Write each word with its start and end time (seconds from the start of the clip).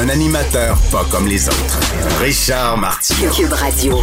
Un 0.00 0.08
animateur 0.08 0.76
pas 0.90 1.04
comme 1.10 1.28
les 1.28 1.48
autres. 1.48 1.80
Richard 2.20 2.76
Martineau. 2.78 3.30
Cube 3.30 3.52
Radio. 3.52 4.00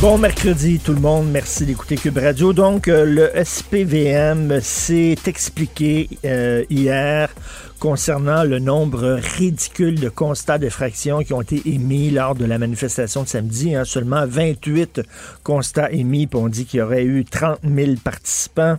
Bon 0.00 0.18
mercredi 0.18 0.80
tout 0.80 0.92
le 0.92 1.00
monde, 1.00 1.30
merci 1.30 1.66
d'écouter 1.66 1.96
Cube 1.96 2.18
Radio. 2.18 2.52
Donc 2.52 2.88
euh, 2.88 3.04
le 3.04 3.30
SPVM 3.44 4.60
s'est 4.60 5.16
expliqué 5.26 6.08
euh, 6.24 6.64
hier 6.68 7.30
concernant 7.78 8.42
le 8.42 8.58
nombre 8.58 9.20
ridicule 9.36 10.00
de 10.00 10.08
constats 10.08 10.58
d'effraction 10.58 11.22
qui 11.22 11.32
ont 11.32 11.42
été 11.42 11.62
émis 11.66 12.10
lors 12.10 12.34
de 12.34 12.44
la 12.44 12.58
manifestation 12.58 13.22
de 13.22 13.28
samedi. 13.28 13.76
Hein. 13.76 13.84
Seulement 13.84 14.24
28 14.26 15.00
constats 15.44 15.92
émis, 15.92 16.26
puis 16.26 16.40
on 16.40 16.48
dit 16.48 16.66
qu'il 16.66 16.80
y 16.80 16.82
aurait 16.82 17.04
eu 17.04 17.24
30 17.24 17.60
000 17.62 17.92
participants. 18.02 18.78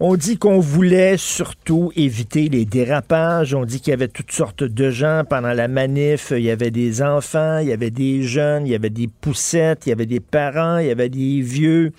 On 0.00 0.16
dit 0.16 0.36
qu'on 0.36 0.58
voulait 0.58 1.16
surtout 1.16 1.92
éviter 1.96 2.48
les 2.48 2.64
dérapages. 2.64 3.54
On 3.54 3.64
dit 3.64 3.80
qu'il 3.80 3.90
y 3.90 3.94
avait 3.94 4.08
toutes 4.08 4.32
sortes 4.32 4.64
de 4.64 4.90
gens 4.90 5.22
pendant 5.28 5.52
la 5.52 5.68
manif. 5.68 6.32
Il 6.36 6.42
y 6.42 6.50
avait 6.50 6.70
des 6.70 7.02
enfants, 7.02 7.58
il 7.58 7.68
y 7.68 7.72
avait 7.72 7.90
des 7.90 8.22
jeunes, 8.22 8.66
il 8.66 8.72
y 8.72 8.74
avait 8.74 8.90
des 8.90 9.08
poussettes, 9.08 9.86
il 9.86 9.90
y 9.90 9.92
avait 9.92 10.06
des 10.06 10.20
parents, 10.20 10.78
il 10.78 10.86
y 10.86 10.90
avait 10.90 11.08
des 11.08 11.40
vieux, 11.40 11.92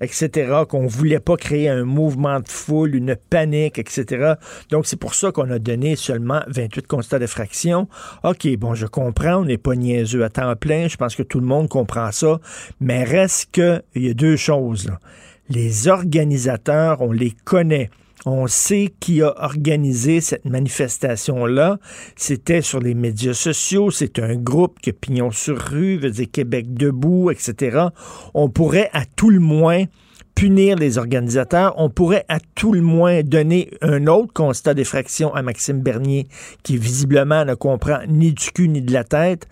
etc. 0.00 0.62
Qu'on 0.68 0.86
voulait 0.86 1.20
pas 1.20 1.36
créer 1.36 1.68
un 1.68 1.84
mouvement 1.84 2.40
de 2.40 2.48
foule, 2.48 2.94
une 2.94 3.16
panique, 3.16 3.78
etc. 3.78 4.34
Donc 4.70 4.86
c'est 4.86 4.98
pour 4.98 5.14
ça 5.14 5.32
qu'on 5.32 5.50
a 5.50 5.58
donné 5.58 5.96
seulement 5.96 6.40
28 6.48 6.86
constats 6.86 7.18
d'effraction. 7.18 7.88
OK, 8.24 8.46
bon, 8.56 8.74
je 8.74 8.86
comprends, 8.86 9.36
on 9.36 9.44
n'est 9.44 9.58
pas 9.58 9.74
niaiseux 9.74 10.24
à 10.24 10.28
temps 10.28 10.54
plein. 10.56 10.88
Je 10.88 10.96
pense 10.96 11.14
que 11.14 11.22
tout 11.22 11.40
le 11.40 11.46
monde 11.46 11.68
comprend 11.68 12.12
ça. 12.12 12.40
Mais 12.80 13.04
reste 13.04 13.50
que, 13.52 13.82
il 13.94 14.06
y 14.06 14.10
a 14.10 14.14
deux 14.14 14.36
choses, 14.36 14.86
là 14.86 14.98
les 15.48 15.88
organisateurs, 15.88 17.00
on 17.02 17.12
les 17.12 17.32
connaît. 17.44 17.90
On 18.24 18.48
sait 18.48 18.92
qui 18.98 19.22
a 19.22 19.34
organisé 19.40 20.20
cette 20.20 20.46
manifestation-là. 20.46 21.78
C'était 22.16 22.60
sur 22.60 22.80
les 22.80 22.94
médias 22.94 23.34
sociaux. 23.34 23.92
C'est 23.92 24.18
un 24.18 24.34
groupe 24.34 24.80
que 24.82 24.90
Pignon 24.90 25.30
sur 25.30 25.56
rue, 25.56 25.96
veut 25.96 26.10
dire 26.10 26.26
Québec 26.32 26.74
debout, 26.74 27.30
etc. 27.30 27.86
On 28.34 28.48
pourrait 28.48 28.90
à 28.92 29.04
tout 29.04 29.30
le 29.30 29.38
moins 29.38 29.84
punir 30.34 30.76
les 30.76 30.98
organisateurs. 30.98 31.74
On 31.76 31.88
pourrait 31.88 32.24
à 32.28 32.40
tout 32.56 32.72
le 32.72 32.80
moins 32.80 33.22
donner 33.22 33.70
un 33.80 34.08
autre 34.08 34.32
constat 34.32 34.74
d'effraction 34.74 35.32
à 35.32 35.42
Maxime 35.42 35.80
Bernier, 35.80 36.26
qui 36.64 36.78
visiblement 36.78 37.44
ne 37.44 37.54
comprend 37.54 38.00
ni 38.08 38.32
du 38.32 38.50
cul 38.50 38.68
ni 38.68 38.82
de 38.82 38.92
la 38.92 39.04
tête 39.04 39.46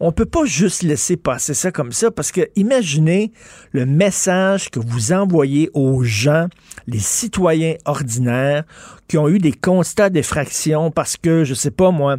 on 0.00 0.12
peut 0.12 0.26
pas 0.26 0.44
juste 0.44 0.82
laisser 0.82 1.16
passer 1.16 1.54
ça 1.54 1.72
comme 1.72 1.92
ça 1.92 2.10
parce 2.10 2.30
que 2.30 2.48
imaginez 2.56 3.32
le 3.72 3.86
message 3.86 4.70
que 4.70 4.78
vous 4.78 5.12
envoyez 5.12 5.70
aux 5.74 6.02
gens, 6.04 6.46
les 6.86 7.00
citoyens 7.00 7.74
ordinaires 7.84 8.64
qui 9.08 9.18
ont 9.18 9.28
eu 9.28 9.38
des 9.38 9.52
constats 9.52 10.10
d'effraction 10.10 10.90
parce 10.90 11.16
que, 11.16 11.44
je 11.44 11.54
sais 11.54 11.70
pas 11.70 11.90
moi, 11.90 12.16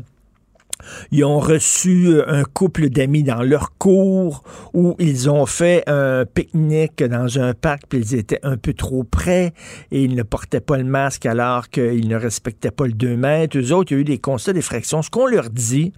ils 1.11 1.25
ont 1.25 1.39
reçu 1.39 2.07
euh, 2.07 2.23
un 2.27 2.43
couple 2.43 2.89
d'amis 2.89 3.23
dans 3.23 3.41
leur 3.41 3.77
cours 3.77 4.43
ou 4.73 4.95
ils 4.99 5.29
ont 5.29 5.45
fait 5.45 5.83
un 5.87 6.25
pique-nique 6.25 7.03
dans 7.03 7.39
un 7.39 7.53
parc 7.53 7.83
puis 7.89 7.99
ils 7.99 8.15
étaient 8.15 8.39
un 8.43 8.57
peu 8.57 8.73
trop 8.73 9.03
près 9.03 9.53
et 9.91 10.03
ils 10.03 10.15
ne 10.15 10.23
portaient 10.23 10.61
pas 10.61 10.77
le 10.77 10.83
masque 10.83 11.25
alors 11.25 11.69
qu'ils 11.69 12.07
ne 12.07 12.15
respectaient 12.15 12.71
pas 12.71 12.87
le 12.87 12.93
2 12.93 13.15
mètres. 13.15 13.57
Eux 13.57 13.71
autres, 13.73 13.91
il 13.91 13.95
y 13.95 13.97
a 13.97 14.01
eu 14.01 14.05
des 14.05 14.17
constats 14.19 14.53
d'effraction. 14.53 15.01
Ce 15.01 15.09
qu'on 15.09 15.25
leur 15.25 15.49
dit, 15.49 15.93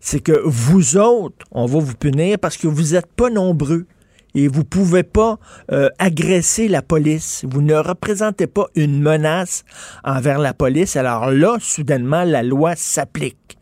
c'est 0.00 0.20
que 0.20 0.40
vous 0.44 0.96
autres, 0.96 1.46
on 1.50 1.66
va 1.66 1.78
vous 1.78 1.94
punir 1.94 2.38
parce 2.38 2.56
que 2.56 2.66
vous 2.66 2.92
n'êtes 2.92 3.06
pas 3.06 3.30
nombreux 3.30 3.86
et 4.34 4.48
vous 4.48 4.64
pouvez 4.64 5.02
pas 5.02 5.38
euh, 5.70 5.88
agresser 5.98 6.68
la 6.68 6.82
police. 6.82 7.44
Vous 7.48 7.62
ne 7.62 7.74
représentez 7.74 8.46
pas 8.46 8.68
une 8.74 9.00
menace 9.00 9.64
envers 10.04 10.38
la 10.38 10.54
police. 10.54 10.96
Alors 10.96 11.30
là, 11.30 11.56
soudainement, 11.60 12.24
la 12.24 12.42
loi 12.42 12.74
s'applique 12.76 13.58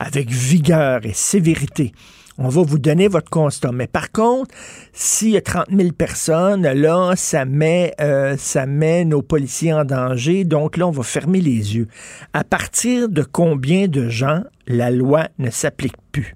avec 0.00 0.30
vigueur 0.30 1.06
et 1.06 1.12
sévérité. 1.12 1.92
On 2.38 2.48
va 2.48 2.62
vous 2.62 2.78
donner 2.78 3.06
votre 3.06 3.28
constat. 3.28 3.70
Mais 3.70 3.86
par 3.86 4.10
contre, 4.10 4.52
s'il 4.92 5.30
y 5.30 5.36
a 5.36 5.42
30 5.42 5.66
000 5.70 5.92
personnes, 5.92 6.62
là, 6.62 7.12
ça 7.14 7.44
met, 7.44 7.94
euh, 8.00 8.34
ça 8.38 8.64
met 8.64 9.04
nos 9.04 9.20
policiers 9.20 9.74
en 9.74 9.84
danger. 9.84 10.44
Donc 10.44 10.78
là, 10.78 10.88
on 10.88 10.90
va 10.90 11.02
fermer 11.02 11.42
les 11.42 11.76
yeux. 11.76 11.86
À 12.32 12.42
partir 12.42 13.10
de 13.10 13.22
combien 13.22 13.88
de 13.88 14.08
gens 14.08 14.42
la 14.66 14.90
loi 14.90 15.28
ne 15.38 15.50
s'applique 15.50 15.96
plus? 16.10 16.34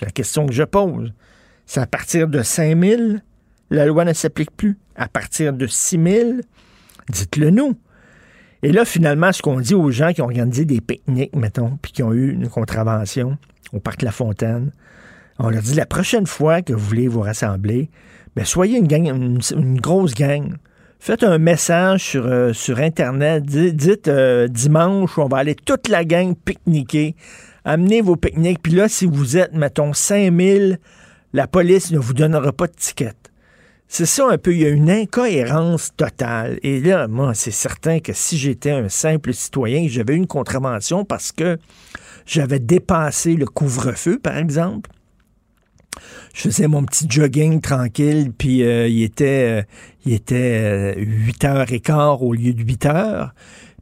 la 0.00 0.10
question 0.10 0.46
que 0.46 0.52
je 0.52 0.62
pose, 0.62 1.12
c'est 1.66 1.80
à 1.80 1.86
partir 1.86 2.26
de 2.26 2.42
5 2.42 2.82
000, 2.82 3.02
la 3.68 3.84
loi 3.84 4.06
ne 4.06 4.14
s'applique 4.14 4.50
plus. 4.50 4.78
À 4.96 5.08
partir 5.08 5.52
de 5.52 5.66
6 5.66 6.02
000, 6.02 6.30
dites-le 7.10 7.50
nous. 7.50 7.76
Et 8.62 8.72
là, 8.72 8.84
finalement, 8.84 9.32
ce 9.32 9.40
qu'on 9.40 9.60
dit 9.60 9.74
aux 9.74 9.90
gens 9.90 10.12
qui 10.12 10.20
ont 10.20 10.26
organisé 10.26 10.64
des 10.64 10.80
pique-niques, 10.80 11.34
mettons, 11.34 11.78
puis 11.80 11.92
qui 11.92 12.02
ont 12.02 12.12
eu 12.12 12.32
une 12.32 12.48
contravention 12.48 13.38
au 13.72 13.80
parc 13.80 14.02
La 14.02 14.12
Fontaine, 14.12 14.72
on 15.38 15.48
leur 15.48 15.62
dit 15.62 15.74
la 15.74 15.86
prochaine 15.86 16.26
fois 16.26 16.60
que 16.60 16.74
vous 16.74 16.84
voulez 16.84 17.08
vous 17.08 17.22
rassembler, 17.22 17.88
ben 18.36 18.44
soyez 18.44 18.78
une, 18.78 19.80
grosse 19.80 20.14
gang. 20.14 20.56
Faites 20.98 21.22
un 21.22 21.38
message 21.38 22.04
sur, 22.04 22.26
euh, 22.26 22.52
Internet. 22.76 23.44
Dites, 23.44 24.08
euh, 24.08 24.48
dimanche, 24.48 25.16
on 25.16 25.26
va 25.26 25.38
aller 25.38 25.54
toute 25.54 25.88
la 25.88 26.04
gang 26.04 26.34
pique-niquer. 26.34 27.16
Amenez 27.64 28.02
vos 28.02 28.16
pique-niques. 28.16 28.60
Puis 28.62 28.74
là, 28.74 28.88
si 28.88 29.06
vous 29.06 29.38
êtes, 29.38 29.54
mettons, 29.54 29.94
5000, 29.94 30.78
la 31.32 31.46
police 31.46 31.90
ne 31.90 31.98
vous 31.98 32.12
donnera 32.12 32.52
pas 32.52 32.66
de 32.66 32.74
ticket. 32.76 33.14
C'est 33.92 34.06
ça 34.06 34.28
un 34.28 34.38
peu, 34.38 34.54
il 34.54 34.60
y 34.60 34.66
a 34.66 34.68
une 34.68 34.88
incohérence 34.88 35.90
totale. 35.96 36.60
Et 36.62 36.80
là, 36.80 37.08
moi, 37.08 37.34
c'est 37.34 37.50
certain 37.50 37.98
que 37.98 38.12
si 38.12 38.38
j'étais 38.38 38.70
un 38.70 38.88
simple 38.88 39.34
citoyen, 39.34 39.88
j'avais 39.88 40.14
une 40.14 40.28
contravention 40.28 41.04
parce 41.04 41.32
que 41.32 41.58
j'avais 42.24 42.60
dépassé 42.60 43.34
le 43.34 43.46
couvre-feu, 43.46 44.20
par 44.20 44.36
exemple, 44.36 44.90
je 46.32 46.42
faisais 46.42 46.68
mon 46.68 46.84
petit 46.84 47.06
jogging 47.08 47.60
tranquille, 47.60 48.30
puis 48.30 48.62
euh, 48.62 48.86
il 48.86 49.02
était, 49.02 49.60
euh, 49.60 49.62
il 50.06 50.12
était 50.12 50.94
8h15 50.96 51.90
euh, 51.90 52.16
au 52.20 52.32
lieu 52.32 52.54
de 52.54 52.62
8 52.62 52.86
heures. 52.86 53.34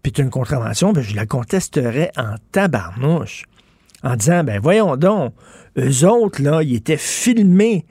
Puis 0.02 0.12
tu 0.12 0.22
une 0.22 0.30
contravention, 0.30 0.92
ben, 0.92 1.02
je 1.02 1.14
la 1.14 1.26
contesterais 1.26 2.12
en 2.16 2.36
tabarnouche. 2.50 3.44
En 4.02 4.16
disant, 4.16 4.42
ben 4.42 4.58
voyons 4.58 4.96
donc, 4.96 5.34
eux 5.76 6.06
autres, 6.06 6.40
là, 6.40 6.62
ils 6.62 6.76
étaient 6.76 6.96
filmés 6.96 7.84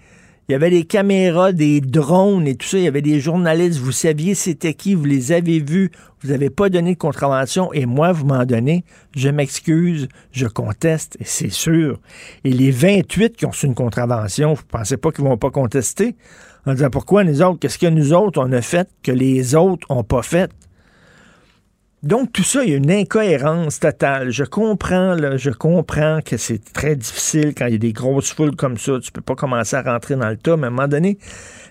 il 0.47 0.53
y 0.53 0.55
avait 0.55 0.69
des 0.69 0.85
caméras, 0.85 1.51
des 1.51 1.81
drones 1.81 2.47
et 2.47 2.55
tout 2.55 2.67
ça. 2.67 2.77
Il 2.77 2.85
y 2.85 2.87
avait 2.87 3.01
des 3.01 3.19
journalistes. 3.19 3.79
Vous 3.79 3.91
saviez 3.91 4.33
c'était 4.33 4.73
qui. 4.73 4.95
Vous 4.95 5.03
les 5.03 5.33
avez 5.33 5.59
vus. 5.59 5.91
Vous 6.21 6.29
n'avez 6.29 6.49
pas 6.49 6.69
donné 6.69 6.93
de 6.93 6.97
contravention. 6.97 7.73
Et 7.73 7.85
moi, 7.85 8.13
vous 8.13 8.25
m'en 8.25 8.45
donnez. 8.45 8.85
Je 9.13 9.27
m'excuse. 9.27 10.07
Je 10.31 10.47
conteste. 10.47 11.17
Et 11.19 11.25
c'est 11.25 11.51
sûr. 11.51 11.99
Et 12.45 12.51
les 12.51 12.71
28 12.71 13.35
qui 13.35 13.45
ont 13.45 13.49
reçu 13.49 13.65
une 13.65 13.75
contravention, 13.75 14.53
vous 14.53 14.63
pensez 14.69 14.95
pas 14.95 15.11
qu'ils 15.11 15.25
vont 15.25 15.37
pas 15.37 15.51
contester? 15.51 16.15
En 16.65 16.73
disant 16.73 16.89
pourquoi 16.89 17.25
nous 17.25 17.41
autres? 17.41 17.59
Qu'est-ce 17.59 17.77
que 17.77 17.87
nous 17.87 18.13
autres, 18.13 18.41
on 18.41 18.51
a 18.53 18.61
fait 18.61 18.89
que 19.03 19.11
les 19.11 19.53
autres 19.53 19.85
ont 19.89 20.03
pas 20.03 20.21
fait? 20.21 20.49
Donc, 22.03 22.31
tout 22.31 22.43
ça, 22.43 22.63
il 22.63 22.69
y 22.69 22.73
a 22.73 22.77
une 22.77 22.91
incohérence 22.91 23.79
totale. 23.79 24.29
Je 24.29 24.43
comprends, 24.43 25.15
là, 25.15 25.37
je 25.37 25.49
comprends 25.49 26.19
que 26.23 26.37
c'est 26.37 26.63
très 26.71 26.95
difficile 26.95 27.55
quand 27.57 27.65
il 27.65 27.71
y 27.71 27.75
a 27.75 27.79
des 27.79 27.93
grosses 27.93 28.31
foules 28.31 28.55
comme 28.55 28.77
ça. 28.77 28.99
Tu 29.01 29.11
peux 29.11 29.21
pas 29.21 29.33
commencer 29.33 29.75
à 29.75 29.81
rentrer 29.81 30.15
dans 30.15 30.29
le 30.29 30.37
tas, 30.37 30.57
mais 30.57 30.65
à 30.65 30.67
un 30.67 30.69
moment 30.69 30.87
donné, 30.87 31.17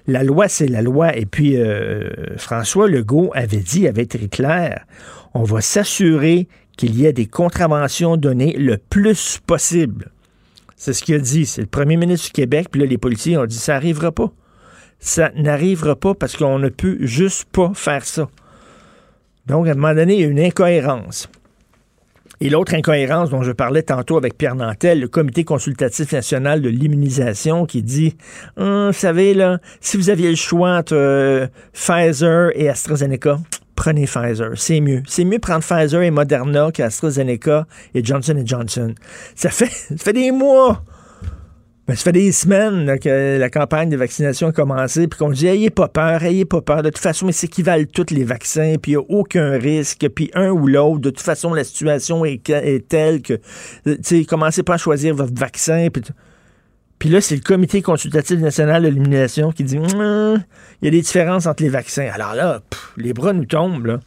la 0.08 0.24
loi, 0.24 0.48
c'est 0.48 0.66
la 0.66 0.82
loi. 0.82 1.16
Et 1.16 1.26
puis, 1.26 1.56
euh, 1.56 2.10
François 2.38 2.88
Legault 2.88 3.30
avait 3.34 3.58
dit, 3.58 3.86
avait 3.86 4.02
été 4.02 4.28
clair, 4.28 4.84
on 5.32 5.44
va 5.44 5.60
s'assurer 5.60 6.48
qu'il 6.76 6.98
y 6.98 7.06
ait 7.06 7.12
des 7.12 7.26
contraventions 7.26 8.16
données 8.16 8.56
le 8.58 8.78
plus 8.78 9.38
possible. 9.46 10.10
C'est 10.76 10.92
ce 10.92 11.04
qu'il 11.04 11.14
a 11.14 11.18
dit. 11.18 11.46
C'est 11.46 11.62
le 11.62 11.66
premier 11.66 11.96
ministre 11.96 12.26
du 12.26 12.32
Québec. 12.32 12.68
Puis 12.70 12.80
là, 12.80 12.86
les 12.86 12.98
policiers 12.98 13.38
ont 13.38 13.46
dit 13.46 13.56
ça 13.56 13.74
n'arrivera 13.74 14.12
pas. 14.12 14.32
Ça 14.98 15.30
n'arrivera 15.36 15.94
pas 15.94 16.14
parce 16.14 16.36
qu'on 16.36 16.58
ne 16.58 16.68
peut 16.68 16.98
juste 17.00 17.44
pas 17.50 17.72
faire 17.74 18.04
ça. 18.04 18.28
Donc, 19.46 19.68
à 19.68 19.72
un 19.72 19.74
moment 19.74 19.94
donné, 19.94 20.14
il 20.14 20.20
y 20.20 20.24
a 20.24 20.28
une 20.28 20.40
incohérence. 20.40 21.28
Et 22.40 22.50
l'autre 22.50 22.74
incohérence 22.74 23.30
dont 23.30 23.42
je 23.42 23.52
parlais 23.52 23.82
tantôt 23.82 24.18
avec 24.18 24.36
Pierre 24.36 24.56
Nantel, 24.56 25.00
le 25.00 25.08
Comité 25.08 25.44
consultatif 25.44 26.12
national 26.12 26.60
de 26.60 26.68
l'immunisation, 26.68 27.64
qui 27.64 27.82
dit 27.82 28.16
Hum, 28.58 28.88
Vous 28.88 28.92
savez, 28.92 29.32
là, 29.32 29.58
si 29.80 29.96
vous 29.96 30.10
aviez 30.10 30.28
le 30.28 30.36
choix 30.36 30.76
entre 30.76 30.94
euh, 30.94 31.46
Pfizer 31.72 32.50
et 32.54 32.68
AstraZeneca, 32.68 33.38
prenez 33.74 34.04
Pfizer. 34.04 34.50
C'est 34.56 34.80
mieux. 34.80 35.02
C'est 35.06 35.24
mieux 35.24 35.38
prendre 35.38 35.64
Pfizer 35.64 36.02
et 36.02 36.10
Moderna 36.10 36.70
qu'AstraZeneca 36.72 37.66
et 37.94 38.04
Johnson 38.04 38.42
Johnson. 38.44 38.94
Ça 39.34 39.48
fait, 39.48 39.66
ça 39.70 39.96
fait 39.96 40.12
des 40.12 40.30
mois 40.30 40.84
ben, 41.86 41.94
ça 41.94 42.02
fait 42.02 42.12
des 42.12 42.32
semaines 42.32 42.98
que 42.98 43.38
la 43.38 43.48
campagne 43.48 43.88
de 43.88 43.96
vaccination 43.96 44.48
a 44.48 44.52
commencé, 44.52 45.06
puis 45.06 45.18
qu'on 45.18 45.30
dit 45.30 45.46
ayez 45.46 45.70
pas 45.70 45.86
peur, 45.86 46.24
ayez 46.24 46.44
pas 46.44 46.60
peur. 46.60 46.82
De 46.82 46.90
toute 46.90 46.98
façon, 46.98 47.26
mais 47.26 47.32
s'équivalent 47.32 47.84
tous 47.92 48.10
les 48.10 48.24
vaccins, 48.24 48.74
puis 48.82 48.92
il 48.92 48.96
n'y 48.96 49.02
a 49.02 49.06
aucun 49.08 49.52
risque, 49.52 50.08
puis 50.08 50.30
un 50.34 50.50
ou 50.50 50.66
l'autre. 50.66 50.98
De 50.98 51.10
toute 51.10 51.24
façon, 51.24 51.54
la 51.54 51.62
situation 51.62 52.24
est, 52.24 52.42
telle 52.88 53.22
que, 53.22 53.34
tu 53.84 53.96
sais, 54.02 54.24
commencez 54.24 54.64
pas 54.64 54.74
à 54.74 54.78
choisir 54.78 55.14
votre 55.14 55.38
vaccin. 55.38 55.86
Puis, 55.92 56.02
puis 56.98 57.08
là, 57.08 57.20
c'est 57.20 57.36
le 57.36 57.42
Comité 57.42 57.82
consultatif 57.82 58.40
national 58.40 58.82
de 58.82 58.88
l'immunisation 58.88 59.52
qui 59.52 59.62
dit 59.62 59.76
il 59.76 60.44
y 60.82 60.88
a 60.88 60.90
des 60.90 61.02
différences 61.02 61.46
entre 61.46 61.62
les 61.62 61.68
vaccins. 61.68 62.08
Alors 62.12 62.34
là, 62.34 62.62
les 62.96 63.12
bras 63.12 63.32
nous 63.32 63.44
tombent, 63.44 63.86
là. 63.86 64.00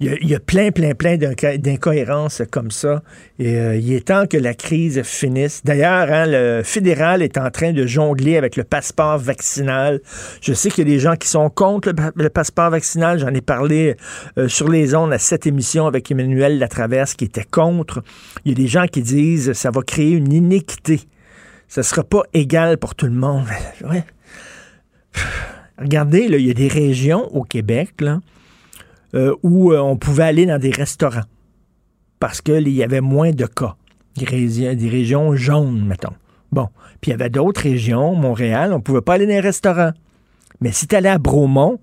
Il 0.00 0.28
y, 0.30 0.34
a, 0.36 0.38
plein, 0.38 0.70
plein, 0.70 0.94
plein 0.94 1.16
d'incohérences 1.16 2.42
comme 2.52 2.70
ça. 2.70 3.02
Et 3.40 3.58
euh, 3.58 3.74
il 3.74 3.92
est 3.92 4.06
temps 4.06 4.26
que 4.28 4.36
la 4.36 4.54
crise 4.54 5.02
finisse. 5.02 5.62
D'ailleurs, 5.64 6.12
hein, 6.12 6.24
le 6.28 6.62
fédéral 6.62 7.20
est 7.20 7.36
en 7.36 7.50
train 7.50 7.72
de 7.72 7.84
jongler 7.84 8.36
avec 8.36 8.54
le 8.54 8.62
passeport 8.62 9.18
vaccinal. 9.18 10.00
Je 10.40 10.52
sais 10.52 10.70
qu'il 10.70 10.86
y 10.86 10.92
a 10.92 10.94
des 10.94 11.00
gens 11.00 11.16
qui 11.16 11.26
sont 11.26 11.50
contre 11.50 11.92
le, 12.14 12.30
passeport 12.30 12.70
vaccinal. 12.70 13.18
J'en 13.18 13.34
ai 13.34 13.40
parlé 13.40 13.96
euh, 14.38 14.46
sur 14.46 14.68
les 14.68 14.94
ondes 14.94 15.12
à 15.12 15.18
cette 15.18 15.48
émission 15.48 15.88
avec 15.88 16.08
Emmanuel 16.12 16.60
Latraverse 16.60 17.14
qui 17.14 17.24
était 17.24 17.42
contre. 17.42 18.04
Il 18.44 18.52
y 18.52 18.54
a 18.54 18.56
des 18.56 18.68
gens 18.68 18.86
qui 18.86 19.02
disent 19.02 19.52
ça 19.52 19.72
va 19.72 19.82
créer 19.82 20.12
une 20.12 20.32
iniquité. 20.32 21.00
Ça 21.66 21.82
sera 21.82 22.04
pas 22.04 22.22
égal 22.34 22.78
pour 22.78 22.94
tout 22.94 23.06
le 23.06 23.12
monde. 23.12 23.46
Regardez, 25.76 26.28
là, 26.28 26.36
il 26.36 26.46
y 26.46 26.50
a 26.50 26.54
des 26.54 26.68
régions 26.68 27.28
au 27.34 27.42
Québec, 27.42 27.94
là, 28.00 28.20
euh, 29.14 29.34
où 29.42 29.72
euh, 29.72 29.78
on 29.78 29.96
pouvait 29.96 30.24
aller 30.24 30.46
dans 30.46 30.58
des 30.58 30.70
restaurants 30.70 31.24
parce 32.20 32.40
qu'il 32.40 32.68
y 32.68 32.82
avait 32.82 33.00
moins 33.00 33.30
de 33.30 33.46
cas. 33.46 33.76
Des, 34.16 34.24
ré 34.24 34.74
des 34.74 34.88
régions 34.88 35.36
jaunes, 35.36 35.84
mettons. 35.84 36.14
Bon. 36.50 36.68
Puis 37.00 37.10
il 37.10 37.12
y 37.12 37.14
avait 37.14 37.30
d'autres 37.30 37.60
régions, 37.60 38.14
Montréal, 38.14 38.72
on 38.72 38.76
ne 38.76 38.82
pouvait 38.82 39.00
pas 39.00 39.14
aller 39.14 39.26
dans 39.26 39.32
les 39.32 39.40
restaurants. 39.40 39.92
Mais 40.60 40.72
si 40.72 40.86
tu 40.88 40.96
allais 40.96 41.08
à 41.08 41.18
Bromont, 41.18 41.78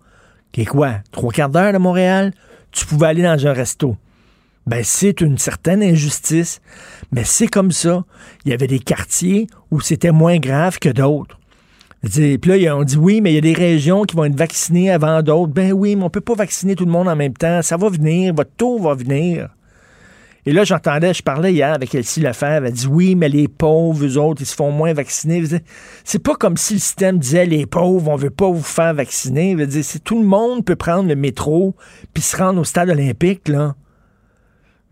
qui 0.51 0.62
est 0.62 0.66
quoi, 0.66 0.95
trois 1.12 1.31
quarts 1.31 1.50
d'heure 1.50 1.72
de 1.72 1.77
Montréal, 1.77 2.33
tu 2.72 2.86
pouvais 2.86 3.07
aller 3.07 3.24
dans 3.24 3.48
un 3.48 3.54
resto. 3.54 3.95
Ben, 4.68 4.83
c'est 4.83 5.22
une 5.22 5.38
certaine 5.38 5.83
injustice, 5.83 6.60
mais 7.12 7.24
c'est 7.24 7.48
comme 7.48 7.72
ça. 7.72 8.04
Il 8.44 8.51
y 8.51 8.54
avait 8.54 8.68
des 8.68 8.80
quartiers 8.80 9.48
où 9.69 9.80
c'était 9.80 10.12
moins 10.12 10.38
grave 10.38 10.80
que 10.80 10.89
d'autres. 10.89 11.39
Puis 12.06 12.40
là, 12.46 12.78
on 12.78 12.84
dit 12.84 12.98
oui, 12.98 13.19
mais 13.22 13.31
il 13.31 13.36
y 13.36 13.40
a 13.40 13.42
des 13.42 13.54
régions 13.54 14.04
qui 14.04 14.16
vont 14.16 14.25
être 14.25 14.38
vaccinées 14.38 14.92
avant 14.92 15.24
d'autres. 15.24 15.52
Ben 15.54 15.74
oui, 15.74 15.96
mais 15.96 16.04
on 16.04 16.10
peut 16.10 16.22
pas 16.22 16.36
vacciner 16.36 16.75
tout 16.75 16.86
le 16.86 16.92
monde 16.92 17.07
en 17.07 17.16
même 17.16 17.34
temps. 17.34 17.62
Ça 17.62 17.78
va 17.78 17.90
venir, 17.90 18.34
votre 18.34 18.52
taux 18.56 18.80
va 18.80 18.94
venir. 18.94 19.50
Et 20.48 20.54
là, 20.54 20.63
j'entendais, 20.63 21.12
je 21.16 21.24
parlais 21.24 21.52
hier 21.52 21.74
avec 21.74 21.96
Elsie 21.96 22.19
Lefebvre, 22.19 22.68
elle 22.68 22.72
dit 22.72 22.86
oui, 22.86 23.16
mais 23.16 23.30
les 23.30 23.48
pauvres, 23.48 24.06
eux 24.06 24.18
autres, 24.19 24.44
ils 24.44 24.46
se 24.46 24.54
font 24.54 24.69
moins 24.69 24.94
vacciner. 24.94 25.44
C'est 26.04 26.19
pas 26.19 26.36
comme 26.36 26.56
si 26.56 26.75
le 26.75 26.80
système 26.80 27.18
disait 27.18 27.48
les 27.48 27.66
pauvres, 27.66 28.12
on 28.12 28.16
veut 28.16 28.30
pas 28.30 28.51
vous 28.51 28.62
faire 28.62 28.94
vacciner. 28.94 29.58
C'est 29.81 30.04
tout 30.04 30.22
le 30.22 30.28
monde 30.28 30.63
peut 30.63 30.75
prendre 30.75 31.10
le 31.10 31.16
métro 31.16 31.75
puis 32.13 32.22
se 32.22 32.38
rendre 32.38 32.62
au 32.62 32.63
stade 32.63 32.90
olympique, 32.90 33.48
là. 33.48 33.75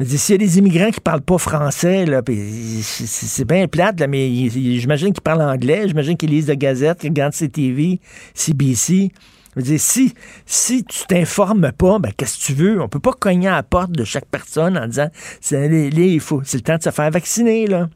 S'il 0.01 0.33
y 0.33 0.35
a 0.35 0.37
des 0.37 0.57
immigrants 0.57 0.89
qui 0.89 0.99
parlent 0.99 1.21
pas 1.21 1.37
français, 1.37 2.05
c'est 2.33 3.45
bien 3.47 3.67
plate, 3.67 3.99
là, 3.99 4.07
mais 4.07 4.49
j'imagine 4.49 5.13
qu'ils 5.13 5.21
parlent 5.21 5.41
anglais, 5.41 5.87
j'imagine 5.87 6.17
qu'ils 6.17 6.31
lisent 6.31 6.47
la 6.47 6.55
gazette, 6.55 6.99
qu'ils 6.99 7.09
regardent 7.09 7.33
CTV, 7.33 7.99
CBC. 8.33 9.11
Je 9.55 9.61
dire, 9.61 9.79
si, 9.79 10.15
si 10.47 10.83
tu 10.83 11.05
t'informes 11.07 11.71
pas, 11.71 11.99
ben, 11.99 12.11
qu'est-ce 12.17 12.39
que 12.39 12.43
tu 12.43 12.53
veux? 12.53 12.81
On 12.81 12.89
peut 12.89 12.99
pas 12.99 13.13
cogner 13.13 13.49
à 13.49 13.57
la 13.57 13.63
porte 13.63 13.91
de 13.91 14.03
chaque 14.03 14.25
personne 14.25 14.75
en 14.79 14.87
disant, 14.87 15.09
c'est 15.41 15.67
le 15.67 16.59
temps 16.61 16.77
de 16.77 16.83
se 16.83 16.89
faire 16.89 17.11
vacciner, 17.11 17.67
là. 17.67 17.87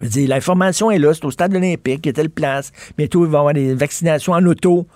Je 0.00 0.06
dire, 0.06 0.28
l'information 0.28 0.92
est 0.92 0.98
là, 1.00 1.12
c'est 1.12 1.24
au 1.24 1.32
stade 1.32 1.54
olympique, 1.54 2.00
il 2.04 2.06
y 2.06 2.10
a 2.10 2.12
telle 2.12 2.30
place. 2.30 2.70
Bientôt, 2.96 3.26
il 3.26 3.30
va 3.30 3.38
y 3.38 3.40
avoir 3.40 3.54
des 3.54 3.74
vaccinations 3.74 4.32
en 4.32 4.46
auto. 4.46 4.86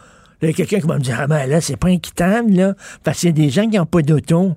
Il 0.40 0.48
y 0.48 0.50
a 0.52 0.54
quelqu'un 0.54 0.78
qui 0.78 0.86
va 0.86 0.94
me 0.94 1.02
dire, 1.02 1.18
ah 1.20 1.26
ben 1.26 1.44
là, 1.46 1.60
c'est 1.60 1.76
pas 1.76 1.88
inquiétant, 1.88 2.42
là, 2.48 2.74
parce 3.02 3.18
qu'il 3.18 3.30
y 3.30 3.32
a 3.32 3.34
des 3.34 3.50
gens 3.50 3.68
qui 3.68 3.76
n'ont 3.76 3.84
pas 3.84 4.02
d'auto. 4.02 4.52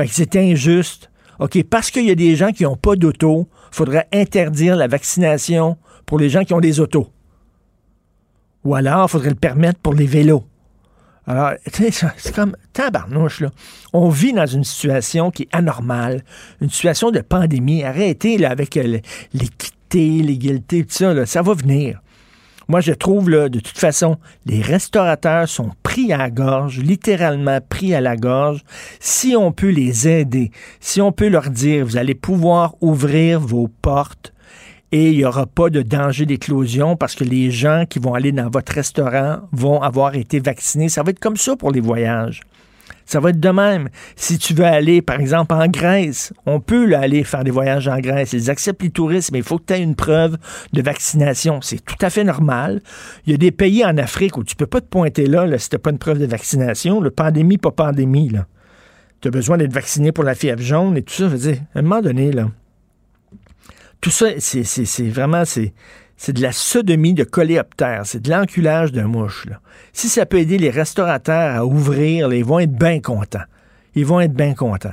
Fait 0.00 0.08
c'est 0.10 0.36
injuste. 0.36 1.10
OK, 1.38 1.62
parce 1.64 1.90
qu'il 1.90 2.06
y 2.06 2.10
a 2.10 2.14
des 2.14 2.36
gens 2.36 2.52
qui 2.52 2.64
n'ont 2.64 2.76
pas 2.76 2.96
d'auto, 2.96 3.48
il 3.72 3.76
faudrait 3.76 4.08
interdire 4.12 4.76
la 4.76 4.86
vaccination 4.86 5.76
pour 6.06 6.18
les 6.18 6.30
gens 6.30 6.44
qui 6.44 6.54
ont 6.54 6.60
des 6.60 6.80
autos. 6.80 7.08
Ou 8.64 8.74
alors, 8.74 9.06
il 9.06 9.10
faudrait 9.10 9.30
le 9.30 9.34
permettre 9.34 9.78
pour 9.78 9.94
les 9.94 10.06
vélos. 10.06 10.44
Alors, 11.26 11.52
c'est 11.72 12.34
comme 12.34 12.56
tabarnouche, 12.72 13.40
là. 13.40 13.50
On 13.92 14.08
vit 14.08 14.32
dans 14.32 14.46
une 14.46 14.64
situation 14.64 15.30
qui 15.30 15.42
est 15.42 15.48
anormale, 15.52 16.24
une 16.60 16.70
situation 16.70 17.10
de 17.10 17.20
pandémie. 17.20 17.84
Arrêtez, 17.84 18.38
là, 18.38 18.50
avec 18.50 18.76
euh, 18.76 18.98
l'équité, 19.32 20.22
l'égalité, 20.22 20.84
tout 20.84 20.94
ça, 20.94 21.14
là. 21.14 21.26
Ça 21.26 21.42
va 21.42 21.54
venir. 21.54 22.00
Moi, 22.70 22.80
je 22.80 22.92
trouve, 22.92 23.28
de 23.28 23.58
toute 23.58 23.78
façon, 23.78 24.18
les 24.46 24.62
restaurateurs 24.62 25.48
sont 25.48 25.72
pris 25.82 26.12
à 26.12 26.16
la 26.16 26.30
gorge, 26.30 26.78
littéralement 26.78 27.58
pris 27.68 27.96
à 27.96 28.00
la 28.00 28.14
gorge. 28.14 28.60
Si 29.00 29.34
on 29.34 29.50
peut 29.50 29.70
les 29.70 30.06
aider, 30.06 30.52
si 30.78 31.00
on 31.00 31.10
peut 31.10 31.26
leur 31.26 31.50
dire, 31.50 31.84
vous 31.84 31.96
allez 31.96 32.14
pouvoir 32.14 32.76
ouvrir 32.80 33.40
vos 33.40 33.66
portes, 33.66 34.32
et 34.92 35.10
il 35.10 35.16
n'y 35.16 35.24
aura 35.24 35.46
pas 35.46 35.68
de 35.68 35.82
danger 35.82 36.26
d'éclosion 36.26 36.94
parce 36.94 37.16
que 37.16 37.24
les 37.24 37.50
gens 37.50 37.86
qui 37.90 37.98
vont 37.98 38.14
aller 38.14 38.30
dans 38.30 38.48
votre 38.48 38.72
restaurant 38.72 39.40
vont 39.50 39.82
avoir 39.82 40.14
été 40.14 40.38
vaccinés. 40.38 40.88
Ça 40.88 41.02
va 41.02 41.10
être 41.10 41.18
comme 41.18 41.36
ça 41.36 41.56
pour 41.56 41.72
les 41.72 41.80
voyages. 41.80 42.40
Ça 43.10 43.18
va 43.18 43.30
être 43.30 43.40
de 43.40 43.48
même. 43.48 43.88
Si 44.14 44.38
tu 44.38 44.54
veux 44.54 44.64
aller, 44.64 45.02
par 45.02 45.18
exemple, 45.18 45.52
en 45.52 45.66
Grèce, 45.66 46.32
on 46.46 46.60
peut 46.60 46.94
aller 46.94 47.24
faire 47.24 47.42
des 47.42 47.50
voyages 47.50 47.88
en 47.88 47.98
Grèce. 47.98 48.34
Ils 48.34 48.48
acceptent 48.50 48.84
les 48.84 48.90
touristes, 48.90 49.32
mais 49.32 49.38
il 49.38 49.44
faut 49.44 49.58
que 49.58 49.64
tu 49.66 49.74
aies 49.74 49.82
une 49.82 49.96
preuve 49.96 50.36
de 50.72 50.80
vaccination. 50.80 51.60
C'est 51.60 51.84
tout 51.84 51.96
à 52.02 52.08
fait 52.08 52.22
normal. 52.22 52.80
Il 53.26 53.32
y 53.32 53.34
a 53.34 53.36
des 53.36 53.50
pays 53.50 53.84
en 53.84 53.98
Afrique 53.98 54.36
où 54.36 54.44
tu 54.44 54.54
peux 54.54 54.68
pas 54.68 54.80
te 54.80 54.86
pointer 54.86 55.26
là, 55.26 55.44
là 55.44 55.58
si 55.58 55.68
tu 55.68 55.76
pas 55.76 55.90
une 55.90 55.98
preuve 55.98 56.20
de 56.20 56.26
vaccination. 56.26 57.00
Le 57.00 57.10
pandémie, 57.10 57.58
pas 57.58 57.72
pandémie. 57.72 58.28
Là. 58.28 58.46
Tu 59.20 59.26
as 59.26 59.32
besoin 59.32 59.58
d'être 59.58 59.72
vacciné 59.72 60.12
pour 60.12 60.22
la 60.22 60.36
fièvre 60.36 60.62
jaune 60.62 60.96
et 60.96 61.02
tout 61.02 61.12
ça. 61.12 61.24
Je 61.24 61.34
veux 61.34 61.54
à 61.74 61.80
un 61.80 61.82
moment 61.82 62.02
donné, 62.02 62.30
là, 62.30 62.48
tout 64.00 64.10
ça, 64.10 64.28
c'est 64.38 65.08
vraiment... 65.08 65.44
c'est 65.44 65.74
c'est 66.22 66.34
de 66.34 66.42
la 66.42 66.52
sodomie 66.52 67.14
de 67.14 67.24
coléoptère, 67.24 68.02
c'est 68.04 68.20
de 68.20 68.28
l'enculage 68.28 68.92
d'un 68.92 69.06
mouche. 69.06 69.46
Là. 69.46 69.58
Si 69.94 70.10
ça 70.10 70.26
peut 70.26 70.36
aider 70.36 70.58
les 70.58 70.68
restaurateurs 70.68 71.56
à 71.56 71.64
ouvrir, 71.64 72.30
ils 72.30 72.44
vont 72.44 72.58
être 72.58 72.74
bien 72.74 73.00
contents. 73.00 73.46
Ils 73.94 74.04
vont 74.04 74.20
être 74.20 74.34
bien 74.34 74.52
contents. 74.52 74.92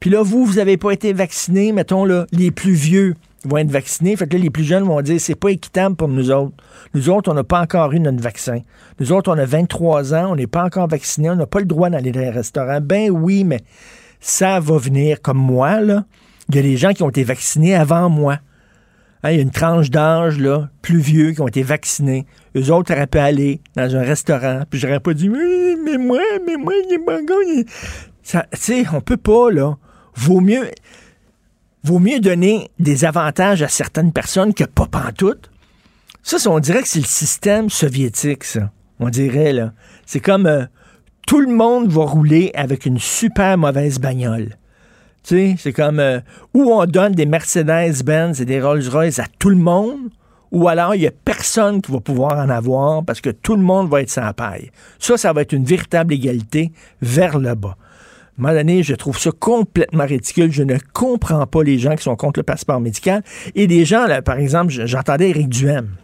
Puis 0.00 0.10
là, 0.10 0.24
vous, 0.24 0.44
vous 0.44 0.54
n'avez 0.54 0.76
pas 0.76 0.90
été 0.90 1.12
vacciné, 1.12 1.70
mettons, 1.70 2.04
là, 2.04 2.26
les 2.32 2.50
plus 2.50 2.72
vieux 2.72 3.14
vont 3.44 3.58
être 3.58 3.70
vaccinés. 3.70 4.16
Fait 4.16 4.26
que 4.26 4.36
là, 4.36 4.42
les 4.42 4.50
plus 4.50 4.64
jeunes 4.64 4.82
vont 4.82 5.00
dire 5.00 5.20
c'est 5.20 5.36
pas 5.36 5.50
équitable 5.50 5.94
pour 5.94 6.08
nous 6.08 6.32
autres. 6.32 6.56
Nous 6.92 7.08
autres, 7.08 7.30
on 7.30 7.34
n'a 7.34 7.44
pas 7.44 7.60
encore 7.60 7.92
eu 7.92 8.00
notre 8.00 8.20
vaccin. 8.20 8.58
Nous 8.98 9.12
autres, 9.12 9.32
on 9.32 9.38
a 9.38 9.44
23 9.44 10.12
ans, 10.12 10.32
on 10.32 10.34
n'est 10.34 10.48
pas 10.48 10.64
encore 10.64 10.88
vaccinés, 10.88 11.30
on 11.30 11.36
n'a 11.36 11.46
pas 11.46 11.60
le 11.60 11.66
droit 11.66 11.88
d'aller 11.88 12.10
dans 12.10 12.18
les 12.18 12.30
restaurants. 12.30 12.80
Ben 12.80 13.12
oui, 13.12 13.44
mais 13.44 13.60
ça 14.18 14.58
va 14.58 14.76
venir 14.76 15.22
comme 15.22 15.38
moi. 15.38 15.78
Il 16.48 16.56
y 16.56 16.58
a 16.58 16.62
des 16.62 16.76
gens 16.76 16.92
qui 16.94 17.04
ont 17.04 17.10
été 17.10 17.22
vaccinés 17.22 17.76
avant 17.76 18.10
moi. 18.10 18.40
Hein, 19.24 19.30
il 19.30 19.36
y 19.36 19.38
a 19.38 19.42
une 19.42 19.50
tranche 19.50 19.88
d'âge 19.88 20.38
là, 20.38 20.68
plus 20.82 20.98
vieux 20.98 21.32
qui 21.32 21.40
ont 21.40 21.48
été 21.48 21.62
vaccinés. 21.62 22.26
Eux 22.54 22.70
autres 22.70 22.92
auraient 22.92 23.06
pu 23.06 23.16
aller 23.16 23.62
dans 23.74 23.96
un 23.96 24.02
restaurant, 24.02 24.64
puis 24.68 24.78
j'aurais 24.78 25.00
pas 25.00 25.14
dit 25.14 25.30
mais 25.30 25.96
moi, 25.96 26.20
mais 26.46 26.56
moi, 26.56 26.74
il 26.86 26.92
est 26.92 26.98
bon, 26.98 27.26
Ça, 28.22 28.46
tu 28.52 28.58
sais, 28.60 28.84
on 28.92 29.00
peut 29.00 29.16
pas 29.16 29.50
là. 29.50 29.78
Vaut 30.14 30.40
mieux, 30.40 30.70
vaut 31.82 31.98
mieux 31.98 32.20
donner 32.20 32.70
des 32.78 33.06
avantages 33.06 33.62
à 33.62 33.68
certaines 33.68 34.12
personnes 34.12 34.52
que 34.52 34.64
pas 34.64 34.86
pantoute. 34.86 35.50
Ça, 36.22 36.36
on 36.50 36.58
dirait 36.58 36.82
que 36.82 36.88
c'est 36.88 37.00
le 37.00 37.06
système 37.06 37.70
soviétique, 37.70 38.44
ça. 38.44 38.70
On 39.00 39.08
dirait 39.08 39.54
là. 39.54 39.72
C'est 40.04 40.20
comme 40.20 40.46
euh, 40.46 40.66
tout 41.26 41.40
le 41.40 41.52
monde 41.52 41.90
va 41.90 42.04
rouler 42.04 42.50
avec 42.54 42.84
une 42.84 42.98
super 42.98 43.56
mauvaise 43.56 43.98
bagnole. 43.98 44.58
C'est 45.24 45.72
comme 45.74 46.00
euh, 46.00 46.20
où 46.52 46.70
on 46.70 46.84
donne 46.84 47.12
des 47.12 47.24
Mercedes-Benz 47.24 48.42
et 48.42 48.44
des 48.44 48.60
Rolls-Royce 48.60 49.18
à 49.18 49.24
tout 49.38 49.48
le 49.48 49.56
monde, 49.56 50.10
ou 50.52 50.68
alors 50.68 50.94
il 50.94 51.00
n'y 51.00 51.06
a 51.06 51.12
personne 51.24 51.80
qui 51.80 51.90
va 51.90 52.00
pouvoir 52.00 52.38
en 52.38 52.50
avoir 52.50 53.02
parce 53.04 53.22
que 53.22 53.30
tout 53.30 53.56
le 53.56 53.62
monde 53.62 53.88
va 53.88 54.02
être 54.02 54.10
sans 54.10 54.32
paille. 54.34 54.70
Ça, 54.98 55.16
ça 55.16 55.32
va 55.32 55.40
être 55.40 55.54
une 55.54 55.64
véritable 55.64 56.12
égalité 56.12 56.72
vers 57.00 57.38
le 57.38 57.54
bas. 57.54 57.76
un 58.38 58.42
moment 58.42 58.54
donné, 58.54 58.82
je 58.82 58.94
trouve 58.94 59.18
ça 59.18 59.30
complètement 59.32 60.04
ridicule. 60.04 60.52
Je 60.52 60.62
ne 60.62 60.76
comprends 60.92 61.46
pas 61.46 61.62
les 61.62 61.78
gens 61.78 61.96
qui 61.96 62.02
sont 62.02 62.16
contre 62.16 62.40
le 62.40 62.44
passeport 62.44 62.78
médical. 62.78 63.22
Et 63.54 63.66
des 63.66 63.86
gens, 63.86 64.06
par 64.24 64.38
exemple, 64.38 64.72
j'entendais 64.84 65.30
Éric 65.30 65.48
Duhem. 65.48 65.96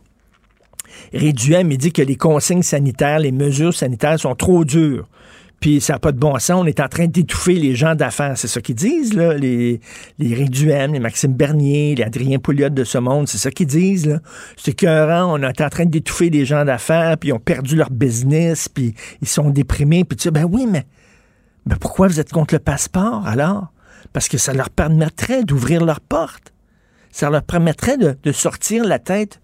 Éric 1.12 1.36
Duhem, 1.36 1.70
il 1.70 1.78
dit 1.78 1.92
que 1.92 2.02
les 2.02 2.16
consignes 2.16 2.62
sanitaires, 2.62 3.18
les 3.18 3.32
mesures 3.32 3.74
sanitaires 3.74 4.18
sont 4.18 4.34
trop 4.34 4.64
dures 4.64 5.06
puis 5.60 5.80
ça 5.80 5.92
n'a 5.92 5.98
pas 5.98 6.12
de 6.12 6.18
bon 6.18 6.38
sens. 6.38 6.62
On 6.62 6.66
est 6.66 6.80
en 6.80 6.88
train 6.88 7.06
d'étouffer 7.06 7.54
les 7.54 7.74
gens 7.74 7.94
d'affaires. 7.94 8.36
C'est 8.36 8.48
ça 8.48 8.60
qu'ils 8.60 8.74
disent, 8.74 9.12
là, 9.12 9.34
les, 9.34 9.80
les 10.18 10.34
les 10.34 10.98
Maxime 10.98 11.34
Bernier, 11.34 11.94
les 11.94 12.02
Adrien 12.02 12.38
Pouliot 12.38 12.70
de 12.70 12.82
ce 12.84 12.98
monde. 12.98 13.28
C'est 13.28 13.38
ça 13.38 13.50
qu'ils 13.50 13.66
disent, 13.66 14.06
là. 14.06 14.20
C'est 14.56 14.72
écœurant. 14.72 15.38
On 15.38 15.42
est 15.42 15.60
en 15.60 15.68
train 15.68 15.84
d'étouffer 15.84 16.30
les 16.30 16.44
gens 16.44 16.64
d'affaires, 16.64 17.18
puis 17.18 17.28
ils 17.28 17.32
ont 17.32 17.38
perdu 17.38 17.76
leur 17.76 17.90
business, 17.90 18.68
puis 18.68 18.94
ils 19.20 19.28
sont 19.28 19.50
déprimés. 19.50 20.04
Puis 20.04 20.16
tu 20.16 20.24
sais, 20.24 20.30
ben 20.30 20.44
oui, 20.44 20.66
mais 20.66 20.86
ben 21.66 21.76
pourquoi 21.76 22.08
vous 22.08 22.20
êtes 22.20 22.32
contre 22.32 22.54
le 22.54 22.60
passeport, 22.60 23.26
alors? 23.26 23.72
Parce 24.12 24.28
que 24.28 24.38
ça 24.38 24.54
leur 24.54 24.70
permettrait 24.70 25.44
d'ouvrir 25.44 25.84
leurs 25.84 26.00
portes. 26.00 26.52
Ça 27.12 27.28
leur 27.28 27.42
permettrait 27.42 27.98
de, 27.98 28.16
de 28.22 28.32
sortir 28.32 28.84
la 28.84 28.98
tête, 28.98 29.40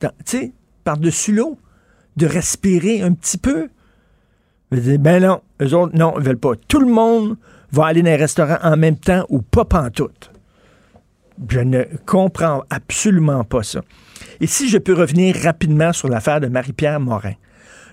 tu 0.00 0.08
sais, 0.24 0.52
par-dessus 0.84 1.32
l'eau, 1.32 1.58
de 2.16 2.26
respirer 2.26 3.02
un 3.02 3.12
petit 3.12 3.38
peu 3.38 3.68
ben 4.70 5.22
non, 5.22 5.40
eux 5.60 5.74
autres, 5.74 5.96
non, 5.96 6.14
ils 6.18 6.24
veulent 6.24 6.38
pas. 6.38 6.52
Tout 6.68 6.80
le 6.80 6.92
monde 6.92 7.36
va 7.72 7.86
aller 7.86 8.02
dans 8.02 8.10
un 8.10 8.16
restaurant 8.16 8.58
en 8.62 8.76
même 8.76 8.96
temps 8.96 9.24
ou 9.28 9.42
pas 9.42 9.64
pantoute. 9.64 10.30
Je 11.48 11.60
ne 11.60 11.84
comprends 12.06 12.64
absolument 12.70 13.44
pas 13.44 13.62
ça. 13.62 13.80
Et 14.40 14.46
si 14.46 14.68
je 14.68 14.78
peux 14.78 14.94
revenir 14.94 15.36
rapidement 15.36 15.92
sur 15.92 16.08
l'affaire 16.08 16.40
de 16.40 16.48
Marie-Pierre 16.48 17.00
Morin, 17.00 17.34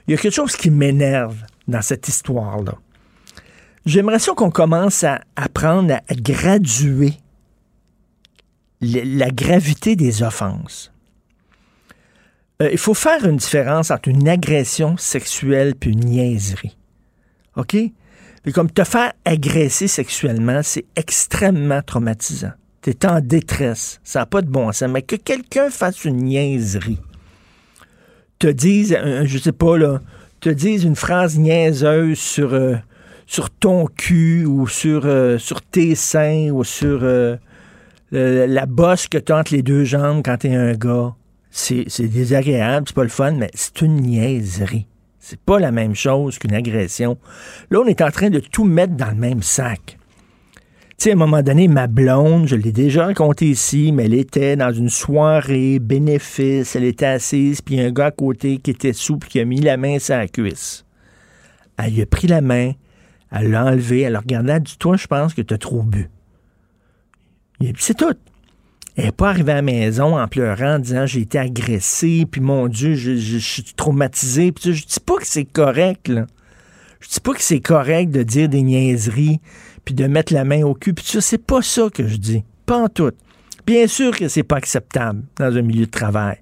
il 0.08 0.12
y 0.12 0.14
a 0.14 0.18
quelque 0.18 0.34
chose 0.34 0.56
qui 0.56 0.70
m'énerve 0.70 1.38
dans 1.68 1.82
cette 1.82 2.08
histoire-là. 2.08 2.76
J'aimerais 3.86 4.20
ça 4.20 4.34
qu'on 4.34 4.52
commence 4.52 5.04
à 5.04 5.22
apprendre 5.36 5.94
à 5.94 6.16
graduer 6.16 7.14
la 8.82 9.30
gravité 9.30 9.96
des 9.96 10.24
offenses. 10.24 10.92
Euh, 12.62 12.70
il 12.72 12.78
faut 12.78 12.94
faire 12.94 13.26
une 13.26 13.38
différence 13.38 13.92
entre 13.92 14.10
une 14.10 14.28
agression 14.28 14.98
sexuelle 14.98 15.74
et 15.82 15.90
une 15.90 16.06
niaiserie. 16.06 16.78
OK? 17.58 17.76
Et 17.76 18.52
comme 18.54 18.72
te 18.72 18.84
faire 18.84 19.12
agresser 19.26 19.88
sexuellement, 19.88 20.62
c'est 20.64 20.86
extrêmement 20.96 21.82
traumatisant. 21.82 22.52
Tu 22.82 22.92
es 22.92 23.06
en 23.06 23.20
détresse. 23.20 24.00
Ça 24.04 24.20
n'a 24.20 24.26
pas 24.26 24.42
de 24.42 24.50
bon 24.50 24.72
sens. 24.72 24.90
Mais 24.90 25.02
que 25.02 25.18
quelqu'un 25.18 25.70
fasse 25.70 26.06
une 26.06 26.18
niaiserie, 26.18 27.00
te 28.40 28.48
dise, 28.48 28.96
euh, 28.98 29.24
je 29.26 29.38
sais 29.38 29.52
pas, 29.52 29.78
là, 29.78 30.02
te 30.40 30.50
dise 30.50 30.84
une 30.84 30.96
phrase 30.96 31.38
niaiseuse 31.38 32.18
sur, 32.18 32.54
euh, 32.54 32.76
sur 33.26 33.50
ton 33.50 33.88
cul 33.88 34.46
ou 34.46 34.68
sur, 34.68 35.06
sur 35.40 35.62
tes 35.62 35.96
seins 35.96 36.52
ou 36.52 36.64
sur 36.64 37.06
la 38.12 38.66
bosse 38.68 39.08
que 39.08 39.18
tu 39.18 39.34
entre 39.34 39.54
les 39.54 39.64
deux 39.64 39.84
jambes 39.84 40.22
quand 40.24 40.38
tu 40.38 40.48
es 40.48 40.56
un 40.56 40.74
gars 40.74 41.14
c'est 41.58 42.08
désagréable, 42.08 42.88
c'est 42.88 42.96
pas 42.96 43.04
le 43.04 43.10
fun, 43.10 43.32
mais 43.32 43.50
c'est 43.54 43.82
une 43.82 43.98
niaiserie. 43.98 44.86
C'est 45.30 45.42
pas 45.42 45.60
la 45.60 45.74
même 45.74 45.94
chose 45.94 46.40
qu'une 46.40 46.54
agression. 46.54 47.18
Là, 47.70 47.82
on 47.82 47.86
est 47.86 48.02
en 48.02 48.12
train 48.12 48.30
de 48.30 48.40
tout 48.40 48.64
mettre 48.64 48.94
dans 48.94 49.10
le 49.10 49.18
même 49.18 49.42
sac. 49.42 49.98
Tu 50.92 50.94
sais, 51.00 51.10
à 51.10 51.14
un 51.16 51.18
moment 51.18 51.42
donné, 51.42 51.68
ma 51.68 51.88
blonde, 51.88 52.48
je 52.48 52.56
l'ai 52.56 52.72
déjà 52.72 53.08
raconté 53.08 53.50
ici, 53.50 53.92
mais 53.92 54.06
elle 54.06 54.14
était 54.14 54.56
dans 54.56 54.72
une 54.72 54.88
soirée 54.88 55.80
bénéfice, 55.80 56.78
elle 56.78 56.86
était 56.86 57.08
assise, 57.08 57.60
puis 57.60 57.78
un 57.82 57.92
gars 57.92 58.06
à 58.06 58.12
côté 58.12 58.60
qui 58.60 58.72
était 58.72 58.94
souple, 58.94 59.28
qui 59.28 59.42
a 59.42 59.44
mis 59.44 59.60
la 59.60 59.76
main 59.76 60.00
sur 60.00 60.16
la 60.16 60.30
cuisse. 60.30 60.86
Elle 61.78 61.96
lui 61.96 62.04
a 62.04 62.06
pris 62.06 62.28
la 62.28 62.40
main, 62.40 62.72
elle 63.30 63.52
l'a 63.52 63.66
enlevé, 63.66 64.04
elle 64.04 64.16
a 64.16 64.22
regardé, 64.22 64.52
elle 64.52 64.56
a 64.56 64.60
dit, 64.62 64.78
toi, 64.78 64.96
je 64.96 65.08
pense 65.08 65.34
que 65.34 65.42
tu 65.42 65.54
as 65.54 65.58
trop 65.58 65.84
bu. 65.84 66.10
C'est 67.76 67.98
tout. 67.98 68.16
Elle 68.98 69.06
n'est 69.06 69.12
pas 69.12 69.30
arrivée 69.30 69.52
à 69.52 69.56
la 69.56 69.62
maison 69.62 70.18
en 70.18 70.28
pleurant, 70.28 70.76
en 70.76 70.80
disant 70.80 71.06
j'ai 71.06 71.22
été 71.22 71.38
agressée, 71.38 72.26
puis 72.30 72.42
mon 72.42 72.68
Dieu, 72.68 72.96
je, 72.96 73.38
suis 73.38 73.64
traumatisée. 73.64 74.52
Puis 74.52 74.74
je 74.74 74.86
dis 74.86 75.00
pas 75.00 75.18
que 75.18 75.28
c'est 75.28 75.46
correct, 75.46 76.08
là. 76.08 76.26
Je 77.00 77.10
dis 77.10 77.20
pas 77.20 77.34
que 77.36 77.44
c'est 77.44 77.60
correct 77.60 78.10
de 78.10 78.24
dire 78.24 78.50
des 78.50 78.64
niaiseries, 78.64 79.40
puis 79.86 79.94
de 79.94 80.08
mettre 80.08 80.34
la 80.34 80.44
main 80.44 80.64
au 80.64 80.74
cul. 80.74 80.96
Puis 80.96 81.06
ça, 81.06 81.22
c'est 81.22 81.38
pas 81.38 81.62
ça 81.62 81.90
que 81.94 82.08
je 82.08 82.18
dis. 82.18 82.44
Pas 82.66 82.80
en 82.80 82.90
tout. 82.90 83.12
Bien 83.68 83.86
sûr 83.86 84.18
que 84.18 84.28
c'est 84.30 84.44
pas 84.44 84.58
acceptable 84.58 85.22
dans 85.36 85.56
un 85.56 85.62
milieu 85.62 85.86
de 85.86 85.92
travail. 85.92 86.40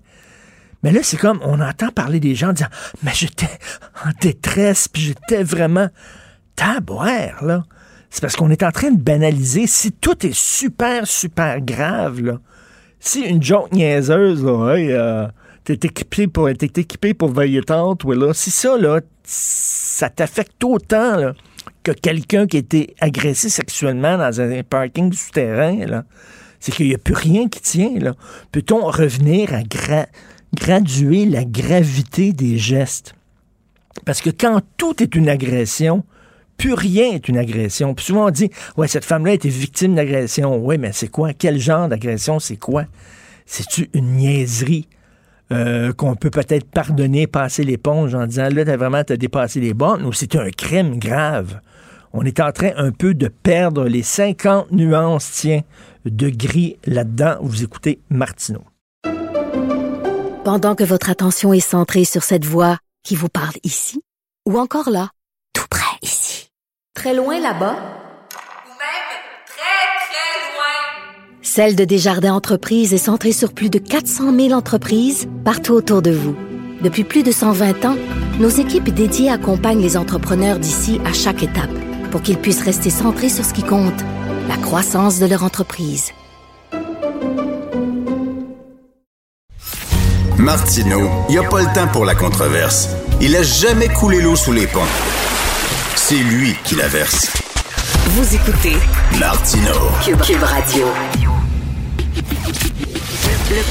Mais 0.81 0.91
là, 0.91 1.01
c'est 1.03 1.17
comme, 1.17 1.41
on 1.43 1.59
entend 1.59 1.89
parler 1.89 2.21
des 2.21 2.35
gens 2.35 2.53
disant, 2.53 2.69
mais 3.03 3.11
j'étais 3.13 3.49
en 4.05 4.11
détresse, 4.21 4.87
puis 4.87 5.01
j'étais 5.01 5.43
vraiment 5.43 5.89
tabouère, 6.55 7.43
là. 7.43 7.65
C'est 8.15 8.21
parce 8.21 8.37
qu'on 8.37 8.49
est 8.49 8.63
en 8.63 8.71
train 8.71 8.91
de 8.91 9.01
banaliser. 9.01 9.67
Si 9.67 9.91
tout 9.91 10.25
est 10.25 10.33
super, 10.33 11.05
super 11.05 11.59
grave, 11.59 12.39
si 12.97 13.19
une 13.19 13.43
joke 13.43 13.73
niaiseuse, 13.73 14.41
là, 14.41 14.73
hey, 14.73 14.93
euh, 14.93 15.27
équipé 15.67 16.25
pour 16.25 16.47
pour 17.17 17.29
veiller 17.29 17.61
tante, 17.61 18.05
là, 18.05 18.33
si 18.33 18.51
ça, 18.51 18.77
là, 18.77 19.01
ça 19.25 20.09
t'affecte 20.09 20.63
autant, 20.63 21.33
que 21.83 21.91
quelqu'un 21.91 22.47
qui 22.47 22.55
a 22.55 22.59
été 22.61 22.95
agressé 23.01 23.49
sexuellement 23.49 24.17
dans 24.17 24.39
un 24.39 24.63
parking 24.63 25.11
souterrain, 25.11 26.05
c'est 26.61 26.71
qu'il 26.73 26.87
n'y 26.87 26.95
a 26.95 26.97
plus 26.97 27.15
rien 27.15 27.49
qui 27.49 27.59
tient. 27.59 28.13
Peut-on 28.53 28.85
revenir 28.85 29.53
à 29.53 29.63
graduer 30.53 31.25
la 31.25 31.43
gravité 31.43 32.31
des 32.31 32.57
gestes? 32.57 33.13
Parce 34.05 34.21
que 34.21 34.29
quand 34.29 34.61
tout 34.77 35.03
est 35.03 35.15
une 35.15 35.27
agression, 35.27 36.05
plus 36.57 36.73
rien 36.73 37.11
est 37.11 37.27
une 37.27 37.37
agression. 37.37 37.93
Puis 37.93 38.05
souvent 38.05 38.27
on 38.27 38.31
dit, 38.31 38.49
ouais, 38.77 38.87
cette 38.87 39.05
femme-là 39.05 39.33
été 39.33 39.49
victime 39.49 39.95
d'agression. 39.95 40.57
Oui, 40.57 40.77
mais 40.77 40.91
c'est 40.91 41.09
quoi? 41.09 41.33
Quel 41.33 41.59
genre 41.59 41.87
d'agression? 41.87 42.39
C'est 42.39 42.57
quoi? 42.57 42.85
C'est-tu 43.45 43.89
une 43.93 44.15
niaiserie 44.15 44.87
euh, 45.51 45.93
qu'on 45.93 46.15
peut 46.15 46.31
peut-être 46.31 46.65
pardonner, 46.65 47.27
passer 47.27 47.63
l'éponge 47.63 48.15
en 48.15 48.25
disant, 48.25 48.49
là, 48.51 48.65
t'as 48.65 48.77
vraiment 48.77 49.03
dépassé 49.07 49.59
les 49.59 49.73
bornes 49.73 50.03
ou 50.05 50.13
c'est 50.13 50.35
un 50.35 50.49
crime 50.49 50.97
grave? 50.97 51.59
On 52.13 52.23
est 52.23 52.39
en 52.39 52.51
train 52.51 52.71
un 52.77 52.91
peu 52.91 53.13
de 53.13 53.27
perdre 53.27 53.85
les 53.87 54.01
50 54.01 54.71
nuances, 54.71 55.29
tiens, 55.33 55.61
de 56.05 56.29
gris 56.29 56.77
là-dedans. 56.85 57.35
Vous 57.41 57.63
écoutez 57.63 57.99
Martineau. 58.09 58.63
Pendant 60.45 60.75
que 60.75 60.83
votre 60.83 61.09
attention 61.09 61.53
est 61.53 61.59
centrée 61.59 62.05
sur 62.05 62.23
cette 62.23 62.45
voix 62.45 62.77
qui 63.03 63.15
vous 63.15 63.29
parle 63.29 63.55
ici 63.63 64.01
ou 64.47 64.57
encore 64.57 64.89
là, 64.89 65.09
Très 66.95 67.13
loin 67.13 67.39
là-bas? 67.39 67.75
Ou 68.65 68.71
même 68.79 69.11
très, 69.45 69.85
très 70.07 70.55
loin? 70.55 70.73
Celle 71.41 71.75
de 71.75 71.83
Desjardins 71.83 72.33
Entreprises 72.33 72.93
est 72.93 72.97
centrée 72.97 73.33
sur 73.33 73.51
plus 73.51 73.69
de 73.69 73.79
400 73.79 74.33
000 74.33 74.51
entreprises 74.53 75.27
partout 75.43 75.73
autour 75.73 76.01
de 76.01 76.11
vous. 76.11 76.35
Depuis 76.81 77.03
plus 77.03 77.21
de 77.21 77.33
120 77.33 77.83
ans, 77.85 77.97
nos 78.39 78.47
équipes 78.47 78.89
dédiées 78.89 79.29
accompagnent 79.29 79.81
les 79.81 79.97
entrepreneurs 79.97 80.57
d'ici 80.57 81.01
à 81.05 81.11
chaque 81.11 81.43
étape 81.43 81.69
pour 82.11 82.21
qu'ils 82.21 82.37
puissent 82.37 82.63
rester 82.63 82.89
centrés 82.89 83.29
sur 83.29 83.43
ce 83.43 83.53
qui 83.53 83.63
compte, 83.63 84.01
la 84.47 84.55
croissance 84.55 85.19
de 85.19 85.25
leur 85.25 85.43
entreprise. 85.43 86.13
Martino, 90.37 91.09
il 91.27 91.33
n'y 91.33 91.45
a 91.45 91.49
pas 91.49 91.61
le 91.61 91.73
temps 91.73 91.87
pour 91.91 92.05
la 92.05 92.15
controverse. 92.15 92.87
Il 93.19 93.35
a 93.35 93.43
jamais 93.43 93.89
coulé 93.89 94.21
l'eau 94.21 94.37
sous 94.37 94.53
les 94.53 94.65
ponts. 94.65 94.79
C'est 96.07 96.21
lui 96.21 96.53
qui 96.63 96.75
la 96.75 96.87
verse. 96.87 97.33
Vous 98.09 98.35
écoutez 98.35 98.75
Martino 99.19 99.71
Cube, 100.23 100.43
Radio. 100.43 100.85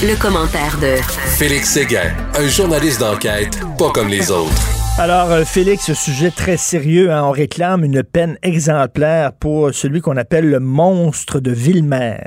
Le, 0.02 0.20
commentaire 0.20 0.76
de 0.80 0.96
Félix 1.38 1.70
Séguin, 1.70 2.12
un 2.34 2.48
journaliste 2.48 2.98
d'enquête 2.98 3.60
pas 3.78 3.92
comme 3.92 4.08
les 4.08 4.32
autres. 4.32 4.50
Alors, 4.98 5.30
euh, 5.30 5.44
Félix, 5.44 5.84
ce 5.84 5.94
sujet 5.94 6.32
très 6.32 6.56
sérieux, 6.56 7.12
hein, 7.12 7.22
on 7.22 7.30
réclame 7.30 7.84
une 7.84 8.02
peine 8.02 8.36
exemplaire 8.42 9.32
pour 9.32 9.72
celui 9.72 10.00
qu'on 10.00 10.16
appelle 10.16 10.50
le 10.50 10.58
monstre 10.58 11.38
de 11.38 11.52
Villemer. 11.52 12.18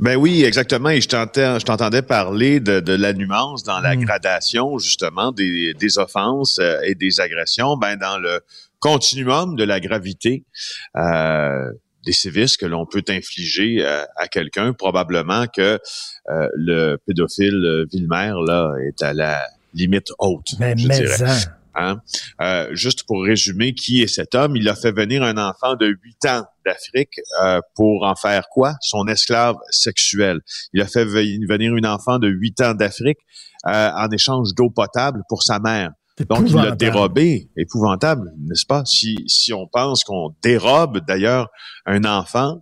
Ben 0.00 0.16
oui, 0.16 0.44
exactement. 0.44 0.88
Et 0.88 1.02
je 1.02 1.08
t'entendais 1.08 2.02
parler 2.02 2.60
de, 2.60 2.80
de, 2.80 2.94
la 2.94 3.12
nuance 3.12 3.64
dans 3.64 3.80
la 3.80 3.94
hmm. 3.94 4.04
gradation, 4.04 4.78
justement, 4.78 5.32
des, 5.32 5.74
des 5.74 5.98
offenses 5.98 6.58
euh, 6.60 6.80
et 6.84 6.94
des 6.94 7.20
agressions. 7.20 7.76
Ben, 7.76 7.96
dans 7.96 8.16
le 8.16 8.40
continuum 8.80 9.56
de 9.56 9.64
la 9.64 9.80
gravité 9.80 10.44
euh, 10.96 11.70
des 12.04 12.12
sévices 12.12 12.56
que 12.56 12.66
l'on 12.66 12.86
peut 12.86 13.04
infliger 13.08 13.78
euh, 13.80 14.04
à 14.16 14.28
quelqu'un, 14.28 14.72
probablement 14.72 15.46
que 15.46 15.78
euh, 16.30 16.48
le 16.54 16.96
pédophile 17.06 17.86
Villemer 17.90 18.32
là 18.46 18.72
est 18.86 19.02
à 19.02 19.12
la 19.12 19.46
limite 19.74 20.08
haute. 20.18 20.54
Mais, 20.58 20.74
je 20.76 20.88
dirais. 20.88 21.38
Hein? 21.78 22.00
Euh, 22.40 22.74
juste 22.74 23.04
pour 23.04 23.22
résumer, 23.22 23.72
qui 23.72 24.02
est 24.02 24.08
cet 24.08 24.34
homme? 24.34 24.56
Il 24.56 24.68
a 24.68 24.74
fait 24.74 24.90
venir 24.90 25.22
un 25.22 25.36
enfant 25.36 25.76
de 25.76 25.86
8 25.86 26.24
ans 26.26 26.44
d'Afrique 26.66 27.20
euh, 27.42 27.60
pour 27.76 28.04
en 28.04 28.16
faire 28.16 28.48
quoi? 28.50 28.74
Son 28.80 29.06
esclave 29.06 29.56
sexuel. 29.70 30.40
Il 30.72 30.82
a 30.82 30.86
fait 30.86 31.04
venir 31.04 31.76
une 31.76 31.86
enfant 31.86 32.18
de 32.18 32.28
8 32.28 32.60
ans 32.62 32.74
d'Afrique 32.74 33.18
euh, 33.66 33.90
en 33.94 34.08
échange 34.10 34.54
d'eau 34.54 34.70
potable 34.70 35.22
pour 35.28 35.42
sa 35.42 35.60
mère 35.60 35.92
Donc, 36.26 36.48
il 36.48 36.54
l'a 36.54 36.70
dérobé. 36.76 37.50
Épouvantable, 37.56 38.30
n'est-ce 38.38 38.66
pas? 38.66 38.84
Si, 38.84 39.16
si 39.26 39.52
on 39.52 39.66
pense 39.66 40.04
qu'on 40.04 40.34
dérobe 40.42 41.00
d'ailleurs 41.06 41.48
un 41.86 42.04
enfant 42.04 42.58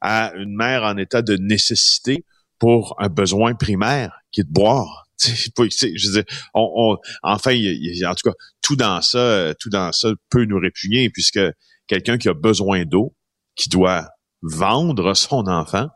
à 0.00 0.32
une 0.36 0.54
mère 0.56 0.82
en 0.84 0.96
état 0.96 1.22
de 1.22 1.36
nécessité 1.36 2.24
pour 2.58 2.94
un 2.98 3.08
besoin 3.08 3.54
primaire 3.54 4.12
qui 4.30 4.40
est 4.42 4.44
de 4.44 4.52
boire. 4.52 5.06
Je 5.24 6.06
veux 6.08 6.22
dire, 6.22 6.24
on, 6.54 6.70
on- 6.74 6.96
enfin, 7.22 7.52
il 7.52 7.64
il 7.64 8.06
en 8.06 8.14
tout 8.14 8.28
cas, 8.28 8.34
tout 8.62 8.76
dans 8.76 9.00
ça, 9.00 9.54
tout 9.60 9.70
dans 9.70 9.92
ça 9.92 10.10
peut 10.30 10.44
nous 10.44 10.58
répugner 10.58 11.08
puisque 11.10 11.40
quelqu'un 11.86 12.18
qui 12.18 12.28
a 12.28 12.34
besoin 12.34 12.84
d'eau, 12.84 13.14
qui 13.56 13.68
doit 13.68 14.08
vendre 14.44 15.14
son 15.14 15.46
enfant, 15.48 15.88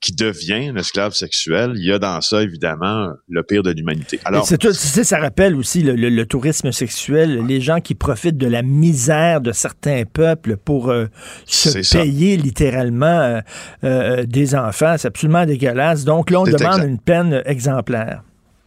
qui 0.00 0.12
devient 0.12 0.68
un 0.70 0.76
esclave 0.76 1.12
sexuel, 1.12 1.74
il 1.76 1.84
y 1.86 1.92
a 1.92 2.00
dans 2.00 2.20
ça 2.20 2.42
évidemment 2.42 3.10
le 3.28 3.42
pire 3.44 3.62
de 3.62 3.70
l'humanité. 3.70 4.18
Alors, 4.24 4.44
C'est 4.44 4.58
tout- 4.58 4.68
tu 4.72 4.74
sais, 4.74 5.04
ça 5.04 5.18
rappelle 5.20 5.54
aussi 5.54 5.82
le, 5.82 5.94
le- 5.94 6.08
le 6.08 6.26
tourisme 6.26 6.72
sexuel, 6.72 7.46
les 7.46 7.60
gens 7.60 7.80
qui 7.80 7.94
profitent 7.94 8.36
de 8.36 8.48
la 8.48 8.62
misère 8.62 9.40
de 9.40 9.52
certains 9.52 10.02
peuples 10.12 10.56
pour 10.56 10.90
euh, 10.90 11.06
se 11.46 11.82
ça. 11.82 12.00
payer 12.00 12.36
littéralement 12.36 13.06
euh, 13.20 13.40
euh, 13.84 14.24
des 14.26 14.56
enfants. 14.56 14.96
C'est 14.98 15.06
absolument 15.06 15.46
dégueulasse. 15.46 16.04
Donc 16.04 16.30
là, 16.30 16.40
on 16.40 16.44
demande 16.44 16.82
une 16.82 16.98
peine 16.98 17.40
exemplaire. 17.46 18.22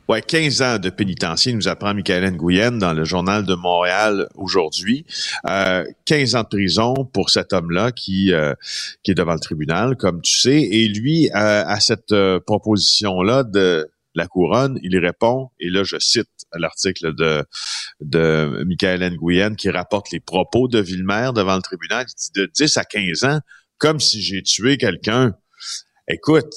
Ouais, 0.09 0.21
15 0.21 0.61
ans 0.61 0.79
de 0.79 0.89
pénitencier, 0.89 1.53
nous 1.53 1.69
apprend 1.69 1.93
Michael 1.93 2.29
Nguyen 2.33 2.73
dans 2.73 2.93
le 2.93 3.05
journal 3.05 3.45
de 3.45 3.55
Montréal 3.55 4.27
aujourd'hui. 4.35 5.05
Euh, 5.47 5.85
15 6.05 6.35
ans 6.35 6.43
de 6.43 6.47
prison 6.49 6.93
pour 7.13 7.29
cet 7.29 7.53
homme-là 7.53 7.93
qui 7.93 8.33
euh, 8.33 8.53
qui 9.03 9.11
est 9.11 9.13
devant 9.13 9.33
le 9.33 9.39
tribunal, 9.39 9.95
comme 9.95 10.21
tu 10.21 10.37
sais. 10.37 10.61
Et 10.61 10.89
lui, 10.89 11.29
euh, 11.29 11.63
à 11.65 11.79
cette 11.79 12.11
euh, 12.11 12.41
proposition-là 12.41 13.45
de 13.45 13.89
la 14.13 14.27
couronne, 14.27 14.77
il 14.83 14.97
répond, 14.97 15.51
et 15.61 15.69
là 15.69 15.85
je 15.85 15.97
cite 15.99 16.27
l'article 16.53 17.15
de 17.15 17.45
de 18.01 18.61
Michael 18.65 19.09
Nguyen 19.13 19.55
qui 19.55 19.69
rapporte 19.69 20.11
les 20.11 20.19
propos 20.19 20.67
de 20.67 20.79
Villemer 20.79 21.29
devant 21.33 21.55
le 21.55 21.61
tribunal, 21.61 22.05
il 22.09 22.13
dit 22.17 22.41
de 22.41 22.51
10 22.53 22.75
à 22.75 22.83
15 22.83 23.23
ans, 23.23 23.39
comme 23.77 24.01
si 24.01 24.21
j'ai 24.21 24.43
tué 24.43 24.77
quelqu'un. 24.77 25.33
Écoute, 26.09 26.53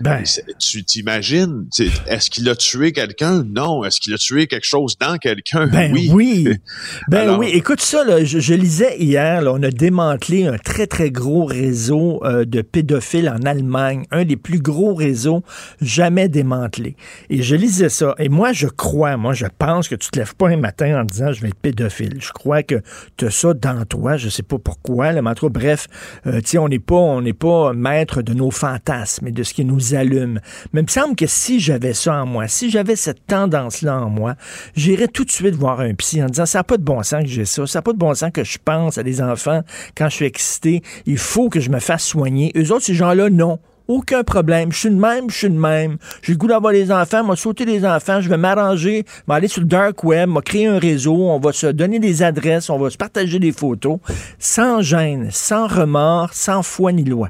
Ben, 0.00 0.22
Tu 0.58 0.84
t'imagines, 0.84 1.66
est-ce 2.06 2.30
qu'il 2.30 2.48
a 2.48 2.56
tué 2.56 2.92
quelqu'un? 2.92 3.44
Non. 3.44 3.84
Est-ce 3.84 4.00
qu'il 4.00 4.12
a 4.14 4.18
tué 4.18 4.46
quelque 4.46 4.66
chose 4.66 4.96
dans 4.98 5.16
quelqu'un? 5.18 5.66
Ben 5.66 5.92
oui. 5.92 6.10
oui. 6.12 6.48
Ben 7.08 7.20
Alors- 7.22 7.38
oui. 7.38 7.50
Écoute 7.52 7.80
ça, 7.80 8.04
là, 8.04 8.24
je, 8.24 8.38
je 8.40 8.54
lisais 8.54 8.96
hier, 8.98 9.42
là, 9.42 9.52
on 9.52 9.62
a 9.62 9.70
démantelé 9.70 10.46
un 10.46 10.56
très, 10.58 10.86
très 10.86 11.10
gros 11.10 11.44
réseau 11.44 12.20
euh, 12.24 12.44
de 12.44 12.62
pédophiles 12.62 13.28
en 13.28 13.42
Allemagne, 13.46 14.04
un 14.10 14.24
des 14.24 14.36
plus 14.36 14.58
gros 14.60 14.94
réseaux 14.94 15.42
jamais 15.80 16.28
démantelés. 16.28 16.96
Et 17.30 17.42
je 17.42 17.54
lisais 17.56 17.88
ça. 17.88 18.14
Et 18.18 18.28
moi, 18.28 18.52
je 18.52 18.66
crois, 18.66 19.16
moi, 19.16 19.34
je 19.34 19.46
pense 19.58 19.88
que 19.88 19.94
tu 19.94 20.10
te 20.10 20.18
lèves 20.18 20.34
pas 20.34 20.48
un 20.48 20.56
matin 20.56 21.00
en 21.00 21.04
disant 21.04 21.32
je 21.32 21.40
vais 21.42 21.48
être 21.48 21.54
pédophile. 21.60 22.16
Je 22.20 22.32
crois 22.32 22.62
que 22.62 22.80
tu 23.16 23.26
as 23.26 23.30
ça 23.30 23.54
dans 23.54 23.84
toi. 23.84 24.16
Je 24.16 24.28
sais 24.28 24.42
pas 24.42 24.58
pourquoi. 24.58 25.12
Là, 25.12 25.22
mais 25.22 25.30
en 25.30 25.34
tout 25.34 25.46
cas, 25.46 25.52
bref, 25.60 25.86
euh, 26.26 26.40
tu 26.40 26.50
sais, 26.50 26.58
on 26.58 26.68
n'est 26.68 26.78
pas, 26.78 26.94
on 26.96 27.20
n'est 27.20 27.32
pas 27.32 27.72
maître 27.72 28.22
de 28.22 28.32
nos 28.34 28.50
fantasmes 28.50 29.26
et 29.28 29.32
de 29.32 29.42
ce 29.42 29.54
qui 29.54 29.64
nous 29.64 29.83
allume. 29.92 30.40
Mais 30.72 30.80
il 30.80 30.84
me 30.84 30.88
semble 30.88 31.16
que 31.16 31.26
si 31.26 31.60
j'avais 31.60 31.94
ça 31.94 32.22
en 32.22 32.26
moi, 32.26 32.48
si 32.48 32.70
j'avais 32.70 32.96
cette 32.96 33.26
tendance-là 33.26 34.00
en 34.00 34.08
moi, 34.08 34.36
j'irais 34.76 35.08
tout 35.08 35.24
de 35.24 35.30
suite 35.30 35.56
voir 35.56 35.80
un 35.80 35.94
psy 35.94 36.22
en 36.22 36.26
disant 36.26 36.46
ça 36.46 36.60
n'a 36.60 36.64
pas 36.64 36.76
de 36.76 36.84
bon 36.84 37.02
sens 37.02 37.22
que 37.22 37.28
j'ai 37.28 37.44
ça, 37.44 37.66
ça 37.66 37.78
n'a 37.80 37.82
pas 37.82 37.92
de 37.92 37.98
bon 37.98 38.14
sens 38.14 38.30
que 38.32 38.44
je 38.44 38.58
pense 38.64 38.98
à 38.98 39.02
des 39.02 39.20
enfants 39.20 39.62
quand 39.96 40.08
je 40.08 40.14
suis 40.14 40.26
excité, 40.26 40.82
il 41.06 41.18
faut 41.18 41.48
que 41.48 41.60
je 41.60 41.70
me 41.70 41.80
fasse 41.80 42.04
soigner. 42.04 42.52
Eux 42.56 42.72
autres, 42.72 42.84
ces 42.84 42.94
gens-là, 42.94 43.30
non. 43.30 43.58
Aucun 43.86 44.24
problème. 44.24 44.72
Je 44.72 44.78
suis 44.78 44.90
de 44.90 44.94
même, 44.94 45.28
je 45.28 45.36
suis 45.36 45.50
de 45.50 45.58
même. 45.58 45.98
J'ai 46.22 46.32
le 46.32 46.38
goût 46.38 46.46
d'avoir 46.46 46.72
les 46.72 46.90
enfants, 46.90 47.22
m'a 47.22 47.36
sauter 47.36 47.66
les 47.66 47.84
enfants, 47.84 48.22
je 48.22 48.30
vais 48.30 48.38
m'arranger, 48.38 49.04
m'a 49.26 49.34
aller 49.34 49.48
sur 49.48 49.60
le 49.60 49.66
dark 49.66 50.02
web, 50.04 50.30
m'a 50.30 50.40
créer 50.40 50.66
un 50.66 50.78
réseau, 50.78 51.14
on 51.14 51.38
va 51.38 51.52
se 51.52 51.66
donner 51.66 51.98
des 51.98 52.22
adresses, 52.22 52.70
on 52.70 52.78
va 52.78 52.88
se 52.88 52.96
partager 52.96 53.38
des 53.38 53.52
photos, 53.52 53.98
sans 54.38 54.80
gêne, 54.80 55.28
sans 55.30 55.66
remords, 55.66 56.32
sans 56.32 56.62
foi 56.62 56.92
ni 56.92 57.04
loi. 57.04 57.28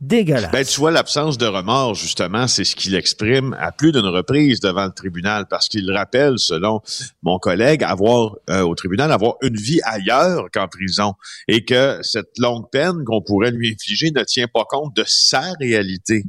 Dégueulasse. 0.00 0.52
Ben, 0.52 0.64
tu 0.64 0.78
vois, 0.78 0.90
l'absence 0.90 1.38
de 1.38 1.46
remords, 1.46 1.94
justement, 1.94 2.46
c'est 2.46 2.64
ce 2.64 2.76
qu'il 2.76 2.94
exprime 2.94 3.56
à 3.58 3.72
plus 3.72 3.92
d'une 3.92 4.06
reprise 4.06 4.60
devant 4.60 4.84
le 4.84 4.92
tribunal, 4.92 5.46
parce 5.48 5.68
qu'il 5.68 5.90
rappelle, 5.90 6.38
selon 6.38 6.80
mon 7.22 7.38
collègue, 7.38 7.82
avoir 7.82 8.36
euh, 8.50 8.60
au 8.60 8.74
tribunal, 8.74 9.10
avoir 9.10 9.36
une 9.42 9.56
vie 9.56 9.80
ailleurs 9.84 10.48
qu'en 10.52 10.68
prison, 10.68 11.14
et 11.48 11.64
que 11.64 11.98
cette 12.02 12.38
longue 12.38 12.66
peine 12.70 13.04
qu'on 13.06 13.22
pourrait 13.22 13.52
lui 13.52 13.72
infliger 13.72 14.10
ne 14.10 14.22
tient 14.22 14.48
pas 14.52 14.64
compte 14.68 14.94
de 14.94 15.04
sa 15.06 15.52
réalité. 15.60 16.24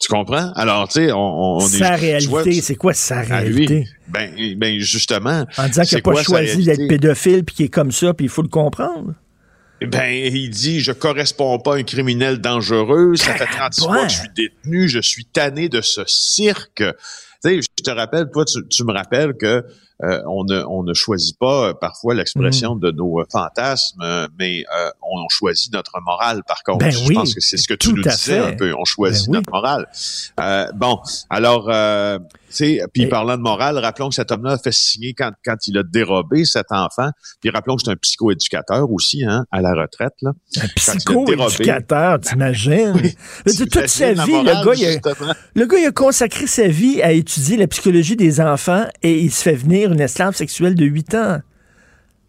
Tu 0.00 0.08
comprends? 0.08 0.52
Alors, 0.56 0.88
tu 0.88 0.94
sais, 0.94 1.12
on, 1.12 1.56
on 1.56 1.60
sa 1.60 1.76
est... 1.76 2.26
vois, 2.26 2.42
réalité, 2.42 2.60
c'est 2.60 2.74
quoi 2.74 2.92
sa 2.92 3.20
réalité? 3.20 3.86
Ben, 4.08 4.34
ben, 4.56 4.80
justement. 4.80 5.46
En 5.56 5.68
disant 5.68 5.82
qu'il 5.82 5.98
n'a 5.98 6.02
pas 6.02 6.16
sa 6.16 6.22
choisi 6.24 6.64
d'être 6.64 6.88
pédophile 6.88 7.44
puis 7.44 7.54
qu'il 7.54 7.66
est 7.66 7.68
comme 7.68 7.92
ça, 7.92 8.12
puis 8.12 8.26
il 8.26 8.28
faut 8.28 8.42
le 8.42 8.48
comprendre. 8.48 9.14
Ben, 9.86 10.10
il 10.12 10.50
dit, 10.50 10.80
je 10.80 10.92
corresponds 10.92 11.58
pas 11.58 11.74
à 11.74 11.78
un 11.78 11.82
criminel 11.82 12.38
dangereux. 12.38 13.16
Ça 13.16 13.34
fait 13.34 13.46
36 13.46 13.82
mois 13.82 13.96
ouais. 13.96 14.06
que 14.06 14.12
je 14.12 14.18
suis 14.18 14.28
détenu. 14.34 14.88
Je 14.88 15.00
suis 15.00 15.24
tanné 15.24 15.68
de 15.68 15.80
ce 15.80 16.02
cirque. 16.06 16.82
Je 17.84 17.90
te 17.90 17.96
rappelle, 17.96 18.30
toi, 18.30 18.44
tu, 18.44 18.66
tu 18.68 18.84
me 18.84 18.92
rappelles 18.92 19.34
que 19.34 19.64
euh, 20.04 20.20
on, 20.26 20.44
ne, 20.44 20.64
on 20.68 20.82
ne 20.82 20.94
choisit 20.94 21.38
pas 21.38 21.68
euh, 21.68 21.74
parfois 21.74 22.14
l'expression 22.14 22.74
de 22.74 22.90
nos 22.90 23.20
euh, 23.20 23.24
fantasmes, 23.30 24.02
mais 24.38 24.64
euh, 24.76 24.90
on 25.02 25.28
choisit 25.28 25.72
notre 25.72 26.00
morale, 26.04 26.42
par 26.46 26.62
contre. 26.64 26.78
Ben 26.78 26.90
je 26.90 27.06
oui, 27.06 27.14
pense 27.14 27.34
que 27.34 27.40
c'est 27.40 27.56
ce 27.56 27.68
que 27.68 27.74
tu 27.74 27.92
nous 27.92 28.02
disais 28.02 28.16
fait. 28.16 28.38
un 28.38 28.52
peu. 28.56 28.74
On 28.76 28.84
choisit 28.84 29.26
Ben 29.28 29.32
oui. 29.32 29.38
notre 29.38 29.50
morale. 29.52 29.86
Euh, 30.40 30.66
bon, 30.74 30.98
alors, 31.30 31.68
euh, 31.70 32.18
tu 32.18 32.34
sais, 32.50 32.80
puis 32.92 33.06
parlant 33.06 33.36
de 33.36 33.42
morale, 33.42 33.78
rappelons 33.78 34.08
que 34.08 34.14
cet 34.16 34.32
homme-là 34.32 34.52
a 34.52 34.58
fait 34.58 34.72
signer 34.72 35.14
quand, 35.14 35.30
quand 35.44 35.56
il 35.68 35.78
a 35.78 35.82
dérobé 35.84 36.44
cet 36.44 36.72
enfant. 36.72 37.10
Puis 37.40 37.50
rappelons 37.50 37.76
que 37.76 37.82
c'est 37.84 37.90
un 37.92 37.96
psychoéducateur 37.96 38.90
aussi, 38.90 39.24
hein, 39.24 39.44
à 39.52 39.60
la 39.60 39.72
retraite, 39.72 40.14
là. 40.20 40.32
Un 40.60 40.66
psycho-éducateur, 40.74 42.18
t'imagines? 42.20 42.92
De 43.46 43.52
toute 43.64 43.86
sa 43.86 44.12
vie, 44.12 44.32
le 44.32 44.42
morale, 44.42 44.66
gars, 44.66 44.72
il 44.74 44.84
a, 44.86 45.34
le 45.54 45.66
gars, 45.66 45.78
il 45.78 45.86
a 45.86 45.92
consacré 45.92 46.46
sa 46.46 46.66
vie 46.66 47.00
à 47.02 47.12
étudier 47.12 47.56
la 47.56 47.68
psychologie 47.72 48.16
des 48.16 48.40
enfants 48.40 48.86
et 49.02 49.18
il 49.18 49.32
se 49.32 49.42
fait 49.42 49.54
venir 49.54 49.92
une 49.92 50.00
esclave 50.00 50.34
sexuelle 50.36 50.74
de 50.74 50.84
8 50.84 51.14
ans. 51.14 51.40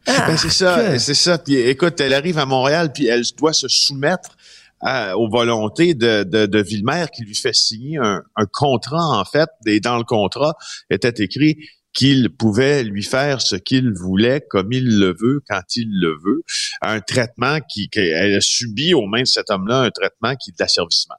Ah, 0.08 0.25
Ben, 0.27 0.38
c'est 0.38 0.49
ça, 0.49 0.84
que- 0.93 0.97
c'est 0.99 1.13
ça. 1.13 1.38
Puis 1.38 1.56
écoute, 1.56 1.99
elle 2.01 2.13
arrive 2.13 2.38
à 2.38 2.45
Montréal, 2.45 2.91
puis 2.93 3.08
elle 3.08 3.23
doit 3.38 3.53
se 3.53 3.67
soumettre 3.67 4.36
à- 4.82 5.17
aux 5.17 5.29
volontés 5.29 5.93
de, 5.93 6.23
de, 6.23 6.45
de 6.45 6.60
Villemer 6.62 7.06
qui 7.15 7.23
lui 7.23 7.36
fait 7.36 7.53
signer 7.56 7.97
un, 8.01 8.21
un 8.36 8.45
contrat, 8.51 9.06
en 9.19 9.23
fait. 9.25 9.49
Et 9.65 9.79
dans 9.79 9.97
le 9.97 10.03
contrat 10.03 10.56
était 10.89 11.23
écrit 11.23 11.58
qu'il 11.93 12.29
pouvait 12.36 12.84
lui 12.84 13.03
faire 13.03 13.39
ce 13.39 13.56
qu'il 13.56 13.93
voulait, 13.93 14.41
comme 14.49 14.71
il 14.73 14.99
le 14.99 15.13
veut, 15.17 15.41
quand 15.47 15.62
il 15.75 15.88
le 16.01 16.17
veut. 16.25 16.41
Un 16.82 16.99
traitement 16.99 17.60
qui, 17.69 17.88
qu'elle 17.88 18.36
a 18.36 18.41
subi 18.41 18.93
aux 18.93 19.06
mains 19.06 19.21
de 19.21 19.27
cet 19.27 19.51
homme-là, 19.51 19.82
un 19.82 19.91
traitement 19.91 20.36
qui 20.36 20.49
est 20.49 20.53
de 20.53 20.58
l'asservissement. 20.63 21.15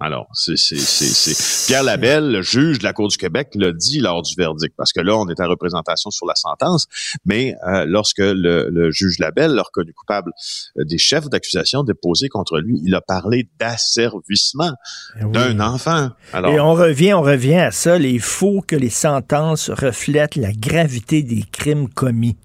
Alors, 0.00 0.28
c'est, 0.32 0.56
c'est, 0.56 0.78
c'est, 0.78 1.06
c'est- 1.06 1.66
Pierre 1.66 1.82
Labelle, 1.82 2.30
le 2.30 2.40
juge 2.42 2.78
de 2.78 2.84
la 2.84 2.92
Cour 2.92 3.08
du 3.08 3.16
Québec, 3.16 3.48
l'a 3.54 3.72
dit 3.72 3.98
lors 3.98 4.22
du 4.22 4.32
verdict, 4.36 4.72
parce 4.76 4.92
que 4.92 5.00
là, 5.00 5.16
on 5.16 5.26
est 5.28 5.40
en 5.40 5.48
représentation 5.48 6.10
sur 6.10 6.24
la 6.24 6.36
sentence, 6.36 6.86
mais 7.24 7.56
euh, 7.66 7.84
lorsque 7.84 8.18
le, 8.18 8.68
le 8.70 8.90
juge 8.92 9.18
Labelle 9.18 9.50
l'a 9.52 9.62
reconnu 9.62 9.92
coupable 9.92 10.30
euh, 10.78 10.84
des 10.84 10.98
chefs 10.98 11.28
d'accusation 11.28 11.82
déposés 11.82 12.28
contre 12.28 12.58
lui, 12.60 12.80
il 12.84 12.94
a 12.94 13.00
parlé 13.00 13.48
d'asservissement 13.58 14.70
Eh 15.20 15.24
oui. 15.24 15.32
d'un 15.32 15.58
enfant. 15.60 16.10
Alors, 16.32 16.52
Et 16.52 16.60
on 16.60 16.74
revient, 16.74 17.14
on 17.14 17.22
revient 17.22 17.56
à 17.56 17.70
ça. 17.72 17.96
Il 17.98 18.20
faut 18.20 18.60
que 18.62 18.76
les 18.76 18.90
sentences 18.90 19.68
reflètent 19.68 20.36
la 20.36 20.52
gravité 20.52 21.22
des 21.24 21.42
crimes 21.50 21.88
commis. 21.88 22.36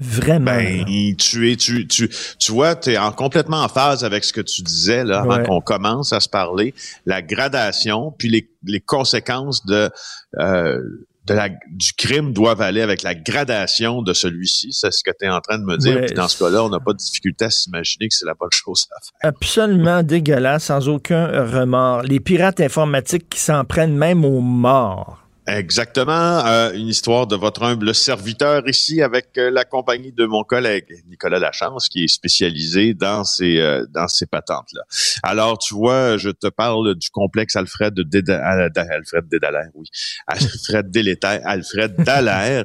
Vraiment. 0.00 0.52
Ben, 0.56 0.84
tu 1.16 1.50
es, 1.50 1.56
tu, 1.56 1.86
tu, 1.88 2.10
tu 2.38 2.52
vois, 2.52 2.76
tu 2.76 2.90
es 2.90 2.98
en, 2.98 3.12
complètement 3.12 3.62
en 3.62 3.68
phase 3.68 4.04
avec 4.04 4.24
ce 4.24 4.32
que 4.32 4.40
tu 4.42 4.62
disais 4.62 5.04
là 5.04 5.20
avant 5.20 5.38
Ouais. 5.38 5.44
qu'on 5.44 5.60
commence 5.60 6.12
à 6.12 6.20
se 6.20 6.28
parler, 6.28 6.74
la 7.06 7.22
gradation, 7.22 8.12
puis 8.18 8.28
les, 8.28 8.48
les 8.64 8.80
conséquences 8.80 9.64
de, 9.64 9.90
euh, 10.38 10.80
de 11.26 11.34
la, 11.34 11.48
du 11.48 11.92
crime 11.96 12.32
doivent 12.32 12.60
aller 12.60 12.82
avec 12.82 13.02
la 13.02 13.14
gradation 13.14 14.02
de 14.02 14.12
celui-ci. 14.12 14.68
C'est 14.72 14.92
ce 14.92 15.02
que 15.02 15.10
tu 15.18 15.26
es 15.26 15.28
en 15.30 15.40
train 15.40 15.58
de 15.58 15.64
me 15.64 15.76
dire. 15.78 15.96
Ouais. 15.96 16.06
Puis 16.06 16.14
dans 16.14 16.28
ce 16.28 16.38
cas-là, 16.44 16.62
on 16.62 16.68
n'a 16.68 16.78
pas 16.78 16.92
de 16.92 16.98
difficulté 16.98 17.46
à 17.46 17.50
s'imaginer 17.50 18.08
que 18.08 18.14
c'est 18.14 18.26
la 18.26 18.34
bonne 18.34 18.52
chose 18.52 18.86
à 18.94 19.00
faire. 19.00 19.30
Absolument 19.30 20.02
dégueulasse, 20.02 20.64
sans 20.64 20.88
aucun 20.88 21.26
remords. 21.50 22.02
Les 22.02 22.20
pirates 22.20 22.60
informatiques 22.60 23.28
qui 23.30 23.40
s'en 23.40 23.64
prennent 23.64 23.96
même 23.96 24.24
aux 24.24 24.40
morts. 24.40 25.25
Exactement. 25.48 26.44
Euh, 26.46 26.72
une 26.72 26.88
histoire 26.88 27.28
de 27.28 27.36
votre 27.36 27.62
humble 27.62 27.94
serviteur 27.94 28.66
ici 28.68 29.00
avec 29.00 29.38
euh, 29.38 29.48
la 29.48 29.64
compagnie 29.64 30.10
de 30.12 30.26
mon 30.26 30.42
collègue 30.42 30.86
Nicolas 31.08 31.38
Lachance 31.38 31.88
qui 31.88 32.04
est 32.04 32.08
spécialisé 32.08 32.94
dans 32.94 33.22
ces 33.22 33.58
euh, 33.60 33.86
dans 33.94 34.08
ces 34.08 34.26
patentes 34.26 34.68
là. 34.74 34.82
Alors 35.22 35.56
tu 35.58 35.74
vois, 35.74 36.16
je 36.16 36.30
te 36.30 36.48
parle 36.48 36.96
du 36.96 37.10
complexe 37.10 37.54
Alfred 37.54 37.94
Déda- 37.94 38.42
Alfred 38.42 39.28
Dédallaire, 39.28 39.68
oui. 39.74 39.86
Alfred 40.26 40.90
Délétère, 40.90 41.40
Alfred 41.44 41.94
Dallaire 41.98 42.64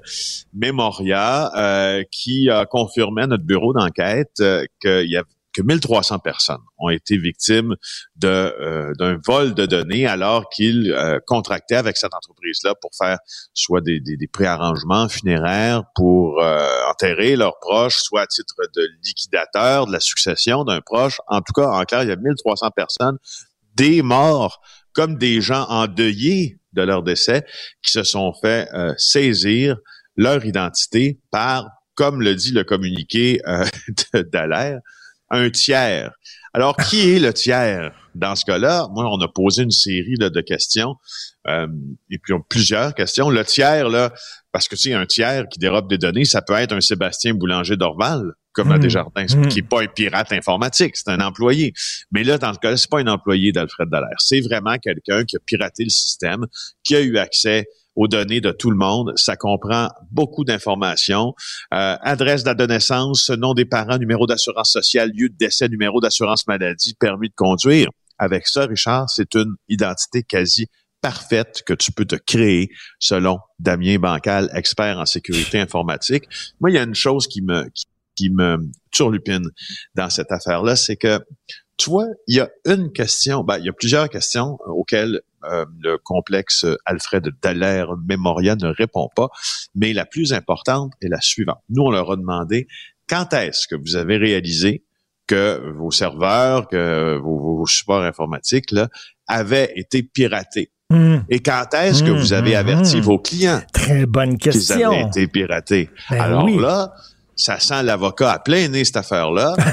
Memoria 0.53 1.51
euh, 1.55 2.03
qui 2.11 2.49
a 2.49 2.65
confirmé 2.65 3.21
à 3.23 3.27
notre 3.27 3.43
bureau 3.43 3.73
d'enquête 3.73 4.31
euh, 4.39 4.65
qu'il 4.81 5.07
y 5.09 5.17
avait 5.17 5.27
que 5.53 5.61
1300 5.61 6.19
personnes 6.19 6.61
ont 6.77 6.89
été 6.89 7.17
victimes 7.17 7.75
euh, 8.23 8.93
d'un 8.97 9.17
vol 9.25 9.53
de 9.53 9.65
données 9.65 10.07
alors 10.07 10.49
qu'ils 10.49 10.91
euh, 10.91 11.19
contractaient 11.27 11.75
avec 11.75 11.97
cette 11.97 12.13
entreprise-là 12.13 12.75
pour 12.81 12.91
faire 12.97 13.17
soit 13.53 13.81
des, 13.81 13.99
des, 13.99 14.17
des 14.17 14.27
préarrangements 14.27 15.09
funéraires 15.09 15.83
pour 15.95 16.41
euh, 16.41 16.67
enterrer 16.89 17.35
leurs 17.35 17.59
proches, 17.59 17.97
soit 17.97 18.21
à 18.21 18.27
titre 18.27 18.55
de 18.75 18.87
liquidateur 19.03 19.87
de 19.87 19.91
la 19.91 19.99
succession 19.99 20.63
d'un 20.63 20.81
proche. 20.81 21.19
En 21.27 21.41
tout 21.41 21.53
cas, 21.53 21.67
en 21.67 21.83
clair, 21.83 22.03
il 22.03 22.09
y 22.09 22.13
a 22.13 22.15
1300 22.15 22.71
personnes, 22.71 23.17
des 23.75 24.01
morts 24.01 24.61
comme 24.93 25.17
des 25.17 25.41
gens 25.41 25.65
endeuillés 25.69 26.59
de 26.73 26.81
leur 26.81 27.03
décès 27.03 27.45
qui 27.81 27.91
se 27.91 28.03
sont 28.03 28.33
fait 28.41 28.67
saisir 28.97 29.77
leur 30.15 30.45
identité 30.45 31.19
par, 31.31 31.69
comme 31.95 32.21
le 32.21 32.35
dit 32.35 32.51
le 32.51 32.63
communiqué 32.63 33.41
euh, 33.47 33.65
d'Alaire, 34.31 34.79
un 35.31 35.49
tiers. 35.49 36.11
Alors, 36.53 36.75
qui 36.75 37.09
est 37.09 37.19
le 37.19 37.33
tiers 37.33 37.91
dans 38.13 38.35
ce 38.35 38.43
cas-là? 38.45 38.87
Moi, 38.91 39.05
on 39.09 39.19
a 39.21 39.27
posé 39.27 39.63
une 39.63 39.71
série 39.71 40.15
là, 40.19 40.29
de 40.29 40.41
questions, 40.41 40.95
euh, 41.47 41.67
et 42.09 42.17
puis 42.17 42.33
plusieurs 42.49 42.93
questions. 42.93 43.29
Le 43.29 43.43
tiers, 43.45 43.87
là, 43.89 44.13
parce 44.51 44.67
que 44.67 44.75
tu 44.75 44.89
sais, 44.89 44.93
un 44.93 45.05
tiers 45.05 45.47
qui 45.49 45.59
dérobe 45.59 45.89
des 45.89 45.97
données, 45.97 46.25
ça 46.25 46.41
peut 46.41 46.53
être 46.53 46.73
un 46.73 46.81
Sébastien 46.81 47.33
Boulanger 47.33 47.77
d'Orval, 47.77 48.33
comme 48.51 48.71
à 48.71 48.77
mmh. 48.77 48.81
Desjardins, 48.81 49.23
mmh. 49.23 49.47
qui 49.47 49.61
n'est 49.61 49.67
pas 49.67 49.81
un 49.81 49.87
pirate 49.87 50.33
informatique, 50.33 50.97
c'est 50.97 51.09
un 51.09 51.21
employé. 51.21 51.73
Mais 52.11 52.25
là, 52.25 52.37
dans 52.37 52.53
ce 52.53 52.59
cas-là, 52.59 52.75
c'est 52.75 52.89
pas 52.89 52.99
un 52.99 53.07
employé 53.07 53.53
d'Alfred 53.53 53.89
Dallaire. 53.89 54.19
C'est 54.19 54.41
vraiment 54.41 54.77
quelqu'un 54.77 55.23
qui 55.23 55.37
a 55.37 55.39
piraté 55.39 55.85
le 55.85 55.89
système, 55.89 56.45
qui 56.83 56.97
a 56.97 57.01
eu 57.01 57.17
accès 57.17 57.65
aux 57.95 58.07
données 58.07 58.41
de 58.41 58.51
tout 58.51 58.71
le 58.71 58.77
monde. 58.77 59.13
Ça 59.15 59.35
comprend 59.35 59.89
beaucoup 60.11 60.43
d'informations. 60.43 61.33
Euh, 61.73 61.95
adresse 62.01 62.43
de 62.43 62.65
naissance, 62.65 63.29
nom 63.29 63.53
des 63.53 63.65
parents, 63.65 63.97
numéro 63.97 64.27
d'assurance 64.27 64.71
sociale, 64.71 65.11
lieu 65.13 65.29
de 65.29 65.35
décès, 65.37 65.67
numéro 65.69 65.99
d'assurance 65.99 66.47
maladie, 66.47 66.95
permis 66.99 67.29
de 67.29 67.35
conduire. 67.35 67.89
Avec 68.17 68.47
ça, 68.47 68.65
Richard, 68.65 69.09
c'est 69.09 69.33
une 69.35 69.55
identité 69.67 70.23
quasi 70.23 70.67
parfaite 71.01 71.63
que 71.65 71.73
tu 71.73 71.91
peux 71.91 72.05
te 72.05 72.15
créer 72.15 72.69
selon 72.99 73.39
Damien 73.59 73.97
Bancal, 73.97 74.51
expert 74.53 74.99
en 74.99 75.05
sécurité 75.05 75.59
informatique. 75.59 76.25
Moi, 76.59 76.69
il 76.69 76.75
y 76.75 76.77
a 76.77 76.83
une 76.83 76.95
chose 76.95 77.27
qui 77.27 77.41
me 77.41 77.67
qui, 77.73 77.85
qui 78.15 78.29
me 78.29 78.57
turlupine 78.91 79.49
dans 79.95 80.09
cette 80.09 80.31
affaire-là, 80.31 80.75
c'est 80.75 80.97
que 80.97 81.19
tu 81.77 81.89
vois, 81.89 82.05
il 82.27 82.35
y 82.35 82.39
a 82.39 82.49
une 82.65 82.91
question, 82.91 83.43
ben, 83.43 83.57
il 83.57 83.65
y 83.65 83.69
a 83.69 83.73
plusieurs 83.73 84.07
questions 84.09 84.59
auxquelles 84.67 85.21
euh, 85.49 85.65
le 85.81 85.97
complexe 85.97 86.65
Alfred 86.85 87.29
Dallaire 87.41 87.95
Memoria 88.07 88.55
ne 88.55 88.67
répond 88.67 89.09
pas, 89.15 89.29
mais 89.75 89.93
la 89.93 90.05
plus 90.05 90.33
importante 90.33 90.93
est 91.01 91.07
la 91.07 91.21
suivante. 91.21 91.61
Nous, 91.69 91.81
on 91.81 91.91
leur 91.91 92.11
a 92.11 92.15
demandé 92.15 92.67
quand 93.09 93.33
est-ce 93.33 93.67
que 93.67 93.75
vous 93.75 93.95
avez 93.95 94.17
réalisé 94.17 94.83
que 95.27 95.71
vos 95.77 95.91
serveurs, 95.91 96.67
que 96.67 97.17
vos, 97.17 97.65
supports 97.65 98.03
informatiques 98.03 98.71
là, 98.71 98.87
avaient 99.27 99.71
été 99.75 100.03
piratés? 100.03 100.71
Hmm. 100.89 101.19
Et 101.29 101.39
quand 101.39 101.73
est-ce 101.73 102.03
que 102.03 102.11
vous 102.11 102.33
avez 102.33 102.53
hmm. 102.53 102.59
averti 102.59 102.97
hmm. 102.97 103.01
vos 103.01 103.19
clients 103.19 103.61
Très 103.73 104.05
bonne 104.05 104.37
question. 104.37 104.75
qu'ils 104.75 104.83
avaient 104.85 105.01
été 105.07 105.27
piratés? 105.27 105.89
Ben 106.09 106.21
Alors 106.21 106.49
là, 106.49 106.93
ça 107.35 107.59
sent 107.59 107.83
l'avocat 107.83 108.31
à 108.31 108.39
plein 108.39 108.67
nez, 108.67 108.83
cette 108.83 108.97
affaire-là. 108.97 109.55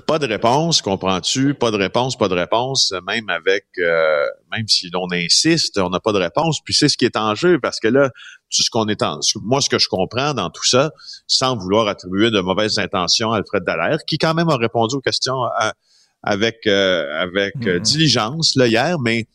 Pas 0.00 0.18
de 0.18 0.26
réponse, 0.26 0.82
comprends-tu? 0.82 1.54
Pas 1.54 1.70
de 1.70 1.76
réponse, 1.76 2.16
pas 2.16 2.28
de 2.28 2.34
réponse, 2.34 2.92
même 3.06 3.28
avec, 3.28 3.66
euh, 3.78 4.24
même 4.50 4.66
si 4.66 4.90
l'on 4.90 5.06
insiste, 5.12 5.78
on 5.78 5.90
n'a 5.90 6.00
pas 6.00 6.12
de 6.12 6.18
réponse. 6.18 6.60
Puis 6.64 6.74
c'est 6.74 6.88
ce 6.88 6.96
qui 6.96 7.04
est 7.04 7.16
en 7.16 7.34
jeu, 7.34 7.60
parce 7.60 7.78
que 7.78 7.88
là, 7.88 8.10
ce 8.50 8.68
qu'on 8.70 8.88
est 8.88 9.02
en, 9.02 9.20
moi, 9.42 9.60
ce 9.60 9.68
que 9.68 9.78
je 9.78 9.88
comprends 9.88 10.34
dans 10.34 10.50
tout 10.50 10.64
ça, 10.64 10.92
sans 11.26 11.56
vouloir 11.56 11.86
attribuer 11.88 12.30
de 12.30 12.40
mauvaises 12.40 12.78
intentions 12.78 13.32
à 13.32 13.38
Alfred 13.38 13.64
Dallaire, 13.64 13.98
qui 14.06 14.18
quand 14.18 14.34
même 14.34 14.48
a 14.48 14.56
répondu 14.56 14.96
aux 14.96 15.00
questions 15.00 15.44
euh, 15.44 15.70
avec 16.22 16.66
euh, 16.66 17.20
avec 17.20 17.56
mm-hmm. 17.56 17.80
diligence 17.80 18.56
là 18.56 18.66
hier, 18.66 18.98
mais 18.98 19.26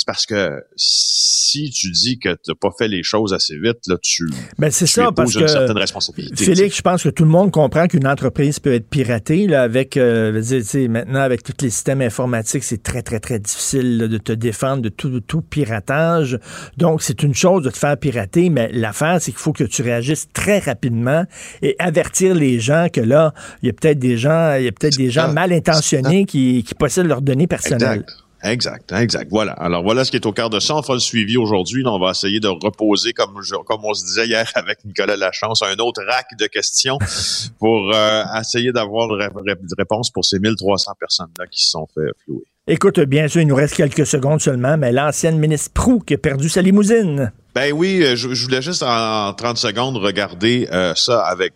c'est 0.00 0.06
parce 0.06 0.24
que 0.24 0.64
si 0.76 1.68
tu 1.68 1.90
dis 1.90 2.18
que 2.18 2.30
tu 2.30 2.48
n'as 2.48 2.54
pas 2.54 2.70
fait 2.78 2.88
les 2.88 3.02
choses 3.02 3.34
assez 3.34 3.58
vite, 3.58 3.86
là, 3.86 3.96
tu, 4.00 4.24
ben 4.58 4.70
c'est 4.70 4.86
ça, 4.86 5.12
parce 5.12 5.34
que, 5.34 5.40
une 5.40 5.48
certaine 5.48 5.76
responsabilité. 5.76 6.42
Félix, 6.42 6.74
je 6.74 6.80
pense 6.80 7.02
que 7.02 7.10
tout 7.10 7.24
le 7.24 7.28
monde 7.28 7.50
comprend 7.50 7.86
qu'une 7.86 8.06
entreprise 8.06 8.58
peut 8.60 8.72
être 8.72 8.88
piratée. 8.88 9.46
Là, 9.46 9.60
avec, 9.60 9.98
euh, 9.98 10.42
maintenant, 10.88 11.20
avec 11.20 11.42
tous 11.42 11.52
les 11.60 11.68
systèmes 11.68 12.00
informatiques, 12.00 12.64
c'est 12.64 12.82
très, 12.82 13.02
très, 13.02 13.20
très 13.20 13.38
difficile 13.38 13.98
de 13.98 14.16
te 14.16 14.32
défendre 14.32 14.80
de 14.80 14.88
tout, 14.88 15.20
tout 15.20 15.42
piratage. 15.42 16.38
Donc, 16.78 17.02
c'est 17.02 17.22
une 17.22 17.34
chose 17.34 17.64
de 17.64 17.70
te 17.70 17.76
faire 17.76 17.98
pirater, 17.98 18.48
mais 18.48 18.70
l'affaire, 18.72 19.18
c'est 19.20 19.32
qu'il 19.32 19.40
faut 19.40 19.52
que 19.52 19.64
tu 19.64 19.82
réagisses 19.82 20.28
très 20.32 20.60
rapidement 20.60 21.26
et 21.60 21.76
avertir 21.78 22.34
les 22.34 22.58
gens 22.58 22.86
que 22.90 23.02
là, 23.02 23.34
il 23.62 23.66
y 23.66 23.68
a 23.68 23.74
peut-être 23.74 23.98
des 23.98 24.16
gens, 24.16 24.54
il 24.54 24.64
y 24.64 24.68
a 24.68 24.72
peut-être 24.72 24.96
des 24.96 25.10
gens 25.10 25.30
mal 25.30 25.52
intentionnés 25.52 26.24
qui, 26.24 26.64
qui 26.64 26.74
possèdent 26.74 27.06
leurs 27.06 27.20
données 27.20 27.46
personnelles. 27.46 28.04
Exact, 28.08 28.19
exact. 28.42 29.28
Voilà. 29.30 29.52
Alors 29.52 29.82
voilà 29.82 30.04
ce 30.04 30.10
qui 30.10 30.16
est 30.16 30.26
au 30.26 30.32
cœur 30.32 30.50
de 30.50 30.60
ça. 30.60 30.76
On 30.76 30.82
fera 30.82 30.94
le 30.94 31.00
suivi 31.00 31.36
aujourd'hui. 31.36 31.82
On 31.86 31.98
va 31.98 32.10
essayer 32.10 32.40
de 32.40 32.48
reposer, 32.48 33.12
comme 33.12 33.34
comme 33.66 33.84
on 33.84 33.94
se 33.94 34.04
disait 34.04 34.26
hier 34.26 34.50
avec 34.54 34.84
Nicolas 34.84 35.16
Lachance, 35.16 35.62
un 35.62 35.76
autre 35.78 36.02
rack 36.06 36.26
de 36.38 36.46
questions 36.46 36.98
pour 37.58 37.92
euh, 37.94 38.22
essayer 38.40 38.72
d'avoir 38.72 39.08
des 39.08 39.74
réponses 39.76 40.10
pour 40.10 40.24
ces 40.24 40.38
1300 40.38 40.92
personnes-là 40.98 41.46
qui 41.50 41.62
se 41.62 41.70
sont 41.70 41.86
fait 41.94 42.10
flouer. 42.24 42.44
Écoute, 42.66 43.00
bien 43.00 43.26
sûr, 43.26 43.40
il 43.40 43.48
nous 43.48 43.56
reste 43.56 43.74
quelques 43.74 44.06
secondes 44.06 44.40
seulement, 44.40 44.76
mais 44.76 44.92
l'ancienne 44.92 45.38
ministre 45.38 45.72
Prou 45.72 45.98
qui 45.98 46.14
a 46.14 46.18
perdu 46.18 46.48
sa 46.48 46.62
limousine. 46.62 47.32
Ben 47.54 47.72
oui, 47.72 48.02
euh, 48.04 48.14
je, 48.14 48.28
voulais 48.28 48.62
juste 48.62 48.84
en 48.84 49.34
30 49.34 49.56
secondes 49.56 49.96
regarder 49.96 50.68
euh, 50.70 50.94
ça 50.94 51.20
avec 51.22 51.54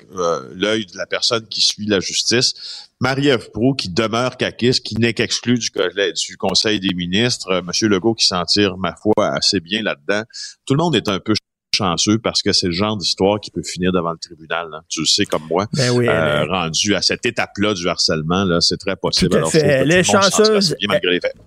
l'œil 0.54 0.86
de 0.86 0.98
la 0.98 1.06
personne 1.06 1.46
qui 1.48 1.60
suit 1.60 1.86
la 1.86 2.00
justice. 2.00 2.90
Marie-Ève 3.00 3.50
Pro, 3.50 3.74
qui 3.74 3.90
demeure 3.90 4.36
caquiste, 4.36 4.84
qui 4.84 4.96
n'est 4.96 5.14
qu'exclu 5.14 5.58
du, 5.58 5.70
du, 5.70 6.36
Conseil 6.36 6.80
des 6.80 6.94
ministres, 6.94 7.50
euh, 7.50 7.60
M. 7.60 7.88
Legault 7.88 8.14
qui 8.14 8.26
s'en 8.26 8.44
tire, 8.44 8.76
ma 8.76 8.94
foi, 8.94 9.26
assez 9.26 9.60
bien 9.60 9.82
là-dedans. 9.82 10.22
Tout 10.66 10.74
le 10.74 10.78
monde 10.78 10.96
est 10.96 11.08
un 11.08 11.20
peu 11.20 11.34
chanceux 11.74 12.18
parce 12.18 12.40
que 12.40 12.52
c'est 12.52 12.68
le 12.68 12.72
genre 12.72 12.96
d'histoire 12.96 13.40
qui 13.40 13.50
peut 13.50 13.62
finir 13.62 13.92
devant 13.92 14.12
le 14.12 14.18
tribunal. 14.18 14.68
Hein. 14.72 14.80
Tu 14.88 15.00
le 15.00 15.06
sais 15.06 15.26
comme 15.26 15.42
moi. 15.50 15.66
Ben 15.72 15.90
oui, 15.90 16.08
euh, 16.08 16.46
rendu 16.46 16.94
à 16.94 17.02
cette 17.02 17.26
étape-là 17.26 17.74
du 17.74 17.88
harcèlement, 17.88 18.44
là, 18.44 18.60
c'est 18.60 18.76
très 18.76 18.96
possible. 18.96 19.42
Tout 19.42 19.56
elle 19.56 19.90
est 19.90 20.04
chanceuse. 20.04 20.76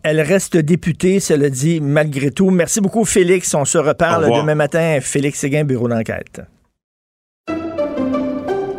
Elle, 0.03 0.21
reste 0.21 0.57
députée, 0.57 1.19
cela 1.19 1.49
dit, 1.49 1.79
malgré 1.79 2.31
tout. 2.31 2.49
Merci 2.49 2.81
beaucoup, 2.81 3.05
Félix. 3.05 3.53
On 3.53 3.65
se 3.65 3.77
reparle 3.77 4.25
demain 4.25 4.55
matin. 4.55 4.99
Félix 5.01 5.39
Séguin, 5.39 5.63
bureau 5.63 5.87
d'enquête. 5.87 6.41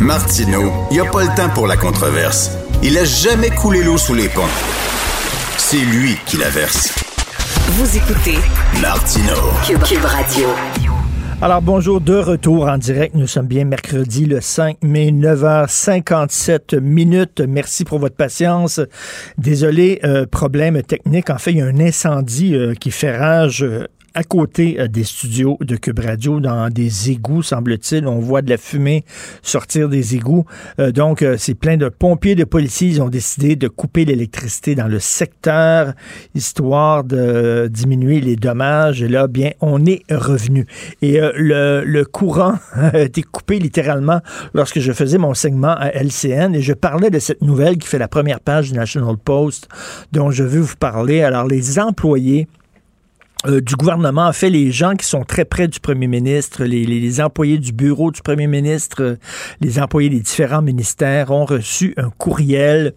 Martino, 0.00 0.70
il 0.90 0.94
n'y 0.94 1.00
a 1.00 1.10
pas 1.10 1.22
le 1.22 1.36
temps 1.36 1.48
pour 1.48 1.66
la 1.66 1.76
controverse. 1.76 2.56
Il 2.84 2.96
a 2.98 3.04
jamais 3.04 3.50
coulé 3.50 3.82
l'eau 3.82 3.98
sous 3.98 4.14
les 4.14 4.28
ponts. 4.28 4.42
C'est 5.56 5.84
lui 5.84 6.16
qui 6.24 6.36
la 6.36 6.48
verse. 6.48 6.94
Vous 7.72 7.96
écoutez 7.96 8.38
Martino 8.80 9.34
Cube, 9.64 10.04
Radio. 10.04 10.48
Alors 11.42 11.62
bonjour, 11.62 12.00
de 12.00 12.14
retour 12.14 12.68
en 12.68 12.78
direct. 12.78 13.16
Nous 13.16 13.26
sommes 13.26 13.46
bien 13.46 13.64
mercredi 13.64 14.24
le 14.24 14.40
5 14.40 14.78
mai, 14.82 15.10
9h57 15.10 16.78
minutes. 16.78 17.40
Merci 17.40 17.84
pour 17.84 17.98
votre 17.98 18.16
patience. 18.16 18.80
Désolé, 19.36 19.98
euh, 20.04 20.26
problème 20.26 20.80
technique. 20.82 21.28
En 21.30 21.38
fait, 21.38 21.50
il 21.50 21.58
y 21.58 21.60
a 21.60 21.66
un 21.66 21.80
incendie 21.80 22.54
euh, 22.54 22.74
qui 22.74 22.92
fait 22.92 23.16
rage 23.16 23.64
euh, 23.64 23.86
à 24.14 24.22
côté 24.22 24.80
euh, 24.80 24.88
des 24.88 25.04
studios 25.04 25.58
de 25.60 25.76
Cube 25.76 25.98
Radio, 25.98 26.40
dans 26.40 26.68
des 26.70 27.10
égouts, 27.10 27.42
semble-t-il. 27.42 28.06
On 28.06 28.18
voit 28.18 28.42
de 28.42 28.50
la 28.50 28.56
fumée 28.56 29.04
sortir 29.42 29.88
des 29.88 30.16
égouts. 30.16 30.44
Euh, 30.80 30.92
donc, 30.92 31.22
euh, 31.22 31.36
c'est 31.38 31.54
plein 31.54 31.76
de 31.76 31.88
pompiers, 31.88 32.34
de 32.34 32.44
policiers. 32.44 32.88
Ils 32.88 33.02
ont 33.02 33.08
décidé 33.08 33.56
de 33.56 33.68
couper 33.68 34.04
l'électricité 34.04 34.74
dans 34.74 34.88
le 34.88 34.98
secteur, 34.98 35.92
histoire 36.34 37.04
de 37.04 37.68
diminuer 37.70 38.20
les 38.20 38.36
dommages. 38.36 39.02
Et 39.02 39.08
là, 39.08 39.26
bien, 39.26 39.50
on 39.60 39.84
est 39.86 40.02
revenu. 40.10 40.66
Et 41.02 41.20
le, 41.20 41.84
le, 41.84 42.04
courant 42.04 42.54
a 42.72 43.00
été 43.00 43.22
coupé 43.22 43.58
littéralement 43.58 44.20
lorsque 44.54 44.80
je 44.80 44.92
faisais 44.92 45.18
mon 45.18 45.34
segment 45.34 45.74
à 45.78 45.90
LCN 45.90 46.54
et 46.54 46.62
je 46.62 46.72
parlais 46.72 47.10
de 47.10 47.18
cette 47.18 47.42
nouvelle 47.42 47.76
qui 47.76 47.86
fait 47.86 47.98
la 47.98 48.08
première 48.08 48.40
page 48.40 48.70
du 48.70 48.74
National 48.76 49.16
Post 49.16 49.68
dont 50.12 50.30
je 50.30 50.44
veux 50.44 50.60
vous 50.60 50.76
parler. 50.76 51.22
Alors, 51.22 51.46
les 51.46 51.78
employés 51.78 52.48
euh, 53.46 53.60
du 53.60 53.76
gouvernement. 53.76 54.26
En 54.26 54.32
fait, 54.32 54.50
les 54.50 54.72
gens 54.72 54.94
qui 54.94 55.06
sont 55.06 55.22
très 55.22 55.44
près 55.44 55.68
du 55.68 55.78
premier 55.78 56.08
ministre, 56.08 56.64
les, 56.64 57.20
employés 57.20 57.58
du 57.58 57.72
bureau 57.72 58.10
du 58.10 58.20
premier 58.20 58.48
ministre, 58.48 59.02
euh, 59.02 59.16
les 59.60 59.78
employés 59.78 60.10
des 60.10 60.20
différents 60.20 60.62
ministères 60.62 61.30
ont 61.30 61.44
reçu 61.44 61.94
un 61.96 62.10
courriel 62.10 62.94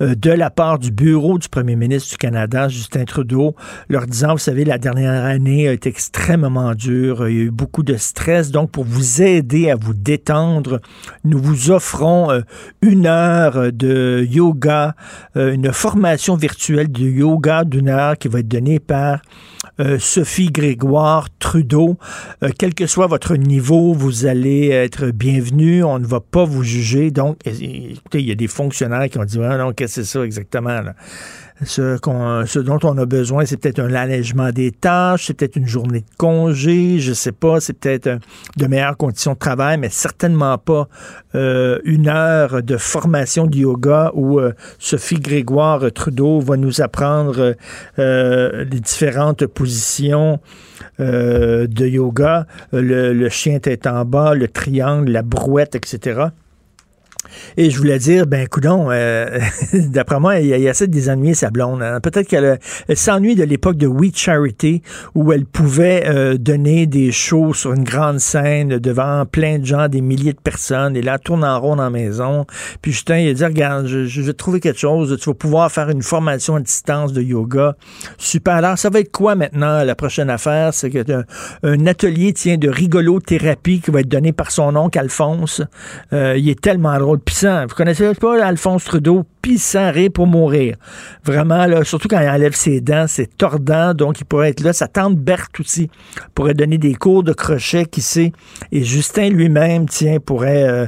de 0.00 0.30
la 0.30 0.50
part 0.50 0.78
du 0.78 0.90
bureau 0.90 1.38
du 1.38 1.48
premier 1.48 1.76
ministre 1.76 2.10
du 2.10 2.16
Canada, 2.16 2.68
Justin 2.68 3.04
Trudeau, 3.04 3.54
leur 3.88 4.06
disant, 4.06 4.32
vous 4.32 4.38
savez, 4.38 4.64
la 4.64 4.78
dernière 4.78 5.24
année 5.24 5.68
a 5.68 5.72
été 5.72 5.88
extrêmement 5.88 6.74
dure, 6.74 7.28
il 7.28 7.36
y 7.36 7.40
a 7.40 7.44
eu 7.44 7.50
beaucoup 7.50 7.82
de 7.82 7.96
stress, 7.96 8.50
donc 8.50 8.70
pour 8.70 8.84
vous 8.84 9.22
aider 9.22 9.70
à 9.70 9.76
vous 9.76 9.94
détendre, 9.94 10.80
nous 11.24 11.38
vous 11.38 11.70
offrons 11.70 12.42
une 12.82 13.06
heure 13.06 13.72
de 13.72 14.26
yoga, 14.28 14.94
une 15.34 15.72
formation 15.72 16.36
virtuelle 16.36 16.90
de 16.90 17.04
yoga 17.04 17.64
d'une 17.64 17.88
heure 17.88 18.18
qui 18.18 18.28
va 18.28 18.40
être 18.40 18.48
donnée 18.48 18.78
par 18.78 19.20
euh, 19.78 19.98
Sophie 19.98 20.50
Grégoire 20.50 21.28
Trudeau. 21.38 21.98
Euh, 22.42 22.48
quel 22.58 22.74
que 22.74 22.86
soit 22.86 23.06
votre 23.06 23.36
niveau, 23.36 23.92
vous 23.92 24.24
allez 24.24 24.68
être 24.68 25.08
bienvenu. 25.10 25.84
On 25.84 25.98
ne 25.98 26.06
va 26.06 26.20
pas 26.20 26.44
vous 26.44 26.62
juger. 26.62 27.10
Donc, 27.10 27.38
écoutez, 27.44 28.20
il 28.20 28.26
y 28.26 28.32
a 28.32 28.34
des 28.34 28.46
fonctionnaires 28.46 29.08
qui 29.10 29.18
ont 29.18 29.24
dit, 29.24 29.38
ah 29.42 29.58
non, 29.58 29.72
c'est 29.86 30.04
ça 30.04 30.22
exactement? 30.22 30.80
Ce, 31.64 32.60
dont 32.60 32.78
on 32.82 32.98
a 32.98 33.06
besoin, 33.06 33.46
c'est 33.46 33.56
peut-être 33.56 33.78
un 33.78 33.94
allègement 33.94 34.50
des 34.50 34.72
tâches, 34.72 35.26
c'est 35.26 35.34
peut-être 35.34 35.56
une 35.56 35.66
journée 35.66 36.00
de 36.00 36.16
congé, 36.18 36.98
je 36.98 37.14
sais 37.14 37.32
pas, 37.32 37.60
c'est 37.60 37.72
peut-être 37.72 38.18
de 38.58 38.66
meilleures 38.66 38.98
conditions 38.98 39.32
de 39.32 39.38
travail, 39.38 39.78
mais 39.78 39.88
certainement 39.88 40.58
pas 40.58 40.86
euh, 41.34 41.78
une 41.84 42.08
heure 42.08 42.62
de 42.62 42.76
formation 42.76 43.46
de 43.46 43.56
yoga 43.56 44.10
où 44.12 44.38
euh, 44.38 44.52
Sophie 44.78 45.18
Grégoire 45.18 45.90
Trudeau 45.92 46.40
va 46.40 46.58
nous 46.58 46.82
apprendre 46.82 47.54
euh, 47.98 48.64
les 48.64 48.80
différentes 48.80 49.46
positions 49.46 50.40
de 50.98 51.86
yoga, 51.86 52.46
le 52.72 53.28
chien 53.28 53.58
tête 53.58 53.86
en 53.86 54.04
bas, 54.04 54.34
le 54.34 54.48
triangle, 54.48 55.12
la 55.12 55.22
brouette, 55.22 55.74
etc. 55.74 56.28
Et 57.56 57.70
je 57.70 57.78
voulais 57.78 57.98
dire, 57.98 58.26
ben 58.26 58.46
coudon, 58.48 58.88
euh, 58.90 59.38
d'après 59.72 60.20
moi, 60.20 60.38
il, 60.38 60.46
y 60.46 60.68
a 60.68 60.70
assez 60.70 60.86
de 60.86 60.92
désennuyer 60.92 61.34
sa 61.34 61.50
blonde. 61.50 61.82
Hein. 61.82 62.00
Peut-être 62.00 62.28
qu'elle 62.28 62.58
s'ennuie 62.94 63.34
de 63.34 63.44
l'époque 63.44 63.76
de 63.76 63.86
We 63.86 64.10
Charity, 64.14 64.82
où 65.14 65.32
elle 65.32 65.46
pouvait 65.46 66.04
euh, 66.06 66.36
donner 66.36 66.86
des 66.86 67.12
shows 67.12 67.54
sur 67.54 67.72
une 67.72 67.84
grande 67.84 68.20
scène 68.20 68.78
devant 68.78 69.24
plein 69.26 69.58
de 69.58 69.64
gens, 69.64 69.88
des 69.88 70.00
milliers 70.00 70.32
de 70.32 70.40
personnes, 70.40 70.96
et 70.96 71.02
là, 71.02 71.18
tourne 71.18 71.44
en 71.44 71.60
rond 71.60 71.76
dans 71.76 71.84
la 71.84 71.90
maison. 71.90 72.46
Puis 72.82 72.92
Justin, 72.92 73.18
il 73.18 73.30
a 73.30 73.34
dit, 73.34 73.44
regarde, 73.44 73.86
je, 73.86 74.20
vais 74.20 74.32
trouver 74.32 74.60
quelque 74.60 74.78
chose, 74.78 75.16
tu 75.20 75.30
vas 75.30 75.34
pouvoir 75.34 75.70
faire 75.70 75.90
une 75.90 76.02
formation 76.02 76.56
à 76.56 76.60
distance 76.60 77.12
de 77.12 77.22
yoga. 77.22 77.76
Super. 78.18 78.54
Alors, 78.56 78.78
ça 78.78 78.90
va 78.90 79.00
être 79.00 79.12
quoi 79.12 79.34
maintenant, 79.34 79.84
la 79.84 79.94
prochaine 79.94 80.30
affaire? 80.30 80.74
C'est 80.74 80.90
que 80.90 81.04
un, 81.12 81.24
un, 81.62 81.86
atelier, 81.86 82.32
tient 82.32 82.56
de 82.56 82.68
rigolo-thérapie 82.68 83.80
qui 83.80 83.90
va 83.90 84.00
être 84.00 84.08
donné 84.08 84.32
par 84.32 84.50
son 84.50 84.74
oncle 84.76 84.98
Alphonse. 84.98 85.62
Euh, 86.12 86.36
il 86.36 86.48
est 86.48 86.60
tellement 86.60 86.98
drôle 86.98 87.20
vous 87.42 87.74
connaissez 87.74 88.14
pas 88.14 88.44
Alphonse 88.44 88.84
Trudeau? 88.84 89.24
Pissant, 89.42 89.92
rire 89.92 90.10
pour 90.12 90.26
mourir. 90.26 90.76
Vraiment, 91.24 91.66
là, 91.66 91.84
surtout 91.84 92.08
quand 92.08 92.20
il 92.20 92.28
enlève 92.28 92.54
ses 92.54 92.80
dents, 92.80 93.04
c'est 93.06 93.36
tordant, 93.38 93.94
donc 93.94 94.20
il 94.20 94.24
pourrait 94.24 94.48
être 94.48 94.60
là. 94.60 94.72
Sa 94.72 94.88
tante 94.88 95.16
Berthe 95.16 95.60
aussi 95.60 95.88
pourrait 96.34 96.54
donner 96.54 96.78
des 96.78 96.94
cours 96.94 97.22
de 97.22 97.32
crochet, 97.32 97.84
qui 97.84 98.00
sait. 98.00 98.32
Et 98.72 98.82
Justin 98.82 99.28
lui-même, 99.28 99.88
tiens, 99.88 100.18
pourrait 100.18 100.64
euh, 100.64 100.86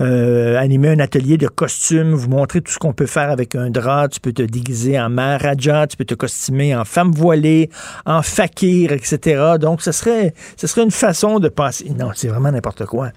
euh, 0.00 0.56
animer 0.56 0.88
un 0.90 1.00
atelier 1.00 1.36
de 1.36 1.48
costumes, 1.48 2.14
vous 2.14 2.30
montrer 2.30 2.62
tout 2.62 2.72
ce 2.72 2.78
qu'on 2.78 2.94
peut 2.94 3.06
faire 3.06 3.30
avec 3.30 3.54
un 3.54 3.68
drap. 3.68 4.08
Tu 4.08 4.20
peux 4.20 4.32
te 4.32 4.42
déguiser 4.42 4.98
en 4.98 5.10
Maharaja, 5.10 5.86
tu 5.86 5.98
peux 5.98 6.06
te 6.06 6.14
costumer 6.14 6.74
en 6.74 6.86
femme 6.86 7.12
voilée, 7.12 7.68
en 8.06 8.22
fakir, 8.22 8.92
etc. 8.92 9.56
Donc, 9.60 9.82
ce 9.82 9.92
serait, 9.92 10.32
ce 10.56 10.66
serait 10.66 10.84
une 10.84 10.90
façon 10.90 11.40
de 11.40 11.48
passer. 11.48 11.90
Non, 11.90 12.12
c'est 12.14 12.28
vraiment 12.28 12.52
n'importe 12.52 12.86
quoi. 12.86 13.10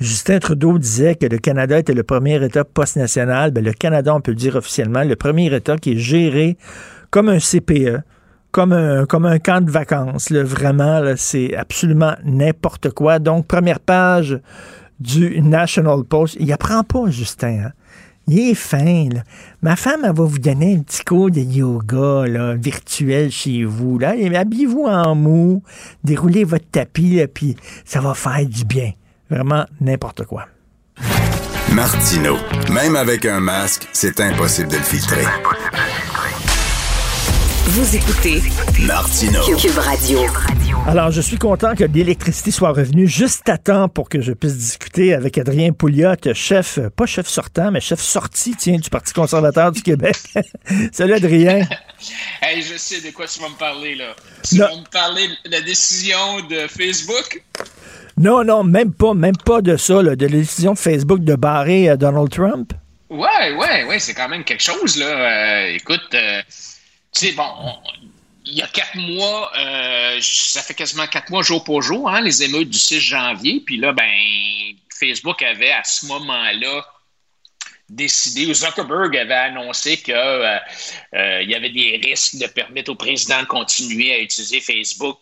Justin 0.00 0.38
Trudeau 0.38 0.78
disait 0.78 1.16
que 1.16 1.26
le 1.26 1.38
Canada 1.38 1.78
était 1.78 1.94
le 1.94 2.04
premier 2.04 2.42
État 2.44 2.64
post-national. 2.64 3.50
Ben, 3.50 3.64
le 3.64 3.72
Canada, 3.72 4.14
on 4.14 4.20
peut 4.20 4.30
le 4.30 4.36
dire 4.36 4.54
officiellement, 4.54 5.02
le 5.02 5.16
premier 5.16 5.52
État 5.52 5.76
qui 5.76 5.92
est 5.92 5.98
géré 5.98 6.56
comme 7.10 7.28
un 7.28 7.38
CPE, 7.38 8.02
comme 8.52 8.72
un, 8.72 9.06
camp 9.06 9.60
de 9.60 9.70
vacances. 9.70 10.30
Vraiment, 10.30 11.02
c'est 11.16 11.54
absolument 11.56 12.14
n'importe 12.24 12.90
quoi. 12.90 13.18
Donc, 13.18 13.46
première 13.46 13.80
page 13.80 14.40
du 15.00 15.40
National 15.42 16.04
Post. 16.04 16.36
Il 16.38 16.52
apprend 16.52 16.82
pas, 16.84 17.10
Justin. 17.10 17.66
Hein. 17.66 17.72
Il 18.28 18.38
est 18.38 18.54
fin. 18.54 19.08
Là. 19.12 19.22
Ma 19.62 19.74
femme, 19.74 20.02
elle 20.04 20.14
va 20.14 20.24
vous 20.24 20.38
donner 20.38 20.76
un 20.76 20.80
petit 20.80 21.02
cours 21.02 21.30
de 21.30 21.40
yoga 21.40 22.26
là, 22.26 22.54
virtuel 22.54 23.30
chez 23.30 23.64
vous. 23.64 23.98
Là. 23.98 24.14
Habillez-vous 24.34 24.84
en 24.84 25.14
mou, 25.14 25.62
déroulez 26.04 26.44
votre 26.44 26.68
tapis, 26.70 27.20
puis 27.32 27.56
ça 27.84 28.00
va 28.00 28.14
faire 28.14 28.46
du 28.46 28.64
bien. 28.64 28.92
Vraiment 29.30 29.66
n'importe 29.80 30.24
quoi. 30.24 30.46
Martino, 31.72 32.36
même 32.72 32.96
avec 32.96 33.26
un 33.26 33.40
masque, 33.40 33.86
c'est 33.92 34.20
impossible 34.20 34.68
de 34.68 34.76
le 34.76 34.82
filtrer. 34.82 35.24
Vous 37.66 37.96
écoutez 37.96 38.42
Martino. 38.86 39.40
Cube 39.56 39.76
Radio. 39.76 40.20
Alors, 40.86 41.10
je 41.10 41.20
suis 41.20 41.36
content 41.36 41.74
que 41.74 41.84
l'électricité 41.84 42.50
soit 42.50 42.70
revenue 42.70 43.06
juste 43.06 43.46
à 43.50 43.58
temps 43.58 43.90
pour 43.90 44.08
que 44.08 44.22
je 44.22 44.32
puisse 44.32 44.56
discuter 44.56 45.12
avec 45.12 45.36
Adrien 45.36 45.72
Pouliot, 45.72 46.14
chef, 46.32 46.78
pas 46.96 47.04
chef 47.04 47.28
sortant, 47.28 47.70
mais 47.70 47.80
chef 47.82 48.00
sorti, 48.00 48.56
tiens, 48.56 48.78
du 48.78 48.88
Parti 48.88 49.12
conservateur 49.12 49.70
du 49.70 49.82
Québec. 49.82 50.16
Salut, 50.92 51.12
Adrien. 51.12 51.68
hey, 52.42 52.62
je 52.62 52.78
sais 52.78 53.02
de 53.02 53.10
quoi 53.10 53.26
tu 53.26 53.38
vas 53.40 53.50
me 53.50 53.58
parler, 53.58 53.94
là. 53.96 54.16
Tu 54.42 54.56
vas 54.56 54.74
me 54.74 54.90
parler 54.90 55.28
de 55.44 55.50
la 55.50 55.60
décision 55.60 56.40
de 56.48 56.66
Facebook? 56.68 57.42
Non, 58.18 58.42
non, 58.42 58.64
même 58.64 58.92
pas, 58.92 59.14
même 59.14 59.36
pas 59.36 59.60
de 59.62 59.76
ça, 59.76 60.02
de 60.02 60.08
la 60.08 60.16
décision 60.16 60.72
de 60.72 60.78
Facebook 60.78 61.20
de 61.20 61.36
barrer 61.36 61.88
euh, 61.88 61.96
Donald 61.96 62.30
Trump. 62.30 62.72
Ouais, 63.08 63.52
ouais, 63.52 63.84
ouais, 63.84 63.98
c'est 64.00 64.12
quand 64.12 64.28
même 64.28 64.42
quelque 64.42 64.62
chose. 64.62 65.00
Euh, 65.00 65.66
écoute, 65.68 66.14
euh, 66.14 66.42
tu 67.12 67.26
sais, 67.26 67.32
bon, 67.32 67.48
il 68.44 68.56
y 68.56 68.62
a 68.62 68.66
quatre 68.66 68.96
mois, 68.96 69.52
ça 70.20 70.62
fait 70.62 70.74
quasiment 70.74 71.06
quatre 71.06 71.30
mois 71.30 71.42
jour 71.42 71.62
pour 71.62 71.80
jour, 71.80 72.10
hein, 72.10 72.20
les 72.20 72.42
émeutes 72.42 72.70
du 72.70 72.78
6 72.78 73.00
janvier. 73.00 73.62
Puis 73.64 73.76
là, 73.76 73.92
ben, 73.92 74.10
Facebook 74.98 75.40
avait 75.42 75.70
à 75.70 75.84
ce 75.84 76.06
moment-là 76.06 76.84
décidé, 77.88 78.52
Zuckerberg 78.52 79.16
avait 79.16 79.34
annoncé 79.34 79.96
qu'il 79.98 80.14
il 81.12 81.50
y 81.50 81.54
avait 81.54 81.70
des 81.70 82.00
risques 82.04 82.36
de 82.36 82.46
permettre 82.46 82.90
au 82.90 82.94
président 82.94 83.40
de 83.40 83.46
continuer 83.46 84.12
à 84.14 84.18
utiliser 84.18 84.60
Facebook 84.60 85.18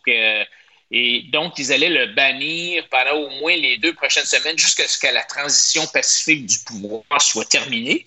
et 0.90 1.24
donc, 1.32 1.54
ils 1.58 1.72
allaient 1.72 1.88
le 1.88 2.14
bannir 2.14 2.84
pendant 2.90 3.16
au 3.16 3.30
moins 3.40 3.56
les 3.56 3.76
deux 3.78 3.92
prochaines 3.94 4.24
semaines 4.24 4.56
jusqu'à 4.56 4.86
ce 4.86 4.98
que 4.98 5.08
la 5.12 5.24
transition 5.24 5.84
pacifique 5.86 6.46
du 6.46 6.58
pouvoir 6.60 7.02
soit 7.20 7.48
terminée. 7.48 8.04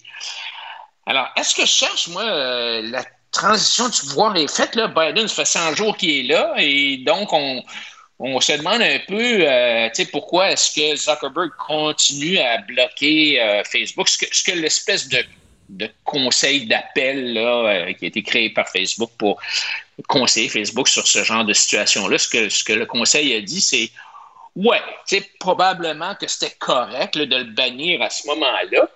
Alors, 1.05 1.27
est-ce 1.35 1.55
que 1.55 1.63
je 1.63 1.71
cherche, 1.71 2.07
moi, 2.07 2.23
euh, 2.23 2.81
la 2.83 3.03
transition 3.31 3.89
du 3.89 3.99
pouvoir 4.01 4.35
est 4.37 4.47
faite? 4.47 4.77
Biden, 4.95 5.27
ça 5.27 5.35
fait 5.35 5.45
100 5.45 5.75
jours 5.75 5.97
qu'il 5.97 6.31
est 6.31 6.33
là. 6.33 6.53
Et 6.57 6.97
donc, 6.97 7.33
on, 7.33 7.61
se 8.39 8.53
demande 8.53 8.81
un 8.81 8.99
peu, 9.07 9.41
euh, 9.45 9.89
sais, 9.91 10.05
pourquoi 10.05 10.51
est-ce 10.51 10.73
que 10.73 10.95
Zuckerberg 10.95 11.49
continue 11.57 12.37
à 12.37 12.59
bloquer 12.59 13.41
euh, 13.41 13.63
Facebook? 13.65 14.07
Ce 14.07 14.17
que, 14.19 14.25
ce 14.31 14.43
que 14.43 14.51
l'espèce 14.51 15.09
de 15.09 15.23
de 15.69 15.87
conseil 16.03 16.65
d'appel 16.65 17.35
qui 17.99 18.05
a 18.05 18.07
été 18.07 18.23
créé 18.23 18.49
par 18.49 18.67
Facebook 18.67 19.11
pour 19.19 19.39
conseiller 20.07 20.49
Facebook 20.49 20.87
sur 20.87 21.07
ce 21.07 21.23
genre 21.23 21.45
de 21.45 21.53
situation-là. 21.53 22.17
Ce 22.17 22.63
que, 22.63 22.73
le 22.73 22.85
conseil 22.85 23.33
a 23.33 23.41
dit, 23.41 23.61
c'est 23.61 23.89
ouais, 24.55 24.81
c'est 25.05 25.37
probablement 25.39 26.15
que 26.15 26.27
c'était 26.27 26.55
correct 26.59 27.17
de 27.17 27.35
le 27.35 27.43
bannir 27.51 28.01
à 28.01 28.09
ce 28.09 28.27
moment-là, 28.27 28.89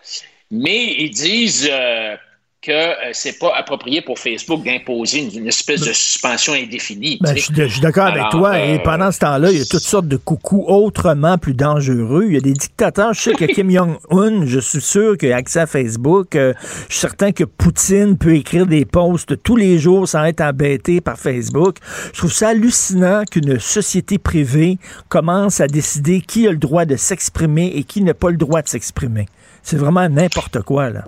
mais 0.52 0.94
ils 0.94 1.12
disent 1.12 1.70
euh, 1.72 2.16
que 2.64 2.72
euh, 2.72 3.10
c'est 3.12 3.38
pas 3.38 3.54
approprié 3.56 4.02
pour 4.02 4.18
Facebook 4.18 4.64
d'imposer 4.64 5.30
une, 5.36 5.48
espèce 5.48 5.82
de 5.82 5.92
suspension 5.92 6.54
indéfinie. 6.54 7.18
Ben, 7.20 7.36
je, 7.36 7.68
suis 7.68 7.82
d'accord 7.82 8.06
avec 8.06 8.24
toi. 8.32 8.58
Et 8.58 8.76
euh, 8.76 8.80
pendant 8.80 9.12
ce 9.12 9.20
temps-là, 9.20 9.52
il 9.52 9.58
y 9.58 9.62
a 9.62 9.66
toutes 9.66 9.82
sortes 9.82 10.08
de 10.08 10.16
coucous 10.16 10.64
autrement 10.68 11.38
plus 11.38 11.54
dangereux. 11.54 12.24
Il 12.28 12.34
y 12.34 12.38
a 12.38 12.42
des 12.42 12.54
dictateurs. 12.54 13.14
Je 13.14 13.22
sais 13.22 13.34
que 13.34 13.46
Kim 13.54 13.70
Jong-un, 13.70 14.46
je 14.46 14.60
suis 14.60 14.82
sûr 14.82 15.18
qu'il 15.18 15.34
a 15.34 15.36
accès 15.36 15.60
à 15.60 15.68
Facebook. 15.68 16.36
Euh, 16.36 16.54
je 16.88 16.94
suis 16.94 17.02
certain 17.02 17.34
que 17.34 17.44
Poutine 17.44 18.18
peut 18.18 18.36
écrire 18.36 18.66
des 18.66 18.86
posts 18.86 19.44
tous 19.44 19.58
les 19.58 19.78
jours 19.78 20.08
sans 20.08 20.24
être 20.24 20.42
embêté 20.42 21.02
par 21.02 21.20
Facebook. 21.20 21.78
Je 22.14 22.20
trouve 22.20 22.32
ça 22.32 22.50
hallucinant 22.50 23.24
qu'une 23.30 23.60
société 23.60 24.18
privée 24.18 24.78
commence 25.10 25.60
à 25.60 25.68
décider 25.68 26.22
qui 26.22 26.48
a 26.48 26.52
le 26.52 26.58
droit 26.58 26.86
de 26.86 26.96
s'exprimer 26.96 27.74
et 27.76 27.84
qui 27.84 28.02
n'a 28.02 28.14
pas 28.14 28.30
le 28.30 28.38
droit 28.38 28.62
de 28.62 28.70
s'exprimer. 28.70 29.26
C'est 29.64 29.78
vraiment 29.78 30.08
n'importe 30.08 30.62
quoi, 30.62 30.90
là. 30.90 31.04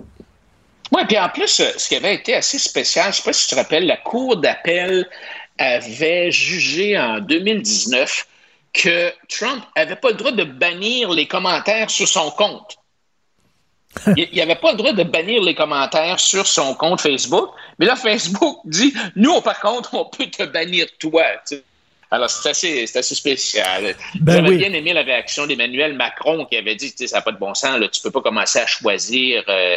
Oui, 0.92 1.02
puis 1.06 1.18
en 1.18 1.28
plus, 1.28 1.60
euh, 1.60 1.70
ce 1.76 1.88
qui 1.88 1.96
avait 1.96 2.14
été 2.14 2.34
assez 2.34 2.58
spécial, 2.58 3.04
je 3.04 3.08
ne 3.08 3.14
sais 3.14 3.22
pas 3.22 3.32
si 3.32 3.48
tu 3.48 3.54
te 3.54 3.60
rappelles, 3.60 3.86
la 3.86 3.96
Cour 3.96 4.36
d'appel 4.36 5.08
avait 5.58 6.30
jugé 6.30 6.98
en 6.98 7.18
2019 7.20 8.26
que 8.72 9.12
Trump 9.28 9.64
n'avait 9.76 9.96
pas 9.96 10.10
le 10.10 10.14
droit 10.14 10.32
de 10.32 10.44
bannir 10.44 11.10
les 11.10 11.26
commentaires 11.26 11.90
sur 11.90 12.06
son 12.06 12.30
compte. 12.30 12.76
il 14.16 14.28
n'avait 14.36 14.56
pas 14.56 14.72
le 14.72 14.76
droit 14.76 14.92
de 14.92 15.02
bannir 15.02 15.42
les 15.42 15.54
commentaires 15.54 16.20
sur 16.20 16.46
son 16.46 16.74
compte 16.74 17.00
Facebook. 17.00 17.50
Mais 17.78 17.86
là, 17.86 17.96
Facebook 17.96 18.58
dit 18.64 18.94
Nous, 19.16 19.40
par 19.40 19.58
contre, 19.60 19.94
on 19.94 20.04
peut 20.04 20.26
te 20.26 20.42
bannir 20.42 20.86
toi. 20.98 21.24
Alors, 22.10 22.30
c'est 22.30 22.48
assez, 22.50 22.84
assez, 22.96 23.14
spécial. 23.16 23.96
Ben 24.20 24.46
oui. 24.46 24.58
bien 24.58 24.72
aimé 24.72 24.92
la 24.92 25.02
réaction 25.02 25.46
d'Emmanuel 25.46 25.94
Macron 25.94 26.44
qui 26.46 26.56
avait 26.56 26.76
dit, 26.76 26.92
tu 26.92 26.98
sais, 26.98 27.06
ça 27.08 27.16
n'a 27.16 27.22
pas 27.22 27.32
de 27.32 27.38
bon 27.38 27.52
sens, 27.54 27.78
là, 27.80 27.88
tu 27.88 28.00
peux 28.00 28.12
pas 28.12 28.20
commencer 28.22 28.60
à 28.60 28.66
choisir. 28.66 29.42
euh, 29.48 29.76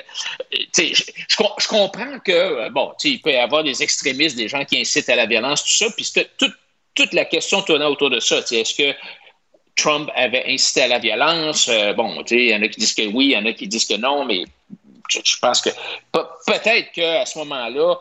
tu 0.52 0.68
sais, 0.72 0.94
je, 0.94 1.04
je 1.28 1.36
com- 1.36 1.54
je 1.58 1.68
comprends 1.68 2.20
que, 2.20 2.32
euh, 2.32 2.70
bon, 2.70 2.92
tu 3.00 3.08
sais, 3.10 3.13
il 3.15 3.22
peut 3.22 3.32
y 3.32 3.36
avoir 3.36 3.63
des 3.63 3.82
extrémistes, 3.82 4.38
des 4.38 4.48
gens 4.48 4.63
qui 4.63 4.80
incitent 4.80 5.10
à 5.10 5.15
la 5.15 5.26
violence, 5.26 5.63
tout 5.63 5.72
ça, 5.72 5.92
puis 5.96 6.08
toute, 6.38 6.54
toute 6.94 7.13
la 7.13 7.26
question 7.26 7.62
tournait 7.63 7.86
autour 7.86 8.10
de 8.12 8.20
ça. 8.20 8.42
tu 8.42 8.50
sais, 8.50 8.62
Est-ce 8.62 8.76
que 8.76 8.96
Trump 9.76 10.10
avait 10.15 10.44
incité 10.48 10.84
à 10.84 10.88
la 10.88 11.00
violence? 11.00 11.68
Euh, 11.68 11.94
bon, 11.94 12.22
tu 12.24 12.36
sais, 12.36 12.44
il 12.44 12.50
y 12.50 12.56
en 12.56 12.62
a 12.62 12.68
qui 12.68 12.80
disent 12.80 12.94
que 12.94 13.08
oui, 13.08 13.26
il 13.26 13.32
y 13.32 13.38
en 13.38 13.46
a 13.46 13.54
qui 13.54 13.68
disent 13.68 13.86
que 13.88 13.96
non, 13.96 14.26
mais 14.26 14.44
je, 15.10 15.20
je 15.24 15.39
pense 15.42 15.62
que 15.62 15.70
pe- 16.12 16.20
peut-être 16.46 16.92
qu'à 16.92 17.26
ce 17.26 17.39
moment-là, 17.39 17.96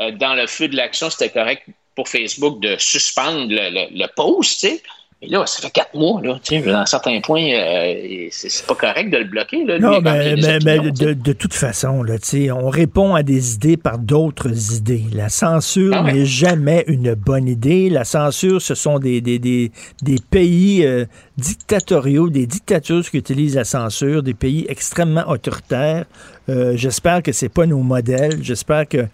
euh, 0.00 0.10
dans 0.12 0.34
le 0.34 0.46
feu 0.46 0.68
de 0.68 0.76
l'action, 0.76 1.10
c'était 1.10 1.28
correct 1.30 1.64
pour 1.94 2.08
Facebook 2.08 2.60
de 2.60 2.76
suspendre 2.78 3.46
le, 3.48 3.70
le- 3.70 4.06
post, 4.14 4.60
tu. 4.60 4.80
Mais 5.24 5.30
là, 5.30 5.46
ça 5.46 5.62
fait 5.62 5.70
quatre 5.70 5.94
mois, 5.94 6.20
là, 6.22 6.38
tu 6.42 6.60
sais, 6.60 6.70
dans 6.70 6.84
certains 6.86 7.20
points, 7.20 7.48
euh, 7.54 8.28
c'est 8.30 8.66
pas 8.66 8.74
correct 8.74 9.10
de 9.10 9.18
le 9.18 9.24
bloquer, 9.24 9.64
là. 9.64 9.78
Non, 9.78 10.00
mais, 10.00 10.32
opinions, 10.34 10.92
de, 10.92 11.12
de 11.14 11.32
toute 11.32 11.54
façon, 11.54 12.02
là, 12.02 12.18
tu 12.18 12.26
sais, 12.46 12.50
on 12.50 12.68
répond 12.68 13.14
à 13.14 13.22
des 13.22 13.54
idées 13.54 13.76
par 13.76 13.98
d'autres 13.98 14.74
idées. 14.76 15.04
La 15.12 15.28
censure 15.28 15.94
Ah 15.96 16.02
ouais. 16.02 16.12
n'est 16.12 16.26
jamais 16.26 16.84
une 16.88 17.14
bonne 17.14 17.48
idée. 17.48 17.88
La 17.90 18.04
censure, 18.04 18.60
ce 18.60 18.74
sont 18.74 18.98
des, 18.98 19.20
des, 19.20 19.38
des, 19.38 19.70
des 20.02 20.16
pays 20.30 20.84
euh, 20.84 21.04
dictatoriaux, 21.38 22.28
des 22.28 22.46
dictatures 22.46 23.08
qui 23.08 23.18
utilisent 23.18 23.56
la 23.56 23.64
censure, 23.64 24.22
des 24.22 24.34
pays 24.34 24.66
extrêmement 24.68 25.28
autoritaires. 25.28 26.04
Euh, 26.48 26.76
J'espère 26.76 27.22
que 27.22 27.32
c'est 27.32 27.48
pas 27.48 27.64
nos 27.66 27.78
modèles. 27.78 28.42
J'espère 28.42 28.86
que 28.86 29.06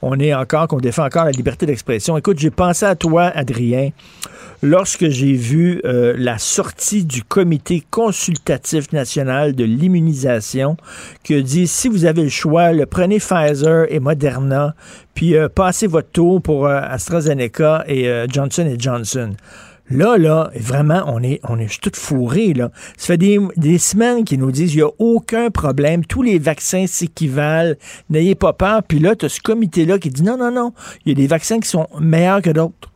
on 0.00 0.18
est 0.18 0.32
encore, 0.32 0.68
qu'on 0.68 0.78
défend 0.78 1.04
encore 1.04 1.26
la 1.26 1.32
liberté 1.32 1.66
d'expression. 1.66 2.16
Écoute, 2.16 2.38
j'ai 2.38 2.50
pensé 2.50 2.86
à 2.86 2.94
toi, 2.94 3.24
Adrien, 3.34 3.90
lorsque 4.62 5.08
j'ai 5.08 5.32
vu 5.32 5.80
euh, 5.84 6.14
la 6.16 6.38
sortie 6.38 7.04
du 7.04 7.22
comité 7.22 7.82
consultatif 7.90 8.92
national 8.92 9.54
de 9.54 9.64
l'immunisation 9.64 10.76
qui 11.22 11.42
dit 11.42 11.66
si 11.66 11.88
vous 11.88 12.04
avez 12.04 12.22
le 12.22 12.28
choix, 12.28 12.72
le 12.72 12.86
prenez 12.86 13.18
Pfizer 13.18 13.86
et 13.88 14.00
Moderna, 14.00 14.74
puis 15.14 15.36
euh, 15.36 15.48
passez 15.48 15.86
votre 15.86 16.10
tour 16.10 16.42
pour 16.42 16.66
euh, 16.66 16.80
AstraZeneca 16.82 17.84
et 17.86 18.08
Johnson 18.28 18.74
Johnson. 18.78 19.34
Là, 19.90 20.18
là, 20.18 20.50
vraiment, 20.54 21.02
on 21.06 21.22
est, 21.22 21.40
on 21.48 21.58
est 21.58 21.80
tout 21.80 21.90
fourré, 21.94 22.52
là. 22.52 22.70
Ça 22.98 23.06
fait 23.06 23.16
des, 23.16 23.38
des 23.56 23.78
semaines 23.78 24.24
qu'ils 24.24 24.38
nous 24.38 24.52
disent, 24.52 24.74
il 24.74 24.78
n'y 24.78 24.82
a 24.82 24.90
aucun 24.98 25.50
problème, 25.50 26.04
tous 26.04 26.22
les 26.22 26.38
vaccins 26.38 26.86
s'équivalent, 26.86 27.74
n'ayez 28.10 28.34
pas 28.34 28.52
peur. 28.52 28.82
Puis 28.82 28.98
là, 28.98 29.16
tu 29.16 29.24
as 29.24 29.30
ce 29.30 29.40
comité-là 29.40 29.98
qui 29.98 30.10
dit, 30.10 30.22
non, 30.22 30.36
non, 30.36 30.50
non, 30.50 30.74
il 31.06 31.10
y 31.10 31.12
a 31.12 31.14
des 31.14 31.26
vaccins 31.26 31.58
qui 31.58 31.68
sont 31.68 31.86
meilleurs 32.00 32.42
que 32.42 32.50
d'autres. 32.50 32.90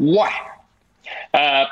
Ouais. 0.00 0.28
Euh, 1.36 1.64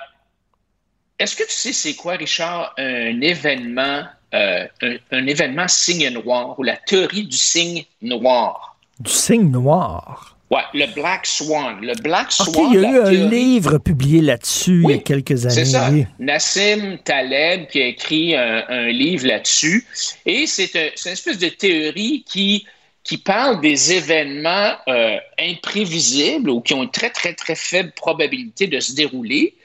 Est-ce 1.18 1.34
que 1.34 1.42
tu 1.44 1.52
sais 1.52 1.72
c'est 1.72 1.94
quoi, 1.94 2.12
Richard, 2.14 2.74
un 2.78 3.20
événement, 3.20 4.02
euh, 4.34 4.66
un, 4.82 4.96
un 5.10 5.26
événement 5.26 5.66
signe 5.66 6.08
noir 6.10 6.58
ou 6.58 6.62
la 6.62 6.76
théorie 6.76 7.24
du 7.24 7.36
signe 7.36 7.84
noir? 8.02 8.76
Du 9.00 9.10
signe 9.10 9.50
noir? 9.50 10.36
Ouais, 10.50 10.62
le 10.72 10.86
Black 10.94 11.26
Swan. 11.26 11.78
Le 11.82 11.92
Black 12.02 12.32
Swan. 12.32 12.72
il 12.72 12.80
y 12.80 12.84
a 12.86 12.90
eu 12.90 12.98
un 13.00 13.10
théorie- 13.10 13.28
livre 13.28 13.78
publié 13.78 14.22
là-dessus 14.22 14.82
il 14.84 14.90
y 14.90 14.94
a 14.94 14.98
quelques 14.98 15.44
années. 15.44 15.54
C'est 15.54 15.64
ça. 15.66 15.90
oui. 15.90 16.06
Nassim 16.18 16.98
Taleb 17.04 17.66
qui 17.68 17.82
a 17.82 17.86
écrit 17.86 18.34
un, 18.34 18.64
un 18.68 18.88
livre 18.88 19.26
là-dessus. 19.26 19.86
Et 20.24 20.46
c'est 20.46 20.74
un- 20.76 20.88
c'est 20.94 21.10
une 21.10 21.12
espèce 21.14 21.38
de 21.38 21.48
théorie 21.48 22.24
qui, 22.26 22.66
qui 23.08 23.16
parle 23.16 23.62
des 23.62 23.94
événements 23.94 24.76
euh, 24.86 25.16
imprévisibles 25.40 26.50
ou 26.50 26.60
qui 26.60 26.74
ont 26.74 26.82
une 26.82 26.90
très, 26.90 27.08
très, 27.08 27.32
très 27.32 27.54
faible 27.54 27.90
probabilité 27.92 28.66
de 28.66 28.78
se 28.80 28.92
dérouler, 28.92 29.56